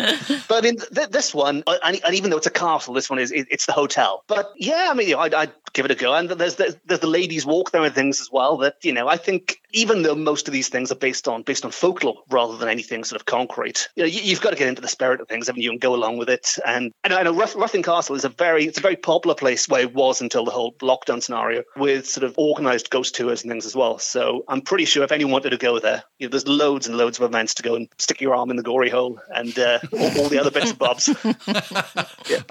but 0.48 0.58
I 0.58 0.62
mean 0.62 0.78
th- 0.78 1.10
this 1.10 1.34
one, 1.34 1.64
uh, 1.68 1.78
and, 1.84 2.00
and 2.04 2.16
even 2.16 2.30
though 2.30 2.38
it's 2.38 2.48
a 2.48 2.52
castle, 2.52 2.94
this 2.94 3.10
one 3.10 3.20
is 3.20 3.32
it, 3.32 3.48
it's 3.50 3.66
the 3.66 3.74
hotel. 3.74 4.24
But 4.28 4.54
yeah, 4.56 4.88
I 4.90 4.94
mean, 4.94 5.08
you 5.08 5.16
know, 5.16 5.22
I'd, 5.22 5.34
I'd 5.34 5.52
give 5.74 5.86
it 5.86 5.92
a 5.92 5.96
go. 5.96 6.14
And 6.14 6.30
there's, 6.30 6.56
there's 6.56 6.76
there's 6.86 7.02
the 7.02 7.08
ladies' 7.08 7.46
walk 7.46 7.72
there 7.72 7.84
and 7.84 7.94
things 7.94 8.22
as 8.22 8.32
well. 8.32 8.58
That 8.58 8.78
you 8.84 8.94
know, 8.94 9.08
I 9.08 9.18
think 9.18 9.62
even 9.74 10.04
though 10.04 10.16
most 10.16 10.48
of 10.48 10.54
these 10.54 10.70
things 10.70 10.92
are 10.92 10.96
based 10.96 11.28
on 11.28 11.44
based 11.44 11.66
on 11.66 11.72
folklore 11.72 12.24
rather 12.30 12.58
than 12.58 12.70
anything 12.70 13.04
sort 13.04 13.20
of 13.20 13.26
concrete, 13.26 13.90
you 13.96 14.04
know, 14.04 14.08
you, 14.08 14.22
you've 14.22 14.42
got 14.42 14.52
to 14.52 14.56
get 14.56 14.68
into 14.68 14.82
the 14.82 14.88
spirit 14.88 15.22
of 15.22 15.28
things, 15.28 15.48
haven't 15.48 15.62
you, 15.62 15.72
and 15.72 15.82
go 15.82 15.94
along 15.94 16.18
with 16.18 16.30
it. 16.30 16.58
And 16.66 16.94
I 17.04 17.10
know, 17.10 17.18
I 17.18 17.24
know 17.24 17.34
Ruth, 17.34 17.54
Ruthin 17.56 17.84
Castle 17.84 18.16
is 18.16 18.26
a 18.26 18.30
very 18.30 18.66
it's 18.66 18.78
a 18.78 18.82
very 18.82 18.96
popular 19.16 19.36
place 19.36 19.68
where 19.70 19.82
it 19.82 19.94
was 19.94 20.22
until 20.22 20.44
the 20.46 20.52
whole 20.52 20.74
lockdown 20.82 21.22
scenario 21.24 21.64
with 21.78 22.06
sort 22.08 22.24
of 22.26 22.38
organised 22.38 22.90
ghost 22.90 23.16
tours 23.16 23.44
and 23.44 23.52
things 23.52 23.66
as 23.66 23.76
well. 23.76 23.98
So 24.00 24.44
I'm 24.48 24.62
pretty 24.62 24.86
sure 24.86 25.04
if 25.04 25.12
anyone 25.12 25.32
wanted 25.32 25.52
to 25.52 25.58
go 25.58 25.80
there, 25.80 26.04
you 26.20 26.28
know, 26.28 26.32
there's 26.32 26.48
loads 26.48 26.88
and 26.88 26.98
loads 26.98 27.18
of 27.20 27.24
events 27.26 27.54
to 27.56 27.64
go 27.64 27.76
and 27.76 27.88
stick 27.98 28.20
your 28.22 28.36
arm 28.36 28.50
in 28.50 28.58
the 28.58 28.64
gory 28.64 28.90
hole 28.90 29.20
and 29.34 29.58
uh, 29.58 29.80
all, 29.94 30.20
all 30.22 30.30
the 30.30 30.40
other 30.40 30.52
bits 30.52 30.72
and 30.72 30.80
bobs. 30.80 31.08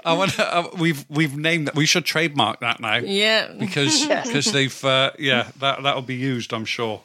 I 0.05 0.13
want. 0.13 0.39
Uh, 0.39 0.69
we've 0.79 1.05
we've 1.09 1.37
named 1.37 1.67
that. 1.67 1.75
We 1.75 1.85
should 1.85 2.05
trademark 2.05 2.59
that 2.61 2.79
now 2.79 2.95
Yeah. 2.97 3.51
because 3.59 4.05
because 4.25 4.51
they've 4.51 4.85
uh, 4.85 5.11
yeah 5.19 5.49
that 5.59 5.83
that'll 5.83 6.01
be 6.01 6.15
used. 6.15 6.53
I'm 6.53 6.65
sure. 6.65 7.01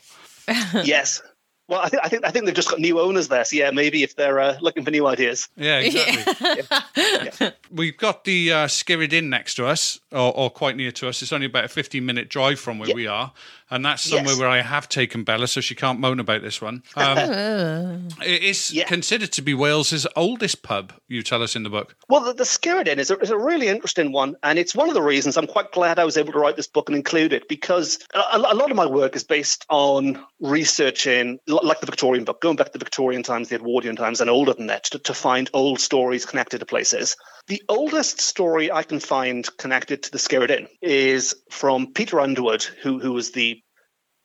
yes. 0.84 1.22
Well, 1.70 1.80
I 1.80 1.88
think 1.88 2.02
I 2.04 2.08
think 2.08 2.24
I 2.26 2.30
think 2.30 2.44
they've 2.46 2.54
just 2.54 2.68
got 2.68 2.80
new 2.80 2.98
owners 3.00 3.28
there. 3.28 3.44
So 3.44 3.56
yeah, 3.56 3.70
maybe 3.70 4.02
if 4.02 4.16
they're 4.16 4.40
uh, 4.40 4.58
looking 4.60 4.84
for 4.84 4.90
new 4.90 5.06
ideas. 5.06 5.48
Yeah, 5.56 5.78
exactly. 5.78 7.50
We've 7.70 7.96
got 7.96 8.24
the 8.24 8.52
uh, 8.52 8.66
Skirrid 8.66 9.12
Inn 9.12 9.30
next 9.30 9.54
to 9.54 9.66
us, 9.66 10.00
or, 10.10 10.36
or 10.36 10.50
quite 10.50 10.76
near 10.76 10.90
to 10.92 11.08
us. 11.08 11.22
It's 11.22 11.32
only 11.32 11.46
about 11.46 11.64
a 11.64 11.68
15 11.68 12.04
minute 12.04 12.28
drive 12.28 12.58
from 12.60 12.78
where 12.80 12.88
Yeah. 12.88 12.94
we 12.96 13.06
are. 13.06 13.32
And 13.72 13.84
that's 13.84 14.02
somewhere 14.02 14.30
Yes. 14.32 14.38
where 14.40 14.48
I 14.48 14.62
have 14.62 14.88
taken 14.88 15.22
Bella, 15.22 15.46
so 15.46 15.60
she 15.60 15.76
can't 15.76 16.00
moan 16.00 16.18
about 16.18 16.42
this 16.42 16.60
one. 16.60 16.82
Um, 16.96 18.08
it 18.24 18.42
is 18.42 18.72
Yeah. 18.72 18.84
considered 18.84 19.30
to 19.32 19.42
be 19.42 19.54
Wales's 19.54 20.08
oldest 20.16 20.64
pub, 20.64 20.92
you 21.06 21.22
tell 21.22 21.40
us 21.40 21.54
in 21.54 21.62
the 21.62 21.70
book. 21.70 21.94
Well, 22.08 22.22
the, 22.22 22.32
the 22.32 22.42
Skirrid 22.44 22.88
Inn 22.88 22.98
is 22.98 23.12
a, 23.12 23.18
is 23.18 23.30
a 23.30 23.38
really 23.38 23.68
interesting 23.68 24.10
one, 24.10 24.34
and 24.42 24.58
it's 24.58 24.74
one 24.74 24.88
of 24.88 24.94
the 24.94 25.02
reasons 25.02 25.36
I'm 25.36 25.46
quite 25.46 25.70
glad 25.70 26.00
I 26.00 26.04
was 26.04 26.16
able 26.16 26.32
to 26.32 26.38
write 26.40 26.56
this 26.56 26.66
book 26.66 26.88
and 26.88 26.96
include 26.96 27.32
it 27.32 27.48
because 27.48 28.00
a, 28.12 28.38
a 28.38 28.54
lot 28.56 28.70
of 28.72 28.76
my 28.76 28.86
work 28.86 29.14
is 29.14 29.22
based 29.22 29.66
on 29.68 30.20
researching, 30.40 31.38
li- 31.46 31.59
like 31.64 31.80
the 31.80 31.86
Victorian 31.86 32.24
book, 32.24 32.40
going 32.40 32.56
back 32.56 32.68
to 32.68 32.78
the 32.78 32.84
Victorian 32.84 33.22
times, 33.22 33.48
the 33.48 33.56
Edwardian 33.56 33.96
times, 33.96 34.20
and 34.20 34.30
older 34.30 34.52
than 34.52 34.68
that, 34.68 34.84
to, 34.84 34.98
to 35.00 35.14
find 35.14 35.50
old 35.52 35.80
stories 35.80 36.26
connected 36.26 36.58
to 36.58 36.66
places. 36.66 37.16
The 37.46 37.62
oldest 37.68 38.20
story 38.20 38.70
I 38.70 38.82
can 38.82 39.00
find 39.00 39.48
connected 39.56 40.04
to 40.04 40.10
the 40.10 40.18
Skirrid 40.18 40.50
Inn 40.50 40.68
is 40.80 41.34
from 41.50 41.92
Peter 41.92 42.20
Underwood, 42.20 42.62
who, 42.62 42.98
who 42.98 43.12
was 43.12 43.32
the 43.32 43.62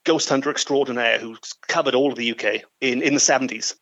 ghost 0.05 0.29
hunter 0.29 0.51
extraordinaire 0.51 1.19
who 1.19 1.37
covered 1.67 1.95
all 1.95 2.11
of 2.11 2.17
the 2.17 2.31
UK 2.31 2.63
in, 2.79 3.01
in 3.01 3.13
the 3.13 3.19
70s. 3.19 3.75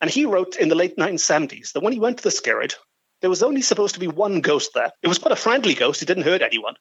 And 0.00 0.10
he 0.10 0.24
wrote 0.24 0.56
in 0.56 0.68
the 0.68 0.76
late 0.76 0.96
1970s 0.96 1.72
that 1.72 1.82
when 1.82 1.92
he 1.92 1.98
went 1.98 2.18
to 2.18 2.24
the 2.24 2.30
Skirrid, 2.30 2.74
there 3.20 3.30
was 3.30 3.42
only 3.42 3.62
supposed 3.62 3.94
to 3.94 4.00
be 4.00 4.06
one 4.06 4.40
ghost 4.40 4.70
there. 4.74 4.92
It 5.02 5.08
was 5.08 5.18
quite 5.18 5.32
a 5.32 5.36
friendly 5.36 5.74
ghost, 5.74 6.02
it 6.02 6.06
didn't 6.06 6.22
hurt 6.22 6.42
anyone. 6.42 6.74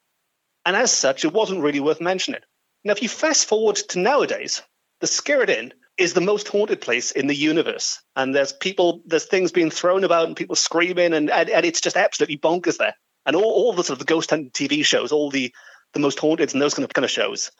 And 0.66 0.76
as 0.76 0.92
such, 0.92 1.26
it 1.26 1.34
wasn't 1.34 1.64
really 1.64 1.80
worth 1.80 2.02
mentioning. 2.02 2.42
Now, 2.84 2.92
if 2.92 3.02
you 3.02 3.10
fast 3.10 3.48
forward 3.48 3.78
to 3.90 4.00
nowadays, 4.00 4.62
the 5.02 5.08
Skirrid 5.08 5.50
Inn 5.50 5.74
is 5.98 6.14
the 6.14 6.22
most 6.22 6.48
haunted 6.48 6.82
place 6.82 7.12
in 7.12 7.28
the 7.28 7.36
universe. 7.36 8.00
And 8.16 8.34
there's 8.34 8.54
people, 8.54 9.02
there's 9.06 9.26
things 9.26 9.52
being 9.52 9.72
thrown 9.72 10.04
about 10.04 10.28
and 10.28 10.36
people 10.36 10.56
screaming, 10.56 11.14
and, 11.14 11.30
and, 11.30 11.50
and 11.50 11.66
it's 11.66 11.82
just 11.82 11.98
absolutely 11.98 12.38
bonkers 12.38 12.78
there. 12.78 12.96
And 13.26 13.36
all, 13.36 13.44
all 13.44 13.74
the 13.74 13.84
sort 13.84 14.00
of 14.00 14.00
the 14.00 14.14
ghost 14.14 14.30
hunting 14.30 14.52
TV 14.52 14.86
shows, 14.86 15.12
all 15.12 15.32
the, 15.32 15.54
the 15.94 16.00
most 16.00 16.20
haunted 16.20 16.54
and 16.54 16.62
those 16.62 16.74
kind 16.74 16.86
of, 16.86 16.94
kind 16.94 17.06
of 17.06 17.12
shows, 17.12 17.52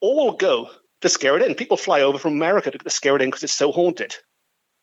all 0.00 0.32
go 0.32 0.70
to 1.00 1.08
Skirrid 1.08 1.42
Inn. 1.42 1.54
People 1.54 1.76
fly 1.76 2.02
over 2.02 2.18
from 2.18 2.32
America 2.32 2.70
to 2.70 2.78
Skirrid 2.78 3.22
Inn 3.22 3.28
because 3.28 3.44
it's 3.44 3.52
so 3.52 3.72
haunted. 3.72 4.14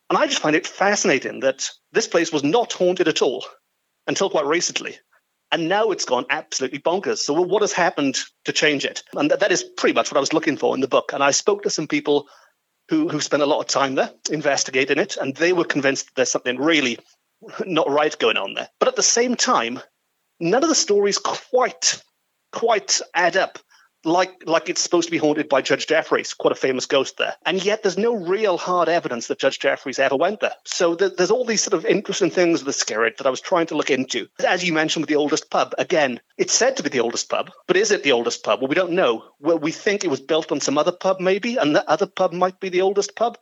And 0.09 0.17
I 0.17 0.27
just 0.27 0.41
find 0.41 0.55
it 0.55 0.67
fascinating 0.67 1.41
that 1.41 1.69
this 1.91 2.07
place 2.07 2.31
was 2.31 2.43
not 2.43 2.73
haunted 2.73 3.07
at 3.07 3.21
all 3.21 3.45
until 4.07 4.29
quite 4.29 4.45
recently. 4.45 4.97
And 5.51 5.69
now 5.69 5.91
it's 5.91 6.05
gone 6.05 6.25
absolutely 6.29 6.79
bonkers. 6.79 7.19
So, 7.19 7.33
what 7.33 7.61
has 7.61 7.71
happened 7.71 8.17
to 8.45 8.51
change 8.51 8.83
it? 8.83 9.03
And 9.13 9.31
that, 9.31 9.39
that 9.41 9.51
is 9.51 9.63
pretty 9.63 9.93
much 9.93 10.11
what 10.11 10.17
I 10.17 10.19
was 10.19 10.33
looking 10.33 10.57
for 10.57 10.75
in 10.75 10.81
the 10.81 10.87
book. 10.87 11.11
And 11.13 11.23
I 11.23 11.31
spoke 11.31 11.63
to 11.63 11.69
some 11.69 11.87
people 11.87 12.27
who, 12.89 13.09
who 13.09 13.19
spent 13.19 13.43
a 13.43 13.47
lot 13.47 13.59
of 13.59 13.67
time 13.67 13.95
there 13.95 14.11
investigating 14.31 14.97
it, 14.97 15.17
and 15.17 15.35
they 15.35 15.53
were 15.53 15.65
convinced 15.65 16.09
there's 16.15 16.31
something 16.31 16.57
really 16.57 16.99
not 17.65 17.89
right 17.89 18.17
going 18.17 18.37
on 18.37 18.53
there. 18.53 18.69
But 18.79 18.89
at 18.89 18.95
the 18.95 19.03
same 19.03 19.35
time, 19.35 19.79
none 20.39 20.63
of 20.63 20.69
the 20.69 20.75
stories 20.75 21.17
quite 21.17 22.01
quite 22.51 23.01
add 23.13 23.35
up 23.35 23.59
like 24.05 24.43
like 24.45 24.69
it's 24.69 24.81
supposed 24.81 25.07
to 25.07 25.11
be 25.11 25.17
haunted 25.17 25.49
by 25.49 25.61
Judge 25.61 25.87
Jeffreys, 25.87 26.33
quite 26.33 26.51
a 26.51 26.55
famous 26.55 26.85
ghost 26.85 27.17
there. 27.17 27.35
And 27.45 27.63
yet 27.63 27.83
there's 27.83 27.97
no 27.97 28.13
real 28.15 28.57
hard 28.57 28.87
evidence 28.87 29.27
that 29.27 29.39
Judge 29.39 29.59
Jeffreys 29.59 29.99
ever 29.99 30.15
went 30.15 30.39
there. 30.39 30.55
So 30.65 30.95
th- 30.95 31.13
there's 31.17 31.31
all 31.31 31.45
these 31.45 31.63
sort 31.63 31.73
of 31.73 31.85
interesting 31.85 32.29
things 32.29 32.63
with 32.63 32.75
the 32.77 32.85
Skirrid 32.85 33.17
that 33.17 33.27
I 33.27 33.31
was 33.31 33.41
trying 33.41 33.67
to 33.67 33.75
look 33.75 33.89
into. 33.91 34.27
As 34.45 34.63
you 34.63 34.73
mentioned 34.73 35.03
with 35.03 35.09
the 35.09 35.15
oldest 35.15 35.49
pub, 35.49 35.73
again, 35.77 36.19
it's 36.37 36.53
said 36.53 36.77
to 36.77 36.83
be 36.83 36.89
the 36.89 36.99
oldest 37.01 37.29
pub, 37.29 37.51
but 37.67 37.77
is 37.77 37.91
it 37.91 38.03
the 38.03 38.11
oldest 38.11 38.43
pub? 38.43 38.59
Well, 38.61 38.69
we 38.69 38.75
don't 38.75 38.93
know. 38.93 39.23
Well, 39.39 39.59
we 39.59 39.71
think 39.71 40.03
it 40.03 40.09
was 40.09 40.21
built 40.21 40.51
on 40.51 40.61
some 40.61 40.77
other 40.77 40.91
pub 40.91 41.19
maybe, 41.19 41.57
and 41.57 41.75
that 41.75 41.87
other 41.87 42.07
pub 42.07 42.31
might 42.31 42.59
be 42.59 42.69
the 42.69 42.81
oldest 42.81 43.15
pub. 43.15 43.37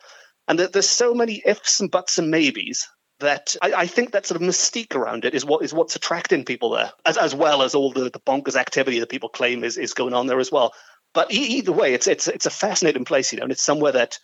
And 0.47 0.59
there- 0.59 0.67
there's 0.67 0.89
so 0.89 1.13
many 1.13 1.41
ifs 1.45 1.79
and 1.79 1.91
buts 1.91 2.17
and 2.17 2.29
maybes 2.31 2.87
that 3.23 3.55
I, 3.61 3.73
I 3.73 3.87
think 3.87 4.11
that 4.11 4.25
sort 4.25 4.41
of 4.41 4.47
mystique 4.47 4.95
around 4.95 5.25
it 5.25 5.33
is 5.33 5.43
what 5.43 5.63
is 5.63 5.73
what's 5.73 5.95
attracting 5.95 6.45
people 6.45 6.69
there, 6.69 6.91
as 7.05 7.17
as 7.17 7.33
well 7.33 7.63
as 7.63 7.75
all 7.75 7.91
the, 7.91 8.09
the 8.09 8.19
bonkers 8.19 8.55
activity 8.55 8.99
that 8.99 9.09
people 9.09 9.29
claim 9.29 9.63
is, 9.63 9.77
is 9.77 9.93
going 9.93 10.13
on 10.13 10.27
there 10.27 10.39
as 10.39 10.51
well. 10.51 10.73
But 11.13 11.31
either 11.31 11.71
way, 11.71 11.93
it's 11.93 12.07
it's 12.07 12.27
it's 12.27 12.45
a 12.45 12.51
fascinating 12.51 13.05
place, 13.05 13.31
you 13.31 13.39
know, 13.39 13.43
and 13.43 13.51
it's 13.51 13.63
somewhere 13.63 13.91
that 13.93 14.19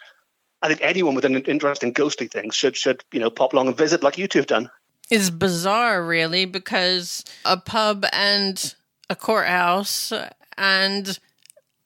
I 0.61 0.67
think 0.67 0.81
anyone 0.81 1.15
with 1.15 1.25
an 1.25 1.35
interest 1.35 1.83
in 1.83 1.91
ghostly 1.91 2.27
things 2.27 2.55
should 2.55 2.77
should 2.77 3.03
you 3.11 3.19
know 3.19 3.29
pop 3.29 3.53
along 3.53 3.67
and 3.67 3.77
visit, 3.77 4.03
like 4.03 4.17
you 4.17 4.27
two 4.27 4.39
have 4.39 4.47
done. 4.47 4.69
It's 5.09 5.29
bizarre, 5.31 6.05
really, 6.05 6.45
because 6.45 7.25
a 7.43 7.57
pub 7.57 8.05
and 8.13 8.75
a 9.09 9.15
courthouse, 9.15 10.13
and 10.57 11.19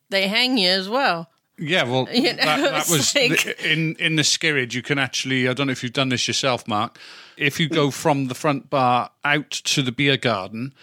they 0.10 0.28
hang 0.28 0.58
you 0.58 0.70
as 0.70 0.90
well. 0.90 1.30
Yeah, 1.58 1.84
well, 1.84 2.08
You 2.12 2.34
know, 2.34 2.38
that, 2.38 2.72
that 2.72 2.90
was 2.90 3.14
like- 3.16 3.46
in 3.64 3.96
in 3.98 4.16
the 4.16 4.24
Skirrid. 4.24 4.74
You 4.74 4.82
can 4.82 4.98
actually, 4.98 5.48
I 5.48 5.54
don't 5.54 5.68
know 5.68 5.72
if 5.72 5.84
you've 5.84 5.94
done 5.94 6.10
this 6.10 6.28
yourself, 6.28 6.68
Mark. 6.68 6.98
If 7.38 7.60
you 7.60 7.70
go 7.70 7.92
from 7.92 8.28
the 8.28 8.36
front 8.36 8.70
bar 8.70 9.12
out 9.24 9.50
to 9.52 9.82
the 9.82 9.92
beer 9.92 10.18
garden, 10.18 10.74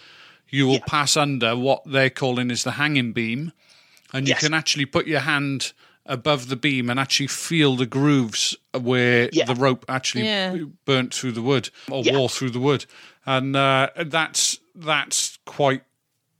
you 0.49 0.67
will 0.67 0.79
pass 0.81 1.15
under 1.17 1.55
what 1.55 1.83
they're 1.85 2.09
calling 2.09 2.49
is 2.51 2.63
the 2.63 2.71
hanging 2.71 3.11
beam, 3.13 3.51
and 4.13 4.27
you 4.27 4.33
Yes. 4.33 4.41
can 4.43 4.53
actually 4.53 4.85
put 4.85 5.07
your 5.07 5.21
hand 5.21 5.73
above 6.05 6.47
the 6.49 6.55
beam 6.55 6.89
and 6.89 6.99
actually 6.99 7.27
feel 7.27 7.75
the 7.75 7.85
grooves 7.85 8.55
where 8.73 9.29
Yeah. 9.31 9.45
the 9.45 9.55
rope 9.55 9.85
actually 9.87 10.25
Yeah. 10.25 10.55
burnt 10.85 11.13
through 11.13 11.33
the 11.33 11.41
wood 11.41 11.69
or 11.89 12.03
Yeah. 12.03 12.17
wore 12.17 12.29
through 12.29 12.49
the 12.51 12.59
wood, 12.59 12.85
and 13.25 13.55
uh, 13.55 13.89
that's 14.05 14.57
that's 14.73 15.37
quite 15.45 15.83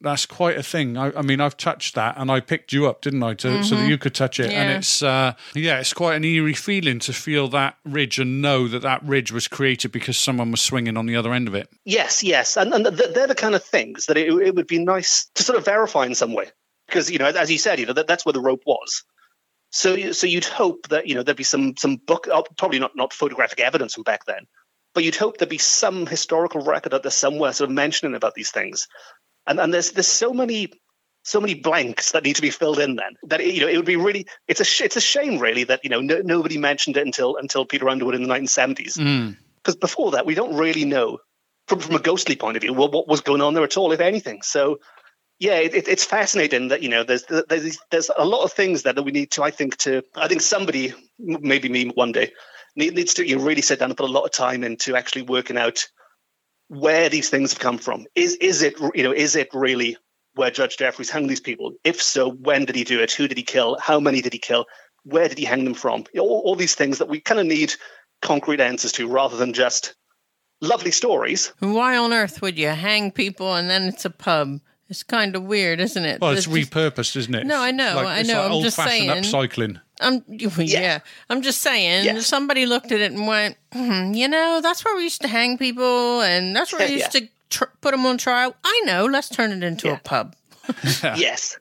that's 0.01 0.25
quite 0.25 0.57
a 0.57 0.63
thing. 0.63 0.97
I, 0.97 1.11
I 1.17 1.21
mean, 1.21 1.39
I've 1.41 1.57
touched 1.57 1.95
that, 1.95 2.15
and 2.17 2.29
I 2.31 2.39
picked 2.39 2.73
you 2.73 2.87
up, 2.87 3.01
didn't 3.01 3.23
I, 3.23 3.33
to, 3.35 3.63
so 3.63 3.75
that 3.75 3.87
you 3.87 3.97
could 3.97 4.13
touch 4.15 4.39
it. 4.39 4.51
And 4.51 4.69
it's 4.77 5.01
uh, 5.03 5.33
yeah, 5.55 5.79
it's 5.79 5.93
quite 5.93 6.15
an 6.15 6.23
eerie 6.23 6.53
feeling 6.53 6.99
to 6.99 7.13
feel 7.13 7.47
that 7.49 7.77
ridge 7.85 8.19
and 8.19 8.41
know 8.41 8.67
that 8.67 8.81
that 8.81 9.03
ridge 9.03 9.31
was 9.31 9.47
created 9.47 9.91
because 9.91 10.17
someone 10.17 10.51
was 10.51 10.61
swinging 10.61 10.97
on 10.97 11.05
the 11.05 11.15
other 11.15 11.33
end 11.33 11.47
of 11.47 11.55
it. 11.55 11.69
Yes, 11.85 12.23
yes, 12.23 12.57
and, 12.57 12.73
and 12.73 12.85
th- 12.97 13.13
they're 13.13 13.27
the 13.27 13.35
kind 13.35 13.55
of 13.55 13.63
things 13.63 14.07
that 14.07 14.17
it, 14.17 14.27
it 14.33 14.55
would 14.55 14.67
be 14.67 14.79
nice 14.79 15.29
to 15.35 15.43
sort 15.43 15.57
of 15.57 15.65
verify 15.65 16.05
in 16.05 16.15
some 16.15 16.33
way, 16.33 16.49
because 16.87 17.09
you 17.11 17.17
know, 17.19 17.25
as 17.27 17.51
you 17.51 17.57
said, 17.57 17.79
you 17.79 17.85
know, 17.85 17.93
that, 17.93 18.07
that's 18.07 18.25
where 18.25 18.33
the 18.33 18.41
rope 18.41 18.63
was. 18.65 19.03
So, 19.71 19.93
you- 19.95 20.13
so 20.13 20.27
you'd 20.27 20.45
hope 20.45 20.89
that 20.89 21.07
you 21.07 21.15
know 21.15 21.23
there'd 21.23 21.37
be 21.37 21.43
some 21.43 21.75
some 21.77 21.95
book, 21.97 22.27
oh, 22.31 22.43
probably 22.57 22.79
not 22.79 22.95
not 22.95 23.13
photographic 23.13 23.59
evidence 23.59 23.93
from 23.93 24.03
back 24.03 24.25
then, 24.25 24.45
but 24.93 25.03
you'd 25.05 25.15
hope 25.15 25.37
there'd 25.37 25.47
be 25.49 25.57
some 25.57 26.05
historical 26.05 26.61
record 26.61 26.93
out 26.93 27.03
there 27.03 27.11
somewhere, 27.11 27.53
sort 27.53 27.69
of 27.69 27.73
mentioning 27.75 28.15
about 28.15 28.33
these 28.35 28.51
things. 28.51 28.87
And 29.47 29.59
and 29.59 29.73
there's 29.73 29.91
there's 29.91 30.07
so 30.07 30.33
many 30.33 30.71
so 31.23 31.39
many 31.39 31.53
blanks 31.53 32.13
that 32.13 32.23
need 32.23 32.35
to 32.35 32.41
be 32.41 32.49
filled 32.49 32.79
in 32.79 32.95
then 32.95 33.15
that 33.23 33.45
you 33.45 33.61
know 33.61 33.67
it 33.67 33.77
would 33.77 33.85
be 33.85 33.95
really 33.95 34.25
it's 34.47 34.59
a 34.59 34.63
sh- 34.65 34.81
it's 34.81 34.95
a 34.95 35.01
shame 35.01 35.37
really 35.39 35.63
that 35.65 35.81
you 35.83 35.89
know 35.89 36.01
no, 36.01 36.21
nobody 36.23 36.57
mentioned 36.57 36.97
it 36.97 37.05
until 37.05 37.35
until 37.37 37.65
Peter 37.65 37.87
Underwood 37.89 38.15
in 38.15 38.23
the 38.23 38.33
1970s 38.33 38.97
Mm. 38.97 39.37
because 39.57 39.75
before 39.75 40.11
that 40.11 40.25
we 40.25 40.33
don't 40.33 40.55
really 40.55 40.85
know 40.85 41.19
from, 41.67 41.79
from 41.79 41.95
a 41.95 41.99
ghostly 41.99 42.35
point 42.35 42.57
of 42.57 42.61
view 42.61 42.73
what, 42.73 42.91
what 42.91 43.07
was 43.07 43.21
going 43.21 43.41
on 43.41 43.53
there 43.53 43.63
at 43.63 43.77
all 43.77 43.91
if 43.91 43.99
anything 43.99 44.41
so 44.41 44.79
yeah 45.39 45.55
it, 45.59 45.75
it, 45.75 45.87
it's 45.87 46.05
fascinating 46.05 46.69
that 46.69 46.81
you 46.81 46.89
know 46.89 47.03
there's 47.03 47.23
there's 47.49 47.77
there's 47.91 48.09
a 48.17 48.25
lot 48.25 48.43
of 48.43 48.51
things 48.53 48.83
that 48.83 49.03
we 49.03 49.11
need 49.11 49.29
to 49.31 49.43
i 49.43 49.51
think 49.51 49.77
to 49.77 50.01
i 50.15 50.27
think 50.27 50.41
somebody 50.41 50.93
maybe 51.19 51.69
me 51.69 51.89
one 51.89 52.11
day 52.11 52.31
needs 52.75 53.15
to 53.15 53.27
you 53.27 53.35
know, 53.35 53.43
really 53.43 53.61
sit 53.61 53.79
down 53.79 53.89
and 53.89 53.97
put 53.97 54.09
a 54.09 54.13
lot 54.13 54.23
of 54.23 54.31
time 54.31 54.63
into 54.63 54.95
actually 54.95 55.21
working 55.21 55.57
out 55.57 55.85
where 56.73 57.09
these 57.09 57.29
things 57.29 57.51
have 57.51 57.59
come 57.59 57.77
from 57.77 58.05
is 58.15 58.35
is 58.35 58.61
it 58.61 58.75
you 58.95 59.03
know 59.03 59.11
is 59.11 59.35
it 59.35 59.49
really 59.53 59.97
where 60.35 60.49
judge 60.49 60.77
jeffreys 60.77 61.09
hung 61.09 61.27
these 61.27 61.41
people 61.41 61.73
if 61.83 62.01
so 62.01 62.31
when 62.31 62.63
did 62.63 62.77
he 62.77 62.85
do 62.85 63.01
it 63.01 63.11
who 63.11 63.27
did 63.27 63.37
he 63.37 63.43
kill 63.43 63.77
how 63.81 63.99
many 63.99 64.21
did 64.21 64.31
he 64.31 64.39
kill 64.39 64.65
where 65.03 65.27
did 65.27 65.37
he 65.37 65.43
hang 65.43 65.65
them 65.65 65.73
from 65.73 66.05
You 66.13 66.21
know, 66.21 66.27
all, 66.29 66.41
all 66.45 66.55
these 66.55 66.73
things 66.75 66.99
that 66.99 67.09
we 67.09 67.19
kind 67.19 67.41
of 67.41 67.45
need 67.45 67.73
concrete 68.21 68.61
answers 68.61 68.93
to 68.93 69.05
rather 69.07 69.35
than 69.35 69.51
just 69.51 69.95
lovely 70.61 70.91
stories. 70.91 71.51
Why 71.59 71.97
on 71.97 72.13
earth 72.13 72.41
would 72.41 72.57
you 72.57 72.69
hang 72.69 73.11
people 73.11 73.55
and 73.55 73.67
then 73.69 73.83
it's 73.87 74.05
a 74.05 74.11
pub? 74.11 74.59
It's 74.89 75.01
kind 75.03 75.35
of 75.35 75.41
weird, 75.43 75.79
isn't 75.79 76.05
it? 76.05 76.21
Well, 76.21 76.31
it's 76.31 76.45
There's 76.45 76.59
just- 76.69 76.71
repurposed, 76.71 77.15
isn't 77.15 77.33
it? 77.33 77.45
No, 77.47 77.59
I 77.59 77.71
know, 77.71 77.95
Like- 77.95 78.05
I 78.05 78.19
it's 78.19 78.29
know, 78.29 78.41
Like 78.43 78.51
I'm 78.51 78.61
just 78.61 78.77
old-fashioned 78.79 79.25
saying. 79.25 79.49
upcycling. 79.49 79.81
I'm 80.01 80.23
yeah. 80.27 80.99
I'm 81.29 81.41
just 81.41 81.61
saying. 81.61 82.05
Yes. 82.05 82.25
Somebody 82.27 82.65
looked 82.65 82.91
at 82.91 82.99
it 82.99 83.11
and 83.11 83.27
went, 83.27 83.57
hmm, 83.71 84.13
you 84.13 84.27
know, 84.27 84.59
that's 84.61 84.83
where 84.83 84.95
we 84.95 85.03
used 85.03 85.21
to 85.21 85.27
hang 85.27 85.57
people, 85.57 86.21
and 86.21 86.55
that's 86.55 86.73
where 86.73 86.85
we 86.87 86.93
used 86.95 87.13
Yeah. 87.13 87.21
to 87.21 87.27
tr- 87.49 87.71
put 87.81 87.91
them 87.91 88.05
on 88.05 88.17
trial. 88.17 88.55
I 88.63 88.81
know. 88.85 89.05
Let's 89.05 89.29
turn 89.29 89.51
it 89.51 89.63
into 89.63 89.87
Yeah. 89.87 89.95
a 89.95 89.99
pub. 89.99 90.35
yes, 91.03 91.57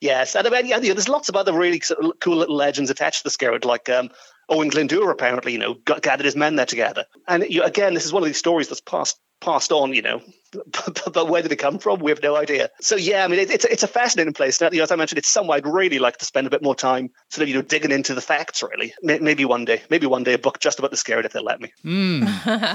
yes, 0.00 0.34
and 0.36 0.46
I 0.46 0.50
mean, 0.50 0.66
yeah, 0.66 0.78
there's 0.78 1.08
lots 1.08 1.28
of 1.30 1.34
other 1.34 1.52
really 1.52 1.80
cool 2.20 2.36
little 2.36 2.54
legends 2.54 2.90
attached 2.90 3.22
to 3.22 3.24
the 3.24 3.30
Skirrid, 3.30 3.64
like 3.64 3.88
um, 3.88 4.10
Owen 4.50 4.68
Glendower 4.68 5.10
apparently, 5.10 5.52
you 5.52 5.58
know, 5.58 5.74
got, 5.86 6.02
gathered 6.02 6.26
his 6.26 6.36
men 6.36 6.54
there 6.56 6.66
together. 6.66 7.06
And 7.26 7.44
you, 7.48 7.62
again, 7.62 7.94
this 7.94 8.04
is 8.04 8.12
one 8.12 8.22
of 8.22 8.26
these 8.26 8.36
stories 8.38 8.68
that's 8.68 8.82
passed 8.82 9.18
passed 9.40 9.72
on, 9.72 9.94
you 9.94 10.02
know, 10.02 10.20
but, 10.66 11.02
but 11.12 11.28
where 11.28 11.42
did 11.42 11.52
it 11.52 11.56
come 11.56 11.78
from? 11.78 12.00
We 12.00 12.10
have 12.10 12.22
no 12.22 12.36
idea. 12.36 12.70
So 12.80 12.96
yeah, 12.96 13.24
I 13.24 13.28
mean, 13.28 13.40
it, 13.40 13.50
it's 13.50 13.64
it's 13.64 13.82
a 13.82 13.88
fascinating 13.88 14.34
place. 14.34 14.60
Now, 14.60 14.70
you 14.70 14.78
know, 14.78 14.84
as 14.84 14.90
I 14.90 14.96
mentioned, 14.96 15.18
it's 15.18 15.28
somewhere 15.28 15.56
I'd 15.56 15.66
really 15.66 15.98
like 15.98 16.18
to 16.18 16.24
spend 16.24 16.46
a 16.46 16.50
bit 16.50 16.62
more 16.62 16.74
time, 16.74 17.10
sort 17.30 17.42
of, 17.42 17.48
you 17.48 17.54
know, 17.54 17.62
digging 17.62 17.90
into 17.90 18.14
the 18.14 18.20
facts. 18.20 18.62
Really, 18.62 18.94
May- 19.02 19.18
maybe 19.18 19.44
one 19.44 19.64
day, 19.64 19.82
maybe 19.90 20.06
one 20.06 20.24
day, 20.24 20.34
a 20.34 20.38
book 20.38 20.60
just 20.60 20.78
about 20.78 20.90
the 20.90 20.96
Skirrid 20.96 21.24
if 21.24 21.32
they'll 21.32 21.44
let 21.44 21.60
me. 21.60 21.72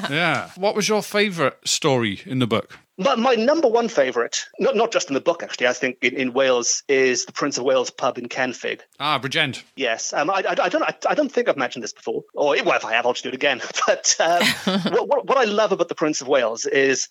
Yeah. 0.10 0.50
What 0.56 0.76
was 0.76 0.90
your 0.90 1.02
favourite 1.04 1.54
story 1.66 2.22
in 2.26 2.40
the 2.40 2.48
book? 2.48 2.78
But 2.98 3.18
my 3.18 3.36
number 3.36 3.70
one 3.70 3.88
favourite, 3.88 4.46
not 4.60 4.76
not 4.76 4.92
just 4.92 5.08
in 5.08 5.14
the 5.14 5.22
book 5.22 5.42
actually, 5.42 5.68
I 5.68 5.74
think 5.74 6.00
in, 6.02 6.16
in 6.16 6.34
Wales 6.34 6.84
is 6.90 7.26
the 7.26 7.32
Prince 7.32 7.58
of 7.58 7.64
Wales 7.64 7.90
pub 7.90 8.18
in 8.18 8.28
Kenfig. 8.28 8.82
Ah, 9.00 9.18
Bridgend. 9.20 9.64
Yes, 9.78 10.12
um, 10.12 10.30
I, 10.30 10.44
I, 10.50 10.64
I 10.64 10.70
don't. 10.70 10.84
I, 10.84 10.94
I 11.08 11.16
don't 11.16 11.32
think 11.32 11.48
I've 11.48 11.56
mentioned 11.56 11.82
this 11.84 11.94
before, 11.94 12.24
or 12.34 12.58
well, 12.66 12.76
if 12.76 12.84
I 12.84 12.94
have, 12.94 13.06
I'll 13.06 13.14
just 13.14 13.24
do 13.24 13.30
it 13.30 13.36
again. 13.36 13.62
But 13.88 14.16
um, 14.20 14.44
what, 14.92 15.08
what, 15.08 15.26
what 15.28 15.38
I 15.38 15.46
love 15.46 15.72
about 15.72 15.88
the 15.88 15.96
Prince 15.96 16.20
of 16.22 16.28
Wales 16.28 16.66
is, 16.66 17.08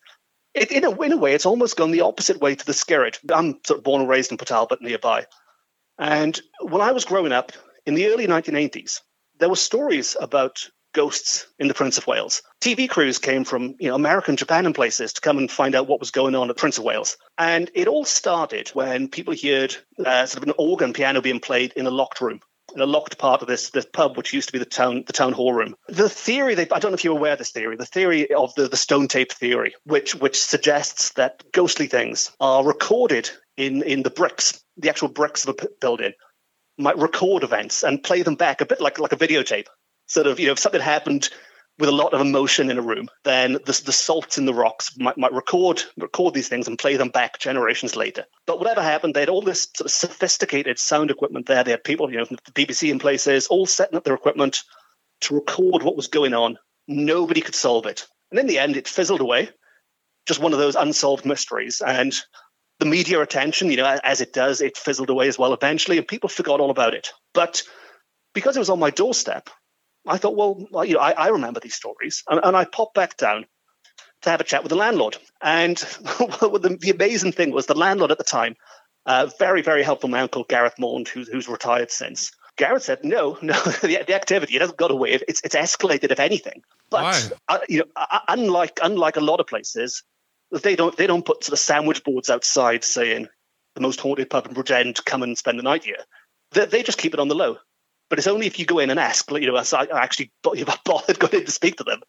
it, 0.62 0.72
in 0.72 0.84
a 0.84 1.00
in 1.02 1.12
a 1.12 1.16
way, 1.16 1.34
it's 1.34 1.46
almost 1.46 1.76
gone 1.76 1.90
the 1.90 2.02
opposite 2.02 2.40
way 2.40 2.54
to 2.54 2.66
the 2.66 2.72
Skirrid. 2.72 3.18
I'm 3.32 3.58
sort 3.66 3.78
of 3.78 3.84
born 3.84 4.00
and 4.02 4.10
raised 4.10 4.30
in 4.30 4.38
Port 4.38 4.48
Talbot 4.48 4.82
nearby, 4.82 5.26
and 5.98 6.38
when 6.60 6.80
I 6.80 6.92
was 6.92 7.04
growing 7.04 7.32
up 7.32 7.52
in 7.86 7.94
the 7.94 8.06
early 8.08 8.26
1980s, 8.26 9.00
there 9.38 9.48
were 9.48 9.56
stories 9.56 10.16
about 10.20 10.68
ghosts 10.94 11.46
in 11.58 11.68
the 11.68 11.74
Prince 11.74 11.98
of 11.98 12.06
Wales. 12.06 12.42
TV 12.60 12.88
crews 12.88 13.18
came 13.18 13.44
from 13.44 13.76
you 13.78 13.88
know 13.88 13.94
America 13.94 14.30
and 14.30 14.38
Japan 14.38 14.66
and 14.66 14.74
places 14.74 15.12
to 15.14 15.20
come 15.20 15.38
and 15.38 15.50
find 15.50 15.74
out 15.74 15.86
what 15.86 16.00
was 16.00 16.10
going 16.10 16.34
on 16.34 16.48
at 16.48 16.56
the 16.56 16.60
Prince 16.60 16.78
of 16.78 16.84
Wales. 16.84 17.16
And 17.36 17.70
it 17.74 17.88
all 17.88 18.04
started 18.04 18.68
when 18.70 19.08
people 19.08 19.34
heard 19.34 19.76
uh, 20.04 20.26
sort 20.26 20.42
of 20.42 20.48
an 20.48 20.54
organ 20.58 20.92
piano 20.92 21.20
being 21.20 21.40
played 21.40 21.72
in 21.74 21.86
a 21.86 21.90
locked 21.90 22.20
room. 22.20 22.40
In 22.74 22.80
a 22.80 22.86
locked 22.86 23.18
part 23.18 23.40
of 23.42 23.48
this 23.48 23.70
this 23.70 23.86
pub, 23.86 24.16
which 24.16 24.32
used 24.32 24.48
to 24.48 24.52
be 24.52 24.58
the 24.58 24.64
town 24.64 25.04
the 25.06 25.12
town 25.12 25.32
hall 25.32 25.52
room. 25.52 25.74
The 25.88 26.08
theory, 26.08 26.54
they, 26.54 26.68
I 26.70 26.78
don't 26.78 26.90
know 26.90 26.96
if 26.96 27.04
you're 27.04 27.16
aware 27.16 27.32
of 27.32 27.38
this 27.38 27.50
theory, 27.50 27.76
the 27.76 27.86
theory 27.86 28.32
of 28.32 28.54
the, 28.54 28.68
the 28.68 28.76
stone 28.76 29.08
tape 29.08 29.32
theory, 29.32 29.74
which 29.84 30.14
which 30.14 30.38
suggests 30.38 31.12
that 31.14 31.44
ghostly 31.52 31.86
things 31.86 32.30
are 32.40 32.64
recorded 32.64 33.30
in 33.56 33.82
in 33.82 34.02
the 34.02 34.10
bricks, 34.10 34.62
the 34.76 34.90
actual 34.90 35.08
bricks 35.08 35.46
of 35.46 35.58
a 35.58 35.66
building, 35.80 36.12
might 36.76 36.98
record 36.98 37.42
events 37.42 37.82
and 37.82 38.02
play 38.02 38.22
them 38.22 38.34
back 38.34 38.60
a 38.60 38.66
bit 38.66 38.80
like 38.80 38.98
like 38.98 39.12
a 39.12 39.16
videotape 39.16 39.66
sort 40.08 40.26
of, 40.26 40.40
you 40.40 40.46
know, 40.46 40.52
if 40.52 40.58
something 40.58 40.80
happened 40.80 41.30
with 41.78 41.88
a 41.88 41.92
lot 41.92 42.12
of 42.12 42.20
emotion 42.20 42.70
in 42.70 42.78
a 42.78 42.82
room, 42.82 43.08
then 43.24 43.52
the, 43.52 43.82
the 43.84 43.92
salt 43.92 44.36
in 44.36 44.46
the 44.46 44.54
rocks 44.54 44.96
might, 44.98 45.16
might 45.16 45.32
record 45.32 45.82
record 45.96 46.34
these 46.34 46.48
things 46.48 46.66
and 46.66 46.78
play 46.78 46.96
them 46.96 47.08
back 47.08 47.38
generations 47.38 47.94
later. 47.94 48.24
But 48.46 48.58
whatever 48.58 48.82
happened, 48.82 49.14
they 49.14 49.20
had 49.20 49.28
all 49.28 49.42
this 49.42 49.68
sort 49.76 49.86
of 49.86 49.92
sophisticated 49.92 50.78
sound 50.78 51.10
equipment 51.10 51.46
there. 51.46 51.62
They 51.62 51.70
had 51.70 51.84
people, 51.84 52.10
you 52.10 52.18
know, 52.18 52.24
from 52.24 52.38
the 52.44 52.52
BBC 52.52 52.90
in 52.90 52.98
places, 52.98 53.46
all 53.46 53.66
setting 53.66 53.96
up 53.96 54.04
their 54.04 54.14
equipment 54.14 54.62
to 55.22 55.34
record 55.34 55.82
what 55.82 55.96
was 55.96 56.08
going 56.08 56.34
on. 56.34 56.58
Nobody 56.88 57.40
could 57.40 57.54
solve 57.54 57.86
it. 57.86 58.06
And 58.30 58.40
in 58.40 58.46
the 58.46 58.58
end, 58.58 58.76
it 58.76 58.88
fizzled 58.88 59.20
away. 59.20 59.50
Just 60.26 60.40
one 60.40 60.52
of 60.52 60.58
those 60.58 60.74
unsolved 60.74 61.24
mysteries. 61.24 61.80
And 61.84 62.14
the 62.78 62.86
media 62.86 63.20
attention, 63.20 63.70
you 63.70 63.76
know, 63.76 63.98
as 64.02 64.20
it 64.20 64.32
does, 64.32 64.60
it 64.60 64.76
fizzled 64.76 65.10
away 65.10 65.28
as 65.28 65.38
well 65.38 65.52
eventually, 65.52 65.98
and 65.98 66.06
people 66.06 66.28
forgot 66.28 66.60
all 66.60 66.70
about 66.70 66.94
it. 66.94 67.10
But 67.34 67.62
because 68.34 68.56
it 68.56 68.60
was 68.60 68.70
on 68.70 68.78
my 68.78 68.90
doorstep, 68.90 69.50
I 70.08 70.16
thought, 70.16 70.36
well, 70.36 70.84
you 70.84 70.94
know, 70.94 71.00
I, 71.00 71.12
I 71.12 71.28
remember 71.28 71.60
these 71.60 71.74
stories, 71.74 72.24
and, 72.28 72.40
and 72.42 72.56
I 72.56 72.64
popped 72.64 72.94
back 72.94 73.16
down 73.16 73.46
to 74.22 74.30
have 74.30 74.40
a 74.40 74.44
chat 74.44 74.62
with 74.62 74.70
the 74.70 74.76
landlord. 74.76 75.16
And 75.40 75.76
the, 76.18 76.78
the 76.80 76.90
amazing 76.90 77.32
thing 77.32 77.52
was 77.52 77.66
the 77.66 77.74
landlord 77.74 78.10
at 78.10 78.18
the 78.18 78.24
time, 78.24 78.56
a 79.06 79.30
very, 79.38 79.62
very 79.62 79.82
helpful 79.82 80.08
man 80.08 80.28
called 80.28 80.48
Gareth 80.48 80.78
Maund, 80.78 81.08
who's, 81.08 81.28
who's 81.28 81.48
retired 81.48 81.90
since. 81.90 82.32
Gareth 82.56 82.82
said, 82.82 83.04
no, 83.04 83.38
no, 83.40 83.54
the, 83.82 84.02
the 84.06 84.14
activity, 84.14 84.56
it 84.56 84.60
hasn't 84.60 84.78
got 84.78 84.90
away. 84.90 85.12
It's, 85.12 85.40
it's 85.44 85.54
escalated, 85.54 86.10
if 86.10 86.20
anything. 86.20 86.62
But, 86.90 87.32
uh, 87.48 87.58
you 87.68 87.80
know, 87.80 87.84
uh, 87.94 88.20
unlike, 88.28 88.80
unlike 88.82 89.16
a 89.16 89.20
lot 89.20 89.40
of 89.40 89.46
places, 89.46 90.02
they 90.50 90.74
don't, 90.74 90.96
they 90.96 91.06
don't 91.06 91.24
put 91.24 91.44
sort 91.44 91.52
of 91.52 91.58
sandwich 91.58 92.02
boards 92.02 92.30
outside 92.30 92.82
saying, 92.82 93.28
the 93.74 93.80
most 93.80 94.00
haunted 94.00 94.28
pub 94.28 94.46
in 94.46 94.54
Bridgend, 94.54 95.04
come 95.04 95.22
and 95.22 95.38
spend 95.38 95.58
the 95.58 95.62
night 95.62 95.84
here. 95.84 95.98
They, 96.52 96.64
they 96.64 96.82
just 96.82 96.98
keep 96.98 97.14
it 97.14 97.20
on 97.20 97.28
the 97.28 97.34
low 97.34 97.58
but 98.08 98.18
it's 98.18 98.28
only 98.28 98.46
if 98.46 98.58
you 98.58 98.64
go 98.64 98.78
in 98.78 98.90
and 98.90 98.98
ask, 98.98 99.30
you 99.30 99.46
know, 99.46 99.56
I 99.56 99.86
actually 99.92 100.32
bothered 100.42 101.18
going 101.18 101.34
in 101.34 101.44
to 101.44 101.50
speak 101.50 101.76
to 101.76 101.84
them, 101.84 102.00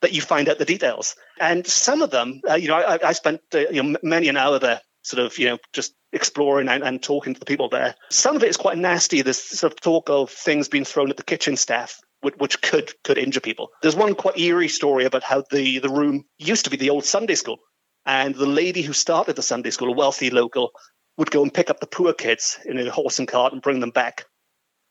that 0.00 0.12
you 0.12 0.20
find 0.20 0.48
out 0.48 0.58
the 0.58 0.64
details. 0.64 1.16
And 1.40 1.66
some 1.66 2.02
of 2.02 2.10
them, 2.10 2.40
uh, 2.48 2.54
you 2.54 2.68
know, 2.68 2.76
I, 2.76 2.98
I 3.08 3.12
spent 3.12 3.40
uh, 3.54 3.64
you 3.70 3.82
know 3.82 3.98
many 4.02 4.28
an 4.28 4.36
hour 4.36 4.58
there, 4.58 4.80
sort 5.02 5.24
of, 5.24 5.38
you 5.38 5.46
know, 5.46 5.58
just 5.72 5.94
exploring 6.12 6.68
and, 6.68 6.82
and 6.82 7.02
talking 7.02 7.34
to 7.34 7.40
the 7.40 7.46
people 7.46 7.68
there. 7.68 7.94
Some 8.10 8.36
of 8.36 8.42
it 8.42 8.48
is 8.48 8.56
quite 8.56 8.78
nasty. 8.78 9.22
There's 9.22 9.42
sort 9.42 9.72
of 9.72 9.80
talk 9.80 10.08
of 10.10 10.30
things 10.30 10.68
being 10.68 10.84
thrown 10.84 11.10
at 11.10 11.16
the 11.16 11.24
kitchen 11.24 11.56
staff. 11.56 11.98
Which, 12.20 12.34
which 12.38 12.60
could 12.62 12.92
could 13.04 13.16
injure 13.16 13.38
people. 13.38 13.68
There's 13.80 13.94
one 13.94 14.16
quite 14.16 14.36
eerie 14.36 14.66
story 14.66 15.04
about 15.04 15.22
how 15.22 15.44
the, 15.52 15.78
the 15.78 15.88
room 15.88 16.24
used 16.36 16.64
to 16.64 16.70
be 16.70 16.76
the 16.76 16.90
old 16.90 17.04
Sunday 17.04 17.36
school, 17.36 17.58
and 18.04 18.34
the 18.34 18.44
lady 18.44 18.82
who 18.82 18.92
started 18.92 19.36
the 19.36 19.42
Sunday 19.42 19.70
school, 19.70 19.92
a 19.92 19.96
wealthy 19.96 20.30
local, 20.30 20.72
would 21.16 21.30
go 21.30 21.42
and 21.42 21.54
pick 21.54 21.70
up 21.70 21.78
the 21.78 21.86
poor 21.86 22.12
kids 22.12 22.58
in 22.64 22.76
a 22.76 22.90
horse 22.90 23.20
and 23.20 23.28
cart 23.28 23.52
and 23.52 23.62
bring 23.62 23.78
them 23.78 23.90
back. 23.90 24.24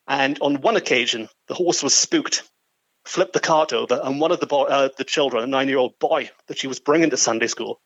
And 0.07 0.39
on 0.41 0.61
one 0.61 0.77
occasion, 0.77 1.29
the 1.47 1.53
horse 1.53 1.83
was 1.83 1.93
spooked, 1.93 2.43
flipped 3.05 3.33
the 3.33 3.39
cart 3.39 3.73
over, 3.73 3.99
and 4.01 4.19
one 4.19 4.31
of 4.31 4.39
the 4.39 4.47
boy, 4.47 4.63
uh, 4.63 4.89
the 4.97 5.03
children, 5.03 5.43
a 5.43 5.47
nine-year-old 5.47 5.99
boy 5.99 6.29
that 6.47 6.57
she 6.57 6.67
was 6.67 6.79
bringing 6.79 7.09
to 7.09 7.17
Sunday 7.17 7.47
school, 7.47 7.81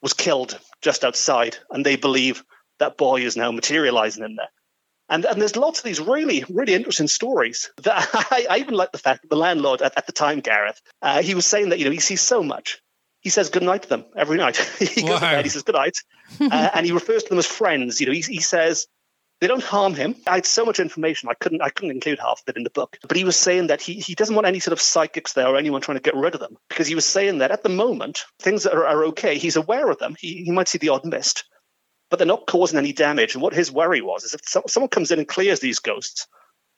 was 0.00 0.14
killed 0.14 0.58
just 0.80 1.04
outside. 1.04 1.56
And 1.70 1.84
they 1.84 1.96
believe 1.96 2.42
that 2.78 2.96
boy 2.96 3.22
is 3.22 3.36
now 3.36 3.50
materializing 3.50 4.24
in 4.24 4.36
there. 4.36 4.48
And, 5.10 5.24
and 5.24 5.40
there's 5.40 5.56
lots 5.56 5.78
of 5.78 5.84
these 5.84 6.00
really, 6.00 6.44
really 6.48 6.74
interesting 6.74 7.08
stories. 7.08 7.70
That 7.82 8.08
I, 8.14 8.46
I 8.50 8.58
even 8.58 8.74
like 8.74 8.92
the 8.92 8.98
fact 8.98 9.22
that 9.22 9.28
the 9.28 9.36
landlord 9.36 9.82
at, 9.82 9.96
at 9.96 10.06
the 10.06 10.12
time, 10.12 10.40
Gareth, 10.40 10.80
uh, 11.00 11.22
he 11.22 11.34
was 11.34 11.46
saying 11.46 11.70
that 11.70 11.78
you 11.78 11.84
know 11.86 11.90
he 11.90 12.00
sees 12.00 12.20
so 12.20 12.42
much. 12.42 12.80
He 13.20 13.30
says 13.30 13.50
good 13.50 13.62
night 13.62 13.82
to 13.82 13.88
them 13.88 14.04
every 14.16 14.36
night. 14.36 14.56
he 14.78 15.02
goes 15.02 15.16
to 15.16 15.20
bed, 15.20 15.44
he 15.44 15.50
says 15.50 15.62
good 15.62 15.74
night, 15.74 15.98
uh, 16.40 16.70
and 16.74 16.86
he 16.86 16.92
refers 16.92 17.24
to 17.24 17.30
them 17.30 17.38
as 17.38 17.46
friends. 17.46 18.00
You 18.00 18.06
know, 18.06 18.12
he, 18.12 18.20
he 18.20 18.40
says 18.40 18.86
they 19.40 19.46
don't 19.46 19.62
harm 19.62 19.94
him. 19.94 20.14
I 20.26 20.36
had 20.36 20.46
so 20.46 20.64
much 20.64 20.80
information 20.80 21.28
I 21.28 21.34
couldn't 21.34 21.62
I 21.62 21.68
couldn't 21.70 21.92
include 21.92 22.18
half 22.18 22.40
of 22.42 22.48
it 22.48 22.56
in 22.56 22.64
the 22.64 22.70
book. 22.70 22.98
But 23.06 23.16
he 23.16 23.24
was 23.24 23.36
saying 23.36 23.68
that 23.68 23.80
he, 23.80 23.94
he 23.94 24.14
doesn't 24.14 24.34
want 24.34 24.46
any 24.46 24.58
sort 24.60 24.72
of 24.72 24.80
psychics 24.80 25.32
there 25.34 25.46
or 25.46 25.56
anyone 25.56 25.80
trying 25.80 25.96
to 25.98 26.02
get 26.02 26.16
rid 26.16 26.34
of 26.34 26.40
them 26.40 26.56
because 26.68 26.86
he 26.88 26.94
was 26.94 27.04
saying 27.04 27.38
that 27.38 27.50
at 27.50 27.62
the 27.62 27.68
moment 27.68 28.24
things 28.40 28.66
are, 28.66 28.84
are 28.86 29.04
okay. 29.06 29.38
He's 29.38 29.56
aware 29.56 29.88
of 29.90 29.98
them. 29.98 30.16
He, 30.18 30.44
he 30.44 30.50
might 30.50 30.68
see 30.68 30.78
the 30.78 30.88
odd 30.88 31.04
mist, 31.04 31.44
but 32.10 32.18
they're 32.18 32.26
not 32.26 32.46
causing 32.46 32.78
any 32.78 32.92
damage. 32.92 33.34
And 33.34 33.42
what 33.42 33.54
his 33.54 33.70
worry 33.70 34.00
was 34.00 34.24
is 34.24 34.34
if 34.34 34.40
some, 34.44 34.64
someone 34.66 34.88
comes 34.90 35.10
in 35.10 35.18
and 35.20 35.28
clears 35.28 35.60
these 35.60 35.78
ghosts, 35.78 36.26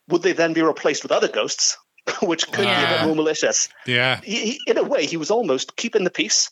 would 0.09 0.23
they 0.23 0.33
then 0.33 0.53
be 0.53 0.63
replaced 0.63 1.03
with 1.03 1.13
other 1.13 1.29
ghosts, 1.29 1.79
which 2.23 2.47
could 2.51 2.65
be 2.67 2.71
a 2.71 2.89
bit 2.99 3.07
more 3.07 3.15
malicious? 3.17 3.69
Yeah. 3.87 4.21
he, 4.23 4.53
he- 4.53 4.61
in 4.67 4.77
a 4.77 4.83
way, 4.85 5.07
he 5.07 5.17
was 5.17 5.31
almost 5.31 5.77
keeping 5.77 6.05
the 6.05 6.11
peace, 6.11 6.51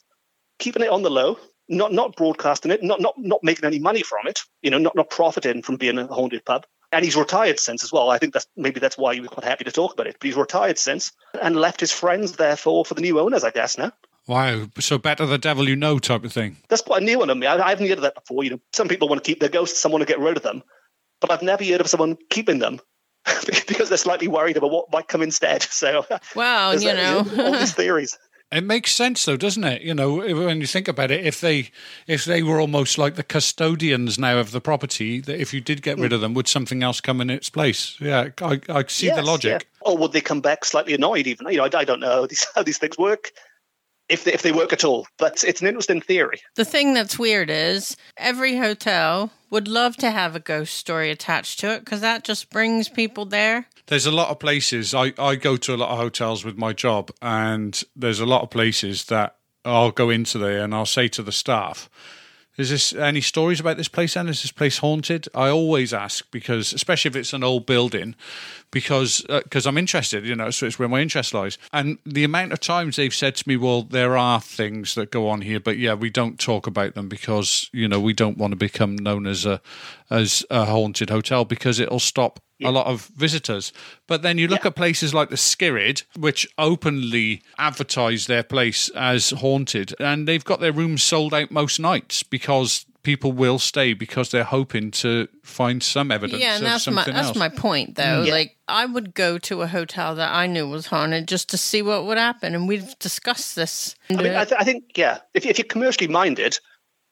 keeping 0.59 0.83
it 0.83 0.91
on 0.91 1.03
the 1.03 1.11
low, 1.11 1.39
not 1.69 1.93
not 1.93 2.17
broadcasting 2.17 2.71
it, 2.71 2.83
not 2.83 3.01
not 3.01 3.15
not 3.17 3.43
making 3.43 3.65
any 3.65 3.79
money 3.79 4.03
from 4.03 4.27
it, 4.27 4.41
you 4.63 4.71
know, 4.71 4.79
not 4.79 4.95
not 4.97 5.11
profiting 5.11 5.63
from 5.63 5.77
being 5.77 5.99
a 5.99 6.07
haunted 6.07 6.45
pub. 6.45 6.67
And 6.91 7.05
he's 7.05 7.17
retired 7.17 7.61
since 7.61 7.85
as 7.85 7.93
well. 7.93 8.09
I 8.09 8.17
think 8.19 8.33
that's 8.33 8.47
maybe 8.57 8.81
that's 8.81 8.97
why 8.97 9.13
he 9.15 9.21
was 9.21 9.29
quite 9.29 9.45
happy 9.45 9.65
to 9.65 9.73
talk 9.73 9.93
about 9.93 10.07
it. 10.07 10.17
But 10.19 10.27
he's 10.27 10.37
retired 10.37 10.79
since 10.79 11.13
and 11.41 11.55
left 11.55 11.81
his 11.81 11.93
friends 11.93 12.33
there 12.33 12.57
for 12.57 12.85
for 12.85 12.95
the 12.95 13.03
new 13.03 13.21
owners, 13.21 13.45
I 13.45 13.51
guess. 13.51 13.77
Now 13.77 13.93
Wow. 14.27 14.69
So 14.81 14.99
better 14.99 15.27
the 15.27 15.39
devil 15.39 15.69
you 15.69 15.77
know 15.77 15.99
type 15.99 16.25
of 16.25 16.33
thing. 16.33 16.57
that's 16.69 16.83
quite 16.83 17.03
a 17.03 17.05
new 17.05 17.19
one 17.19 17.31
on 17.31 17.39
me. 17.39 17.47
I, 17.47 17.57
I 17.59 17.71
haven't 17.71 17.89
heard 17.89 17.99
of 17.99 18.03
that 18.03 18.15
before. 18.15 18.43
You 18.45 18.51
know, 18.51 18.61
some 18.73 18.89
people 18.89 19.09
want 19.09 19.23
to 19.23 19.27
keep 19.29 19.41
their 19.41 19.49
ghosts, 19.51 19.79
some 19.81 19.93
want 19.93 20.03
to 20.03 20.07
get 20.07 20.19
rid 20.19 20.37
of 20.37 20.43
them, 20.43 20.63
but 21.21 21.31
I've 21.31 21.43
never 21.43 21.65
heard 21.65 21.81
of 21.81 21.89
someone 21.89 22.17
keeping 22.31 22.59
them. 22.59 22.81
because 23.67 23.89
they're 23.91 23.99
slightly 23.99 24.29
worried 24.29 24.57
about 24.57 24.71
what 24.71 24.91
might 24.93 25.09
come 25.09 25.21
instead. 25.23 25.63
So, 25.71 26.07
Well, 26.35 26.71
there's 26.79 26.85
you 26.85 26.95
know. 26.95 27.19
all 27.45 27.53
these 27.53 27.75
theories. 27.75 28.19
It 28.51 28.65
makes 28.65 28.95
sense 28.95 29.25
though, 29.25 29.37
doesn't 29.37 29.65
it? 29.65 29.83
You 29.83 29.95
know, 29.95 30.23
if- 30.23 30.37
when 30.37 30.61
you 30.61 30.67
think 30.67 30.89
about 30.89 31.11
it, 31.11 31.25
if 31.25 31.41
they 31.41 31.71
if 32.07 32.25
they 32.25 32.43
were 32.43 32.61
almost 32.61 32.97
like 32.97 33.17
the 33.17 33.23
custodians 33.23 34.19
now 34.19 34.39
of 34.39 34.53
the 34.53 34.61
property, 34.61 35.21
that 35.21 35.39
if 35.39 35.53
you 35.53 35.61
did 35.61 35.83
get 35.83 35.99
rid 35.99 36.13
hmm. 36.13 36.17
of 36.17 36.21
them, 36.23 36.35
would 36.35 36.49
something 36.49 36.83
else 36.83 37.01
come 37.01 37.21
in 37.21 37.29
its 37.29 37.51
place? 37.51 37.97
Yeah, 38.01 38.29
I, 38.41 38.61
I 38.69 38.85
see 38.87 39.11
the 39.11 39.23
logic. 39.23 39.63
yeah. 39.63 39.89
Or 39.89 39.99
would 39.99 40.13
they 40.13 40.21
come 40.23 40.41
back 40.41 40.65
slightly 40.65 40.95
annoyed? 40.95 41.27
Even 41.27 41.47
you 41.49 41.59
know, 41.59 41.65
I, 41.65 41.79
I 41.79 41.85
don't 41.85 42.01
know 42.01 42.11
how 42.11 42.27
these, 42.27 42.47
how 42.55 42.63
these 42.63 42.79
things 42.79 42.97
work. 42.97 43.33
If 44.09 44.25
they, 44.25 44.33
if 44.33 44.43
they 44.43 44.53
work 44.53 44.73
at 44.73 44.85
all. 44.85 45.07
But 45.19 45.45
it's 45.45 45.61
an 45.61 45.67
interesting 45.67 46.01
theory. 46.01 46.41
The 46.55 46.65
thing 46.65 46.95
that's 46.95 47.19
weird 47.19 47.51
is 47.51 47.97
every 48.17 48.59
hotel 48.59 49.33
would 49.51 49.69
love 49.69 49.97
to 49.97 50.11
have 50.11 50.37
a 50.37 50.41
ghost 50.41 50.75
story 50.75 51.11
attached 51.11 51.61
to 51.61 51.73
it 51.73 51.85
because 51.85 52.01
that 52.01 52.25
just 52.25 52.51
brings 52.51 52.89
people 52.89 53.25
there. 53.25 53.67
There's 53.87 54.07
a 54.07 54.13
lot 54.13 54.29
of 54.29 54.39
places. 54.39 54.95
I, 54.95 55.13
I 55.19 55.37
go 55.37 55.57
to 55.57 55.75
a 55.75 55.77
lot 55.77 55.91
of 55.91 55.99
hotels 55.99 56.45
with 56.45 56.59
my 56.59 56.73
job, 56.73 57.11
and 57.23 57.83
there's 57.97 58.21
a 58.21 58.27
lot 58.27 58.43
of 58.43 58.51
places 58.51 59.07
that 59.07 59.37
I'll 59.65 59.91
go 59.91 60.11
into 60.11 60.39
there 60.39 60.63
and 60.63 60.75
I'll 60.75 60.87
say 60.87 61.09
to 61.09 61.23
the 61.23 61.33
staff, 61.33 61.89
is 62.59 62.71
this 62.71 62.93
any 62.93 63.21
stories 63.21 63.61
about 63.61 63.77
this 63.77 63.89
place 63.89 64.17
And 64.17 64.29
Is 64.29 64.43
this 64.43 64.51
place 64.51 64.79
haunted? 64.79 65.29
I 65.33 65.49
always 65.49 65.95
ask 65.95 66.29
because, 66.33 66.73
especially 66.73 67.11
if 67.11 67.17
it's 67.17 67.33
an 67.33 67.45
old 67.45 67.67
building, 67.67 68.17
because 68.71 69.25
uh, 69.29 69.41
because 69.43 69.67
I'm 69.67 69.79
interested, 69.79 70.27
you 70.27 70.35
know, 70.35 70.51
so 70.51 70.67
it's 70.67 70.79
where 70.79 70.89
my 70.89 71.01
interest 71.01 71.33
lies. 71.35 71.59
And 71.73 71.99
the 72.05 72.25
amount 72.25 72.53
of 72.53 72.61
times 72.61 72.97
they've 72.97 73.15
said 73.15 73.37
to 73.37 73.49
me, 73.49 73.57
"Well, 73.57 73.83
there 73.83 74.17
are 74.17 74.41
things 74.41 74.95
that 74.95 75.11
go 75.11 75.29
on 75.29 75.41
here, 75.43 75.61
but 75.61 75.79
yeah, 75.79 75.95
we 75.95 76.11
don't 76.11 76.39
talk 76.39 76.67
about 76.67 76.95
them 76.95 77.09
because 77.09 77.71
you 77.73 77.89
know 77.89 78.01
we 78.01 78.13
don't 78.13 78.39
want 78.39 78.53
to 78.53 78.57
become 78.57 78.97
known 78.97 79.27
as 79.27 79.47
a 79.47 79.61
as 80.11 80.45
a 80.51 80.65
haunted 80.67 81.11
hotel 81.11 81.45
because 81.45 81.79
it'll 81.79 81.99
stop 82.01 82.41
a 82.63 82.71
lot 82.73 82.87
of 82.87 83.07
visitors. 83.17 83.73
But 84.09 84.23
then 84.23 84.37
you 84.37 84.49
look 84.49 84.65
Yeah. 84.65 84.69
at 84.69 84.75
places 84.77 85.15
like 85.15 85.29
the 85.31 85.37
Skirrid, 85.37 86.03
which 86.19 86.47
openly 86.59 87.43
advertise 87.57 88.27
their 88.27 88.43
place 88.43 88.89
as 88.91 89.31
haunted, 89.31 89.95
and 90.01 90.27
they've 90.27 90.45
got 90.45 90.59
their 90.61 90.73
rooms 90.73 91.03
sold 91.03 91.33
out 91.33 91.51
most 91.53 91.79
nights 91.79 92.23
because 92.25 92.85
people 93.09 93.33
will 93.33 93.59
stay 93.59 93.95
because 93.95 94.31
they're 94.31 94.45
hoping 94.45 94.91
to 94.91 95.27
find 95.43 95.83
some 95.83 96.11
evidence 96.11 96.43
Yeah, 96.43 96.57
of 96.57 96.59
and 96.59 96.67
that's 96.67 96.87
my 96.87 97.05
that's 97.05 97.29
else. 97.29 97.37
my 97.39 97.49
point 97.49 97.95
though. 97.95 98.23
Yeah. 98.23 98.35
Like 98.35 98.59
I 98.69 98.85
would 98.85 99.15
go 99.15 99.39
to 99.39 99.63
a 99.63 99.67
hotel 99.67 100.15
that 100.17 100.31
I 100.31 100.47
knew 100.47 100.69
was 100.69 100.89
haunted 100.89 101.27
just 101.27 101.49
to 101.49 101.57
see 101.57 101.81
what 101.81 102.05
would 102.05 102.19
happen, 102.19 102.55
and 102.55 102.69
we've 102.69 102.99
discussed 102.99 103.57
this. 103.57 103.95
I 104.11 104.17
mean, 104.17 104.35
I, 104.35 104.45
th- 104.45 104.61
I 104.61 104.65
think 104.65 104.85
yeah, 104.95 105.21
if, 105.33 105.47
if 105.47 105.57
you're 105.57 105.65
commercially 105.65 106.07
minded, 106.07 106.59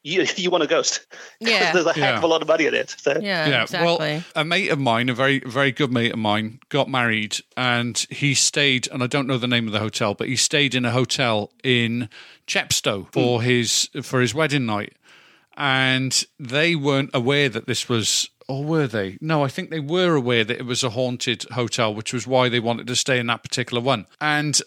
you 0.03 0.27
you 0.37 0.51
want 0.51 0.65
a 0.65 0.67
ghost. 0.67 1.07
Yeah. 1.41 1.73
there's 1.73 1.87
a 1.87 1.95
heck 1.95 1.97
Yeah. 1.97 2.19
of 2.19 2.25
a 2.25 2.27
lot 2.27 2.43
of 2.43 2.49
money 2.49 2.67
in 2.67 2.75
it. 2.75 2.95
So. 2.99 3.13
yeah, 3.13 3.49
yeah, 3.49 3.63
exactly. 3.63 3.87
well, 3.87 4.23
a 4.35 4.45
mate 4.45 4.69
of 4.69 4.79
mine, 4.79 5.09
a 5.09 5.15
very 5.15 5.39
very 5.47 5.73
good 5.73 5.91
mate 5.91 6.13
of 6.13 6.19
mine, 6.19 6.61
got 6.69 6.91
married, 6.91 7.39
and 7.57 7.97
he 8.11 8.35
stayed. 8.35 8.87
And 8.93 9.03
I 9.03 9.07
don't 9.07 9.27
know 9.27 9.39
the 9.39 9.49
name 9.49 9.67
of 9.67 9.73
the 9.73 9.81
hotel, 9.81 10.13
but 10.13 10.29
he 10.29 10.37
stayed 10.37 10.75
in 10.75 10.85
a 10.85 10.91
hotel 10.91 11.53
in 11.65 12.11
Chepstow 12.47 13.09
for 13.13 13.41
hmm. 13.41 13.47
his 13.47 13.89
for 14.03 14.21
his 14.21 14.35
wedding 14.35 14.67
night, 14.67 14.93
and 15.57 16.25
they 16.39 16.75
weren't 16.75 17.11
aware 17.15 17.49
that 17.49 17.67
this 17.67 17.89
was. 17.89 18.31
Or 18.49 18.63
were 18.63 18.87
they? 18.87 19.19
No, 19.21 19.43
I 19.43 19.49
think 19.49 19.71
they 19.71 19.81
were 19.81 20.15
aware 20.15 20.45
that 20.45 20.59
it 20.59 20.67
was 20.67 20.85
a 20.85 20.91
haunted 20.91 21.43
hotel, 21.51 21.93
which 21.93 22.13
was 22.13 22.29
why 22.29 22.49
they 22.49 22.61
wanted 22.61 22.87
to 22.87 22.95
stay 22.95 23.19
in 23.19 23.27
that 23.27 23.43
particular 23.43 23.83
one. 23.83 24.07
And 24.21 24.61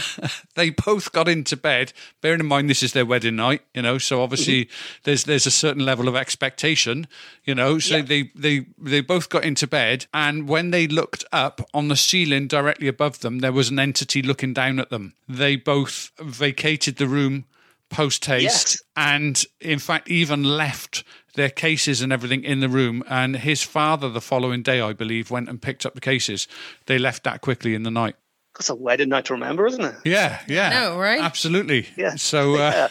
they 0.54 0.70
both 0.70 1.10
got 1.10 1.26
into 1.26 1.56
bed. 1.56 1.92
Bearing 2.20 2.38
in 2.38 2.46
mind 2.46 2.70
this 2.70 2.84
is 2.84 2.92
their 2.92 3.04
wedding 3.04 3.34
night, 3.34 3.62
you 3.74 3.82
know, 3.82 3.98
so 3.98 4.22
obviously 4.22 4.66
mm-hmm. 4.66 5.00
there's 5.02 5.24
there's 5.24 5.46
a 5.46 5.50
certain 5.50 5.84
level 5.84 6.06
of 6.06 6.14
expectation, 6.14 7.08
you 7.44 7.56
know. 7.56 7.80
So 7.80 8.02
they 8.02 8.30
they 8.36 8.66
they 8.78 9.00
both 9.00 9.30
got 9.30 9.42
into 9.42 9.66
bed, 9.66 10.06
and 10.14 10.48
when 10.48 10.70
they 10.70 10.86
looked 10.86 11.24
up 11.32 11.60
on 11.74 11.88
the 11.88 11.96
ceiling 11.96 12.46
directly 12.46 12.86
above 12.86 13.18
them, 13.18 13.40
there 13.40 13.52
was 13.52 13.68
an 13.68 13.80
entity 13.80 14.22
looking 14.22 14.54
down 14.54 14.78
at 14.78 14.90
them. 14.90 15.14
They 15.28 15.56
both 15.56 16.12
vacated 16.20 16.98
the 16.98 17.08
room 17.08 17.46
post 17.90 18.24
haste, 18.24 18.42
Yes. 18.44 18.82
and 18.96 19.44
in 19.60 19.78
fact 19.78 20.08
even 20.10 20.42
left 20.42 21.04
their 21.34 21.50
cases 21.50 22.00
and 22.00 22.12
everything 22.12 22.44
in 22.44 22.60
the 22.60 22.68
room. 22.68 23.02
And 23.08 23.36
his 23.36 23.62
father, 23.62 24.08
the 24.08 24.20
following 24.20 24.62
day, 24.62 24.80
I 24.80 24.92
believe, 24.92 25.30
went 25.30 25.48
and 25.48 25.60
picked 25.60 25.84
up 25.86 25.94
the 25.94 26.00
cases. 26.00 26.46
They 26.86 26.98
left 26.98 27.24
that 27.24 27.40
quickly 27.40 27.74
in 27.74 27.82
the 27.82 27.90
night. 27.90 28.16
That's 28.56 28.70
a 28.70 28.74
wedding 28.76 29.08
night 29.08 29.24
to 29.26 29.32
remember, 29.34 29.66
isn't 29.66 29.84
it? 29.84 29.94
Yeah, 30.04 30.40
yeah. 30.46 30.70
know, 30.70 30.96
right? 30.98 31.20
Absolutely. 31.20 31.88
Yeah. 31.96 32.14
So 32.14 32.54
uh, 32.56 32.88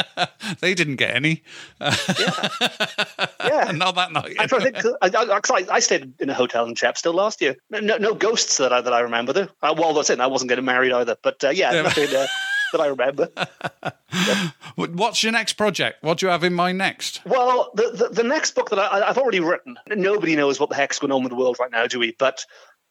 they 0.60 0.72
didn't 0.72 0.96
get 0.96 1.14
any. 1.14 1.42
Yeah. 1.78 1.88
Not 3.74 3.94
that 3.96 4.12
night. 4.12 4.36
I'm 4.38 4.48
trying 4.48 4.72
to 4.72 4.80
think. 4.80 4.96
I, 5.02 5.06
I, 5.08 5.40
'cause 5.40 5.50
I, 5.68 5.74
I 5.74 5.80
stayed 5.80 6.14
in 6.20 6.30
a 6.30 6.34
hotel 6.34 6.64
in 6.66 6.74
Chepstow 6.74 7.12
last 7.12 7.42
year. 7.42 7.56
No, 7.70 7.98
no 7.98 8.14
ghosts 8.14 8.56
that 8.56 8.72
I, 8.72 8.80
that 8.80 8.92
I 8.94 9.00
remember. 9.00 9.34
Though. 9.34 9.48
Uh, 9.62 9.74
well, 9.76 9.92
that's 9.92 10.08
it. 10.10 10.20
I 10.20 10.26
wasn't 10.26 10.48
getting 10.48 10.64
married 10.64 10.92
either. 10.92 11.16
But 11.22 11.44
uh, 11.44 11.50
yeah, 11.50 11.72
Yeah. 11.74 11.82
nothing 11.82 12.08
uh, 12.14 12.26
that 12.74 12.80
I 12.80 12.88
remember. 12.88 13.28
What's 14.94 15.22
your 15.22 15.32
next 15.32 15.54
project? 15.54 16.02
What 16.02 16.18
do 16.18 16.26
you 16.26 16.30
have 16.30 16.44
in 16.44 16.54
mind 16.54 16.78
next? 16.78 17.20
Well, 17.24 17.70
the, 17.74 17.90
the, 17.90 18.08
the 18.08 18.22
next 18.24 18.54
book 18.54 18.70
that 18.70 18.78
I, 18.78 19.08
I've 19.08 19.18
already 19.18 19.40
written, 19.40 19.76
nobody 19.88 20.34
knows 20.36 20.58
what 20.58 20.68
the 20.68 20.74
heck's 20.74 20.98
going 20.98 21.12
on 21.12 21.22
with 21.22 21.30
the 21.30 21.36
world 21.36 21.56
right 21.60 21.70
now, 21.70 21.86
do 21.86 21.98
we? 21.98 22.14
But 22.18 22.44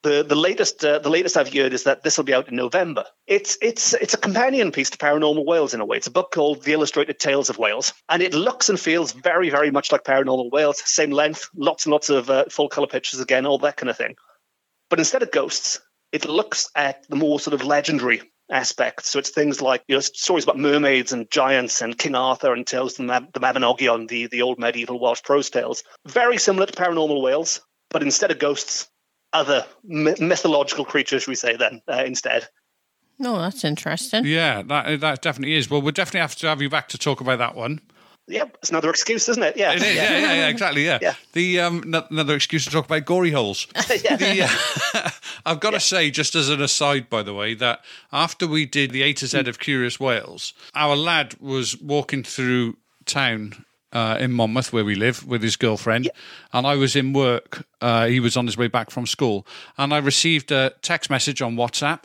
the 0.03 0.23
the 0.23 0.35
latest 0.35 0.83
uh, 0.85 0.99
the 0.99 1.09
latest 1.09 1.37
I've 1.37 1.51
heard 1.51 1.73
is 1.73 1.83
that 1.83 2.03
this 2.03 2.17
will 2.17 2.25
be 2.25 2.33
out 2.33 2.49
in 2.49 2.55
November. 2.55 3.05
It's 3.25 3.57
it's 3.61 3.93
it's 3.93 4.13
a 4.13 4.17
companion 4.17 4.71
piece 4.71 4.89
to 4.91 4.97
Paranormal 4.97 5.45
Wales 5.45 5.73
in 5.73 5.79
a 5.81 5.85
way. 5.85 5.97
It's 5.97 6.07
a 6.07 6.11
book 6.11 6.31
called 6.31 6.63
The 6.63 6.73
Illustrated 6.73 7.19
Tales 7.19 7.49
of 7.49 7.57
Wales, 7.57 7.93
and 8.09 8.21
it 8.21 8.33
looks 8.33 8.69
and 8.69 8.79
feels 8.79 9.13
very 9.13 9.49
very 9.49 9.71
much 9.71 9.91
like 9.91 10.03
Paranormal 10.03 10.51
Wales. 10.51 10.81
Same 10.85 11.11
length, 11.11 11.49
lots 11.55 11.85
and 11.85 11.91
lots 11.91 12.09
of 12.09 12.29
uh, 12.29 12.45
full 12.49 12.69
color 12.69 12.87
pictures 12.87 13.19
again, 13.19 13.45
all 13.45 13.57
that 13.59 13.77
kind 13.77 13.89
of 13.89 13.97
thing. 13.97 14.15
But 14.89 14.99
instead 14.99 15.23
of 15.23 15.31
ghosts, 15.31 15.79
it 16.11 16.25
looks 16.25 16.69
at 16.75 17.07
the 17.09 17.15
more 17.15 17.39
sort 17.39 17.53
of 17.53 17.65
legendary 17.65 18.21
aspects. 18.51 19.09
So 19.09 19.19
it's 19.19 19.29
things 19.29 19.61
like 19.61 19.83
you 19.87 19.95
know 19.95 20.01
stories 20.01 20.43
about 20.43 20.57
mermaids 20.59 21.11
and 21.13 21.29
giants 21.31 21.81
and 21.81 21.97
King 21.97 22.15
Arthur 22.15 22.53
and 22.53 22.65
tales 22.65 22.95
from 22.95 23.07
the, 23.07 23.13
Mab- 23.13 23.33
the 23.33 23.39
Mabinogion, 23.39 24.07
the 24.07 24.27
the 24.27 24.41
old 24.41 24.59
medieval 24.59 24.99
Welsh 24.99 25.23
prose 25.23 25.49
tales. 25.49 25.83
Very 26.05 26.37
similar 26.37 26.65
to 26.65 26.73
Paranormal 26.73 27.21
Wales, 27.21 27.61
but 27.89 28.03
instead 28.03 28.31
of 28.31 28.39
ghosts, 28.39 28.89
other 29.31 29.65
my- 29.83 30.15
mythological 30.19 30.85
creatures, 30.85 31.27
we 31.27 31.35
say 31.35 31.55
then 31.55 31.81
uh, 31.87 32.03
instead. 32.05 32.47
no, 33.19 33.37
that's 33.39 33.63
interesting. 33.63 34.25
Yeah, 34.25 34.61
that 34.63 34.99
that 35.01 35.21
definitely 35.21 35.55
is. 35.55 35.69
Well, 35.69 35.81
we'll 35.81 35.91
definitely 35.91 36.21
have 36.21 36.35
to 36.37 36.47
have 36.47 36.61
you 36.61 36.69
back 36.69 36.89
to 36.89 36.97
talk 36.97 37.21
about 37.21 37.39
that 37.39 37.55
one. 37.55 37.81
Yep, 38.27 38.57
it's 38.61 38.69
another 38.69 38.89
excuse, 38.89 39.27
isn't 39.27 39.43
it? 39.43 39.57
Yeah, 39.57 39.73
It 39.73 39.81
is, 39.83 39.95
yeah, 39.95 40.17
yeah, 40.17 40.33
yeah, 40.33 40.47
exactly, 40.47 40.85
yeah. 40.85 40.99
Yeah. 41.01 41.13
The 41.33 41.59
um, 41.59 41.83
no- 41.85 42.07
another 42.09 42.35
excuse 42.35 42.63
to 42.63 42.71
talk 42.71 42.85
about 42.85 43.05
gory 43.05 43.31
holes. 43.31 43.67
The, 43.75 44.47
uh, 44.93 45.09
I've 45.45 45.59
got 45.59 45.71
to 45.71 45.79
say, 45.79 46.09
just 46.09 46.33
as 46.35 46.49
an 46.49 46.61
aside, 46.61 47.09
by 47.09 47.21
the 47.23 47.33
way, 47.33 47.53
that 47.55 47.83
after 48.13 48.47
we 48.47 48.65
did 48.65 48.91
the 48.91 49.01
A 49.03 49.13
to 49.13 49.27
Z 49.27 49.39
of 49.39 49.59
Curious 49.59 49.99
Wales, 49.99 50.53
our 50.73 50.95
lad 50.95 51.35
was 51.41 51.79
walking 51.81 52.23
through 52.23 52.77
town. 53.05 53.65
Uh, 53.91 54.17
in 54.19 54.31
Monmouth, 54.31 54.73
where 54.73 54.83
we 54.83 54.95
live, 54.95 55.23
with 55.27 55.43
his 55.43 55.55
girlfriend, 55.55 56.09
and 56.51 56.65
I 56.65 56.73
was 56.73 56.95
in 56.95 57.13
work. 57.13 57.67
Uh, 57.79 58.07
he 58.07 58.19
was 58.19 58.35
on 58.35 58.47
his 58.47 58.57
way 58.57 58.67
back 58.67 58.89
from 58.89 59.05
school, 59.05 59.45
and 59.77 59.93
I 59.93 59.99
received 59.99 60.51
a 60.51 60.73
text 60.81 61.11
message 61.11 61.43
on 61.43 61.55
WhatsApp 61.55 61.99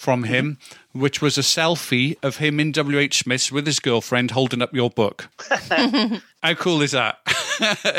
from 0.00 0.24
him, 0.24 0.56
which 0.92 1.20
was 1.20 1.36
a 1.36 1.42
selfie 1.42 2.16
of 2.22 2.38
him 2.38 2.58
in 2.58 2.72
WH 2.72 3.12
Smith's 3.12 3.52
with 3.52 3.66
his 3.66 3.80
girlfriend 3.80 4.30
holding 4.30 4.62
up 4.62 4.72
your 4.72 4.88
book. 4.88 5.28
How 6.42 6.54
cool 6.54 6.80
is 6.80 6.92
that? 6.92 7.18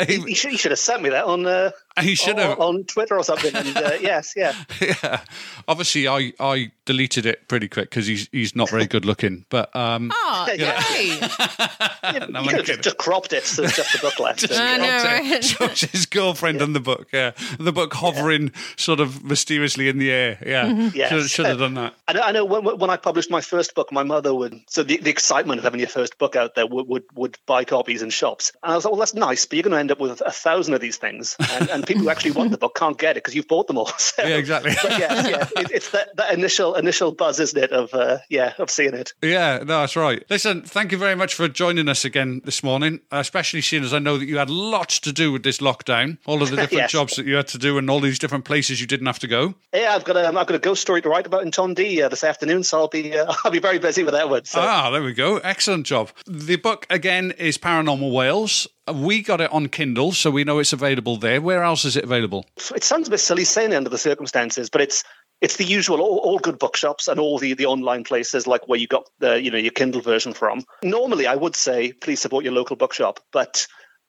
he, 0.08 0.34
should, 0.34 0.50
he 0.50 0.56
should 0.56 0.72
have 0.72 0.80
sent 0.80 1.00
me 1.00 1.10
that 1.10 1.24
on 1.24 1.46
uh, 1.46 1.70
he 2.00 2.14
should 2.14 2.38
on, 2.38 2.48
have. 2.48 2.60
on 2.60 2.84
Twitter 2.84 3.16
or 3.16 3.24
something. 3.24 3.54
And 3.54 3.76
uh, 3.76 3.90
yes, 4.00 4.34
yeah, 4.36 4.54
yeah. 4.80 5.20
Obviously, 5.68 6.08
I, 6.08 6.32
I 6.40 6.72
deleted 6.84 7.26
it 7.26 7.48
pretty 7.48 7.68
quick 7.68 7.90
because 7.90 8.06
he's 8.06 8.28
he's 8.32 8.56
not 8.56 8.70
very 8.70 8.86
good 8.86 9.04
looking. 9.04 9.44
But 9.50 9.74
um, 9.76 10.10
Oh, 10.14 10.44
great. 10.46 10.58
No, 12.32 12.40
I'm 12.40 12.44
you 12.44 12.50
could 12.50 12.58
have 12.58 12.66
just, 12.66 12.82
just 12.82 12.98
cropped 12.98 13.32
it 13.32 13.44
so 13.44 13.62
it's 13.62 13.76
just 13.76 13.92
the 13.92 13.98
book 13.98 14.18
left. 14.18 14.46
I 14.50 14.76
know, 14.76 15.04
right? 15.32 15.44
so 15.44 15.64
it's 15.66 15.82
his 15.82 16.06
girlfriend 16.06 16.60
and 16.60 16.74
the 16.74 16.80
book. 16.80 17.08
Yeah, 17.12 17.32
the 17.58 17.72
book 17.72 17.94
hovering 17.94 18.52
sort 18.76 19.00
of 19.00 19.22
mysteriously 19.24 19.88
in 19.88 19.98
the 19.98 20.10
air. 20.10 20.38
Yeah, 20.44 20.90
Yes. 20.94 21.10
should, 21.10 21.30
should 21.30 21.46
have 21.46 21.58
done 21.58 21.74
that. 21.74 21.94
I 22.08 22.12
know, 22.12 22.20
I 22.22 22.32
know 22.32 22.44
when, 22.44 22.64
when 22.78 22.90
I 22.90 22.96
published 22.96 23.30
my 23.30 23.40
first 23.40 23.74
book, 23.74 23.92
my 23.92 24.02
mother 24.02 24.34
would, 24.34 24.54
so 24.68 24.82
the, 24.82 24.96
the 24.98 25.10
excitement 25.10 25.58
of 25.58 25.64
having 25.64 25.80
your 25.80 25.88
first 25.88 26.18
book 26.18 26.34
out 26.36 26.54
there 26.54 26.66
would, 26.66 26.88
would, 26.88 27.04
would 27.14 27.38
buy 27.46 27.64
copies 27.64 28.02
in 28.02 28.10
shops. 28.10 28.52
And 28.62 28.72
I 28.72 28.76
was 28.76 28.84
like, 28.84 28.92
well, 28.92 28.98
that's 29.00 29.14
nice, 29.14 29.46
but 29.46 29.56
you're 29.56 29.62
going 29.62 29.72
to 29.72 29.78
end 29.78 29.90
up 29.92 30.00
with 30.00 30.20
a 30.24 30.30
thousand 30.32 30.74
of 30.74 30.80
these 30.80 30.96
things. 30.96 31.36
And, 31.52 31.70
and 31.70 31.81
people 31.86 32.02
who 32.02 32.10
actually 32.10 32.32
want 32.32 32.50
the 32.50 32.58
book 32.58 32.74
can't 32.74 32.98
get 32.98 33.12
it 33.16 33.22
because 33.22 33.34
you've 33.34 33.48
bought 33.48 33.66
them 33.66 33.78
all. 33.78 33.90
So, 33.98 34.22
Yeah, 34.24 34.36
exactly. 34.36 34.72
Yeah, 34.84 35.28
yeah, 35.28 35.48
it, 35.56 35.70
it's 35.70 35.90
that, 35.90 36.16
that 36.16 36.32
initial 36.34 36.74
initial 36.74 37.12
buzz, 37.12 37.38
isn't 37.40 37.62
it, 37.62 37.70
of, 37.72 37.92
uh, 37.94 38.18
yeah, 38.28 38.52
of 38.58 38.70
seeing 38.70 38.94
it. 38.94 39.12
Yeah, 39.22 39.58
no, 39.58 39.64
that's 39.80 39.96
right. 39.96 40.24
Listen, 40.28 40.62
thank 40.62 40.92
you 40.92 40.98
very 40.98 41.14
much 41.14 41.34
for 41.34 41.48
joining 41.48 41.88
us 41.88 42.04
again 42.04 42.40
this 42.44 42.62
morning, 42.62 43.00
especially 43.10 43.60
seeing 43.60 43.84
as 43.84 43.94
I 43.94 43.98
know 44.00 44.18
that 44.18 44.26
you 44.26 44.38
had 44.38 44.50
lots 44.50 44.98
to 45.00 45.12
do 45.12 45.30
with 45.32 45.42
this 45.44 45.58
lockdown, 45.58 46.18
all 46.26 46.42
of 46.42 46.50
the 46.50 46.56
different 46.62 46.72
Yes. 46.82 46.90
jobs 46.92 47.16
that 47.16 47.26
you 47.26 47.34
had 47.36 47.48
to 47.48 47.58
do, 47.58 47.78
and 47.78 47.88
all 47.90 48.00
these 48.00 48.18
different 48.18 48.44
places 48.44 48.80
you 48.80 48.86
didn't 48.86 49.06
have 49.06 49.18
to 49.20 49.28
go. 49.28 49.54
Yeah, 49.72 49.94
I've 49.94 50.04
got 50.04 50.16
a, 50.16 50.26
I've 50.26 50.34
got 50.34 50.54
a 50.54 50.58
ghost 50.58 50.82
story 50.82 51.00
to 51.02 51.08
write 51.08 51.26
about 51.26 51.42
in 51.42 51.50
Tondu 51.50 52.04
uh, 52.04 52.08
this 52.08 52.24
afternoon, 52.24 52.64
so 52.64 52.78
I'll 52.80 52.88
be 52.88 53.16
uh, 53.16 53.32
I'll 53.44 53.50
be 53.52 53.58
very 53.60 53.78
busy 53.78 54.02
with 54.02 54.14
that 54.14 54.28
one. 54.28 54.44
So. 54.44 54.60
Ah, 54.60 54.90
there 54.90 55.02
we 55.02 55.12
go. 55.14 55.38
Excellent 55.38 55.86
job. 55.86 56.10
The 56.26 56.56
book 56.56 56.86
again 56.90 57.30
is 57.32 57.58
Paranormal 57.58 58.12
Wales. 58.12 58.66
Uh, 58.88 58.92
we 58.94 59.22
got 59.22 59.40
it 59.40 59.52
on 59.52 59.68
Kindle, 59.68 60.12
so 60.12 60.30
we 60.30 60.44
know 60.44 60.58
it's 60.58 60.72
available 60.72 61.16
there. 61.16 61.40
Where 61.40 61.62
else 61.62 61.84
is 61.84 61.96
it 61.96 62.04
available? 62.04 62.46
it 62.74 62.82
sounds 62.82 63.08
a 63.08 63.10
bit 63.10 63.18
silly 63.18 63.44
saying 63.44 63.72
it 63.72 63.76
under 63.76 63.90
the 63.90 63.98
circumstances, 63.98 64.70
but 64.70 64.80
it's 64.80 65.04
it's 65.40 65.56
the 65.56 65.64
usual 65.64 66.00
all, 66.00 66.18
all 66.18 66.38
good 66.38 66.58
bookshops 66.58 67.08
and 67.08 67.18
all 67.18 67.38
the, 67.38 67.54
the 67.54 67.66
online 67.66 68.04
places 68.04 68.46
like 68.46 68.68
where 68.68 68.78
you 68.78 68.86
got 68.86 69.08
the 69.18 69.40
you 69.40 69.50
know 69.50 69.58
your 69.58 69.72
Kindle 69.72 70.00
version 70.00 70.32
from. 70.32 70.64
Normally, 70.82 71.26
I 71.26 71.36
would 71.36 71.54
say 71.54 71.92
please 71.92 72.20
support 72.20 72.44
your 72.44 72.54
local 72.54 72.76
bookshop, 72.76 73.20
but 73.32 73.66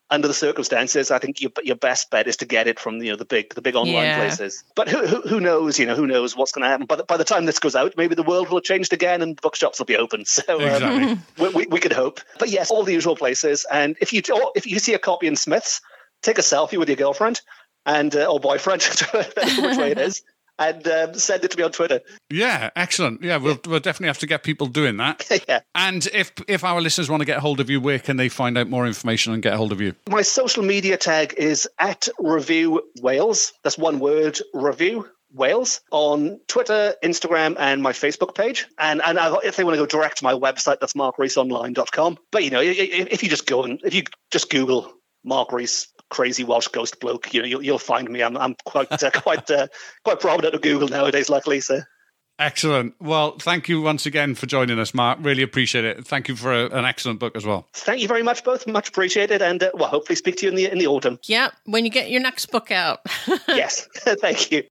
under 0.09 0.27
the 0.27 0.33
circumstances, 0.33 1.11
I 1.11 1.19
think 1.19 1.41
your 1.41 1.51
your 1.63 1.75
best 1.75 2.11
bet 2.11 2.27
is 2.27 2.37
to 2.37 2.45
get 2.45 2.67
it 2.67 2.79
from 2.79 3.01
you 3.01 3.11
know 3.11 3.15
the 3.17 3.25
big 3.25 3.53
the 3.55 3.61
big 3.61 3.75
online 3.75 4.07
Yeah. 4.07 4.13
places. 4.13 4.63
But 4.75 4.89
who, 4.89 5.05
who 5.07 5.21
who 5.21 5.39
knows? 5.39 5.79
You 5.79 5.85
know 5.85 5.95
who 5.95 6.05
knows 6.07 6.35
what's 6.35 6.51
going 6.51 6.63
to 6.63 6.69
happen. 6.69 6.85
By 6.85 6.97
the, 6.97 7.03
by 7.03 7.17
the 7.17 7.23
time 7.23 7.45
this 7.45 7.59
goes 7.59 7.75
out, 7.75 7.95
maybe 7.97 8.15
the 8.15 8.23
world 8.23 8.49
will 8.49 8.57
have 8.57 8.63
changed 8.63 8.93
again 8.93 9.21
and 9.21 9.39
bookshops 9.41 9.79
will 9.79 9.85
be 9.85 9.97
open. 9.97 10.25
So 10.33 10.55
um, 10.57 10.61
Exactly. 10.61 11.17
we, 11.37 11.49
we, 11.49 11.67
we 11.67 11.79
could 11.79 11.93
hope. 11.93 12.19
But 12.39 12.49
yes, 12.49 12.69
all 12.71 12.83
the 12.83 12.93
usual 12.93 13.15
places. 13.15 13.65
And 13.71 13.95
if 14.01 14.13
you 14.13 14.21
if 14.55 14.67
you 14.67 14.79
see 14.79 14.93
a 14.93 14.99
copy 14.99 15.27
in 15.27 15.35
Smiths, 15.35 15.81
take 16.21 16.37
a 16.37 16.41
selfie 16.41 16.77
with 16.77 16.89
your 16.89 16.97
girlfriend 16.97 17.41
and 17.85 18.15
uh, 18.15 18.25
or 18.25 18.39
boyfriend, 18.39 18.81
depending 18.81 19.63
which 19.63 19.77
way 19.77 19.91
it 19.91 19.99
is, 19.99 20.21
and 20.59 20.87
um, 20.87 21.13
send 21.15 21.43
it 21.43 21.51
to 21.51 21.57
me 21.57 21.63
on 21.63 21.71
Twitter. 21.71 22.01
Yeah, 22.29 22.69
excellent. 22.75 23.23
Yeah, 23.23 23.37
we'll, 23.37 23.59
we'll 23.65 23.79
definitely 23.79 24.07
have 24.07 24.19
to 24.19 24.27
get 24.27 24.43
people 24.43 24.67
doing 24.67 24.97
that. 24.97 25.27
yeah. 25.47 25.61
And 25.75 26.05
if 26.13 26.31
if 26.47 26.63
our 26.63 26.81
listeners 26.81 27.09
want 27.09 27.21
to 27.21 27.25
get 27.25 27.39
hold 27.39 27.59
of 27.59 27.69
you, 27.69 27.81
where 27.81 27.99
can 27.99 28.17
they 28.17 28.29
find 28.29 28.57
out 28.57 28.69
more 28.69 28.85
information 28.85 29.33
and 29.33 29.41
get 29.41 29.53
hold 29.53 29.71
of 29.71 29.81
you? 29.81 29.95
My 30.09 30.21
social 30.21 30.63
media 30.63 30.97
tag 30.97 31.33
is 31.37 31.67
at 31.79 32.07
Review 32.19 32.83
Wales. 33.01 33.53
That's 33.63 33.77
one 33.77 33.99
word, 33.99 34.39
Review 34.53 35.07
Wales, 35.33 35.81
on 35.91 36.39
Twitter, 36.47 36.95
Instagram, 37.03 37.55
and 37.57 37.81
my 37.81 37.91
Facebook 37.91 38.35
page. 38.35 38.67
And 38.77 39.01
and 39.03 39.19
I, 39.19 39.35
if 39.43 39.55
they 39.55 39.63
want 39.63 39.75
to 39.75 39.81
go 39.81 39.85
direct 39.85 40.17
to 40.17 40.23
my 40.23 40.33
website, 40.33 40.79
that's 40.79 40.93
markreesonline.com. 40.93 42.17
But 42.31 42.43
you 42.43 42.51
know, 42.51 42.61
if 42.61 43.23
you 43.23 43.29
just 43.29 43.45
go 43.45 43.63
and 43.63 43.79
if 43.83 43.93
you 43.93 44.03
just 44.31 44.49
Google 44.49 44.93
Mark 45.23 45.51
Rees, 45.51 45.87
crazy 46.14 46.43
Welsh 46.43 46.68
ghost 46.68 46.99
bloke, 46.99 47.34
you 47.34 47.41
know, 47.41 47.47
you'll, 47.47 47.64
you'll 47.64 47.80
find 47.80 48.09
me. 48.09 48.22
I'm 48.22 48.38
I'm 48.38 48.55
quite 48.64 49.03
uh, 49.03 49.11
quite 49.22 49.49
uh, 49.49 49.68
quite 50.05 50.20
prominent 50.20 50.55
on 50.55 50.61
Google 50.61 50.88
nowadays, 50.88 51.30
luckily. 51.30 51.59
So 51.59 51.82
Excellent. 52.39 52.95
Well, 52.99 53.38
thank 53.38 53.70
you 53.70 53.82
once 53.82 54.05
again 54.05 54.34
for 54.34 54.47
joining 54.47 54.80
us, 54.80 54.93
Mark. 54.93 55.20
Really 55.22 55.43
appreciate 55.43 55.86
it. 55.86 56.07
Thank 56.07 56.28
you 56.28 56.36
for 56.36 56.51
a, 56.51 56.66
an 56.66 56.84
excellent 56.84 57.20
book 57.20 57.36
as 57.36 57.45
well. 57.45 57.68
thank 57.74 58.01
you 58.01 58.07
very 58.07 58.24
much, 58.24 58.43
both. 58.43 58.66
Much 58.66 58.89
appreciated, 58.89 59.41
and 59.41 59.61
uh, 59.61 59.72
well, 59.76 59.89
hopefully 59.89 60.16
speak 60.16 60.38
to 60.38 60.45
you 60.45 60.49
in 60.49 60.55
the 60.55 60.72
in 60.72 60.78
the 60.78 60.88
autumn. 60.88 61.20
Yeah, 61.26 61.49
when 61.66 61.86
you 61.86 61.91
get 61.91 62.09
your 62.09 62.22
next 62.22 62.47
book 62.47 62.72
out. 62.72 62.99
yes, 63.47 63.88
thank 63.95 64.51
you. 64.51 64.64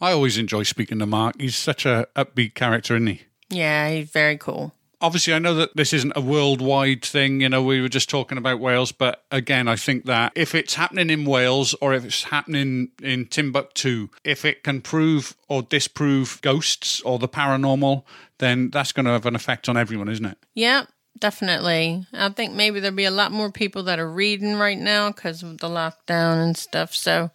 I 0.00 0.12
always 0.12 0.38
enjoy 0.38 0.64
speaking 0.64 0.98
to 0.98 1.06
Mark. 1.06 1.36
He's 1.40 1.56
such 1.56 1.86
a 1.86 2.06
upbeat 2.16 2.54
character, 2.54 2.94
isn't 2.96 3.06
he? 3.06 3.22
yeah, 3.50 3.90
he's 3.90 4.10
very 4.10 4.36
cool. 4.36 4.74
Obviously, 5.04 5.34
I 5.34 5.38
know 5.38 5.52
that 5.56 5.76
this 5.76 5.92
isn't 5.92 6.14
a 6.16 6.20
worldwide 6.22 7.04
thing. 7.04 7.42
You 7.42 7.50
know, 7.50 7.62
we 7.62 7.82
were 7.82 7.90
just 7.90 8.08
talking 8.08 8.38
about 8.38 8.58
Wales, 8.58 8.90
but 8.90 9.22
again, 9.30 9.68
I 9.68 9.76
think 9.76 10.06
that 10.06 10.32
if 10.34 10.54
it's 10.54 10.76
happening 10.76 11.10
in 11.10 11.26
Wales 11.26 11.74
or 11.82 11.92
if 11.92 12.06
it's 12.06 12.24
happening 12.24 12.88
in 13.02 13.26
Timbuktu, 13.26 14.08
if 14.24 14.46
it 14.46 14.64
can 14.64 14.80
prove 14.80 15.36
or 15.46 15.60
disprove 15.60 16.40
ghosts 16.40 17.02
or 17.02 17.18
the 17.18 17.28
paranormal, 17.28 18.04
then 18.38 18.70
that's 18.70 18.92
going 18.92 19.04
to 19.04 19.12
have 19.12 19.26
an 19.26 19.36
effect 19.36 19.68
on 19.68 19.76
everyone, 19.76 20.08
isn't 20.08 20.24
it? 20.24 20.38
Yep, 20.54 20.88
definitely. 21.18 22.06
I 22.12 22.28
think 22.30 22.54
maybe 22.54 22.80
there'll 22.80 22.96
be 22.96 23.04
a 23.04 23.10
lot 23.10 23.32
more 23.32 23.50
people 23.50 23.82
that 23.84 23.98
are 23.98 24.10
reading 24.10 24.56
right 24.56 24.78
now 24.78 25.10
because 25.10 25.42
of 25.42 25.58
the 25.58 25.68
lockdown 25.68 26.42
and 26.42 26.56
stuff. 26.56 26.94
So 26.94 27.30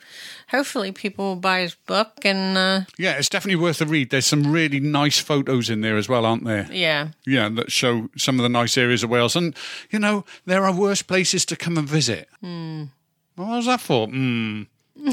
hopefully 0.50 0.92
people 0.92 1.26
will 1.26 1.36
buy 1.42 1.62
his 1.62 1.76
book 1.76 2.24
and 2.24 2.58
uh, 2.58 2.82
Yeah, 2.98 3.14
it's 3.14 3.30
definitely 3.30 3.62
worth 3.62 3.82
a 3.82 3.86
read. 3.86 4.10
There's 4.10 4.26
some 4.26 4.52
really 4.52 4.80
nice 4.80 5.20
photos 5.20 5.70
in 5.70 5.82
there 5.82 5.98
as 5.98 6.08
well, 6.10 6.26
aren't 6.26 6.46
there? 6.46 6.68
yeah. 6.72 7.10
Yeah, 7.26 7.50
that 7.50 7.72
show 7.72 8.10
some 8.18 8.40
of 8.40 8.44
the 8.44 8.50
nice 8.50 8.78
areas 8.78 9.04
of 9.04 9.10
Wales. 9.10 9.36
And, 9.36 9.56
you 9.92 10.00
know, 10.00 10.26
there 10.46 10.66
are 10.66 10.74
worse 10.74 11.02
places 11.02 11.46
to 11.46 11.56
come 11.56 11.78
and 11.78 11.88
visit. 11.88 12.28
Well, 12.42 12.90
what 13.36 13.48
was 13.58 13.66
that 13.68 13.82
for? 13.82 14.08
Hmm. 14.08 14.64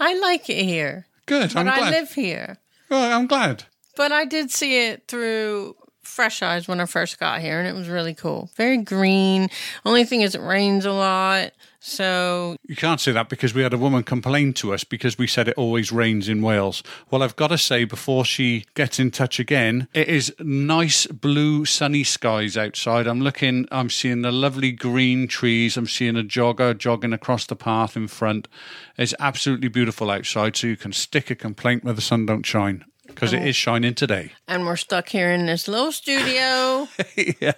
I 0.00 0.18
like 0.20 0.48
it 0.48 0.62
here, 0.64 1.06
Good. 1.26 1.52
but 1.52 1.60
I'm 1.60 1.66
glad. 1.66 1.94
I 1.94 1.98
live 1.98 2.12
here. 2.12 2.58
Oh, 2.90 3.10
I'm 3.10 3.26
glad. 3.26 3.64
But 3.96 4.12
I 4.12 4.24
did 4.24 4.50
see 4.52 4.86
it 4.86 5.08
through 5.08 5.74
fresh 6.08 6.42
eyes 6.42 6.66
when 6.66 6.80
I 6.80 6.86
first 6.86 7.20
got 7.20 7.40
here, 7.40 7.58
and 7.58 7.68
it 7.68 7.74
was 7.74 7.88
really 7.88 8.14
cool. 8.14 8.50
Very 8.56 8.78
green. 8.78 9.48
Only 9.84 10.04
thing 10.04 10.22
is, 10.22 10.34
it 10.34 10.40
rains 10.40 10.84
a 10.84 10.92
lot. 10.92 11.52
So, 11.80 12.56
You 12.66 12.74
can't 12.74 13.00
say 13.00 13.12
that 13.12 13.28
because 13.28 13.54
we 13.54 13.62
had 13.62 13.72
a 13.72 13.78
woman 13.78 14.02
complain 14.02 14.52
to 14.54 14.74
us 14.74 14.82
because 14.82 15.16
we 15.16 15.28
said 15.28 15.46
it 15.46 15.54
always 15.56 15.92
rains 15.92 16.28
in 16.28 16.42
Wales. 16.42 16.82
Well, 17.08 17.22
I've 17.22 17.36
got 17.36 17.48
to 17.48 17.58
say, 17.58 17.84
before 17.84 18.24
she 18.24 18.64
gets 18.74 18.98
in 18.98 19.12
touch 19.12 19.38
again, 19.38 19.86
it 19.94 20.08
is 20.08 20.34
nice 20.40 21.06
blue 21.06 21.64
sunny 21.64 22.02
skies 22.02 22.56
outside. 22.56 23.06
I'm 23.06 23.20
looking, 23.20 23.68
I'm 23.70 23.90
seeing 23.90 24.22
the 24.22 24.32
lovely 24.32 24.72
green 24.72 25.28
trees. 25.28 25.76
I'm 25.76 25.86
seeing 25.86 26.16
a 26.16 26.24
jogger 26.24 26.76
jogging 26.76 27.12
across 27.12 27.46
the 27.46 27.56
path 27.56 27.96
in 27.96 28.08
front. 28.08 28.48
It's 28.96 29.14
absolutely 29.20 29.68
beautiful 29.68 30.10
outside, 30.10 30.56
so 30.56 30.66
you 30.66 30.76
can 30.76 30.92
stick 30.92 31.30
a 31.30 31.36
complaint 31.36 31.84
where 31.84 31.94
the 31.94 32.00
sun 32.00 32.26
don't 32.26 32.44
shine 32.44 32.84
because 33.08 33.32
it 33.32 33.42
is 33.46 33.56
shining 33.56 33.94
today. 33.94 34.32
and 34.46 34.64
we're 34.64 34.76
stuck 34.76 35.08
here 35.08 35.30
in 35.32 35.46
this 35.46 35.66
little 35.68 35.90
studio. 35.92 36.86
Yeah. 37.40 37.52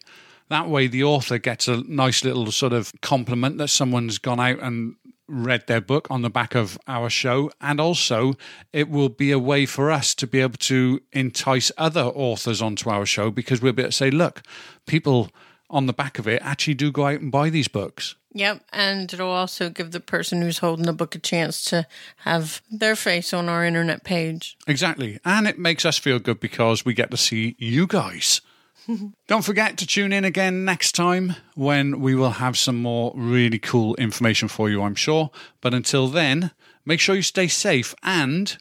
That 0.49 0.69
way, 0.69 0.87
the 0.87 1.03
author 1.03 1.37
gets 1.37 1.67
a 1.67 1.83
nice 1.83 2.23
little 2.23 2.51
sort 2.51 2.73
of 2.73 2.93
compliment 3.01 3.57
that 3.57 3.67
someone's 3.67 4.17
gone 4.17 4.39
out 4.39 4.59
and 4.61 4.95
read 5.27 5.67
their 5.67 5.81
book 5.81 6.07
on 6.09 6.21
the 6.21 6.29
back 6.29 6.55
of 6.55 6.77
our 6.87 7.09
show. 7.09 7.51
And 7.59 7.81
also, 7.81 8.35
it 8.71 8.89
will 8.89 9.09
be 9.09 9.31
a 9.31 9.39
way 9.39 9.65
for 9.65 9.91
us 9.91 10.15
to 10.15 10.27
be 10.27 10.39
able 10.39 10.57
to 10.59 11.01
entice 11.11 11.71
other 11.77 12.03
authors 12.03 12.61
onto 12.61 12.89
our 12.89 13.05
show 13.05 13.29
because 13.29 13.61
we'll 13.61 13.73
be 13.73 13.81
able 13.81 13.91
to 13.91 13.97
say, 13.97 14.09
look, 14.09 14.41
people 14.85 15.29
on 15.69 15.85
the 15.85 15.93
back 15.93 16.19
of 16.19 16.27
it 16.27 16.41
actually 16.43 16.73
do 16.73 16.91
go 16.91 17.05
out 17.07 17.19
and 17.19 17.31
buy 17.31 17.49
these 17.49 17.67
books. 17.67 18.15
Yep, 18.33 18.63
and 18.71 19.11
it'll 19.11 19.31
also 19.31 19.69
give 19.69 19.91
the 19.91 19.99
person 19.99 20.41
who's 20.41 20.59
holding 20.59 20.85
the 20.85 20.93
book 20.93 21.15
a 21.15 21.19
chance 21.19 21.63
to 21.65 21.87
have 22.17 22.61
their 22.69 22.95
face 22.95 23.33
on 23.33 23.49
our 23.49 23.65
internet 23.65 24.03
page. 24.03 24.57
Exactly. 24.67 25.19
And 25.25 25.47
it 25.47 25.57
makes 25.57 25.85
us 25.85 25.97
feel 25.97 26.19
good 26.19 26.39
because 26.39 26.85
we 26.85 26.93
get 26.93 27.09
to 27.11 27.17
see 27.17 27.55
you 27.57 27.87
guys. 27.87 28.41
Don't 29.27 29.43
forget 29.43 29.77
to 29.77 29.87
tune 29.87 30.13
in 30.13 30.23
again 30.23 30.65
next 30.65 30.93
time 30.93 31.35
when 31.55 31.99
we 31.99 32.15
will 32.15 32.31
have 32.31 32.57
some 32.57 32.81
more 32.81 33.11
really 33.15 33.59
cool 33.59 33.95
information 33.95 34.47
for 34.47 34.69
you, 34.69 34.83
I'm 34.83 34.95
sure. 34.95 35.31
But 35.59 35.73
until 35.73 36.07
then, 36.07 36.51
make 36.85 36.99
sure 36.99 37.15
you 37.15 37.21
stay 37.21 37.47
safe 37.47 37.95
and 38.03 38.55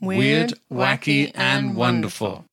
Weird, 0.00 0.54
wacky, 0.70 1.32
and 1.34 1.74
wonderful. 1.74 2.44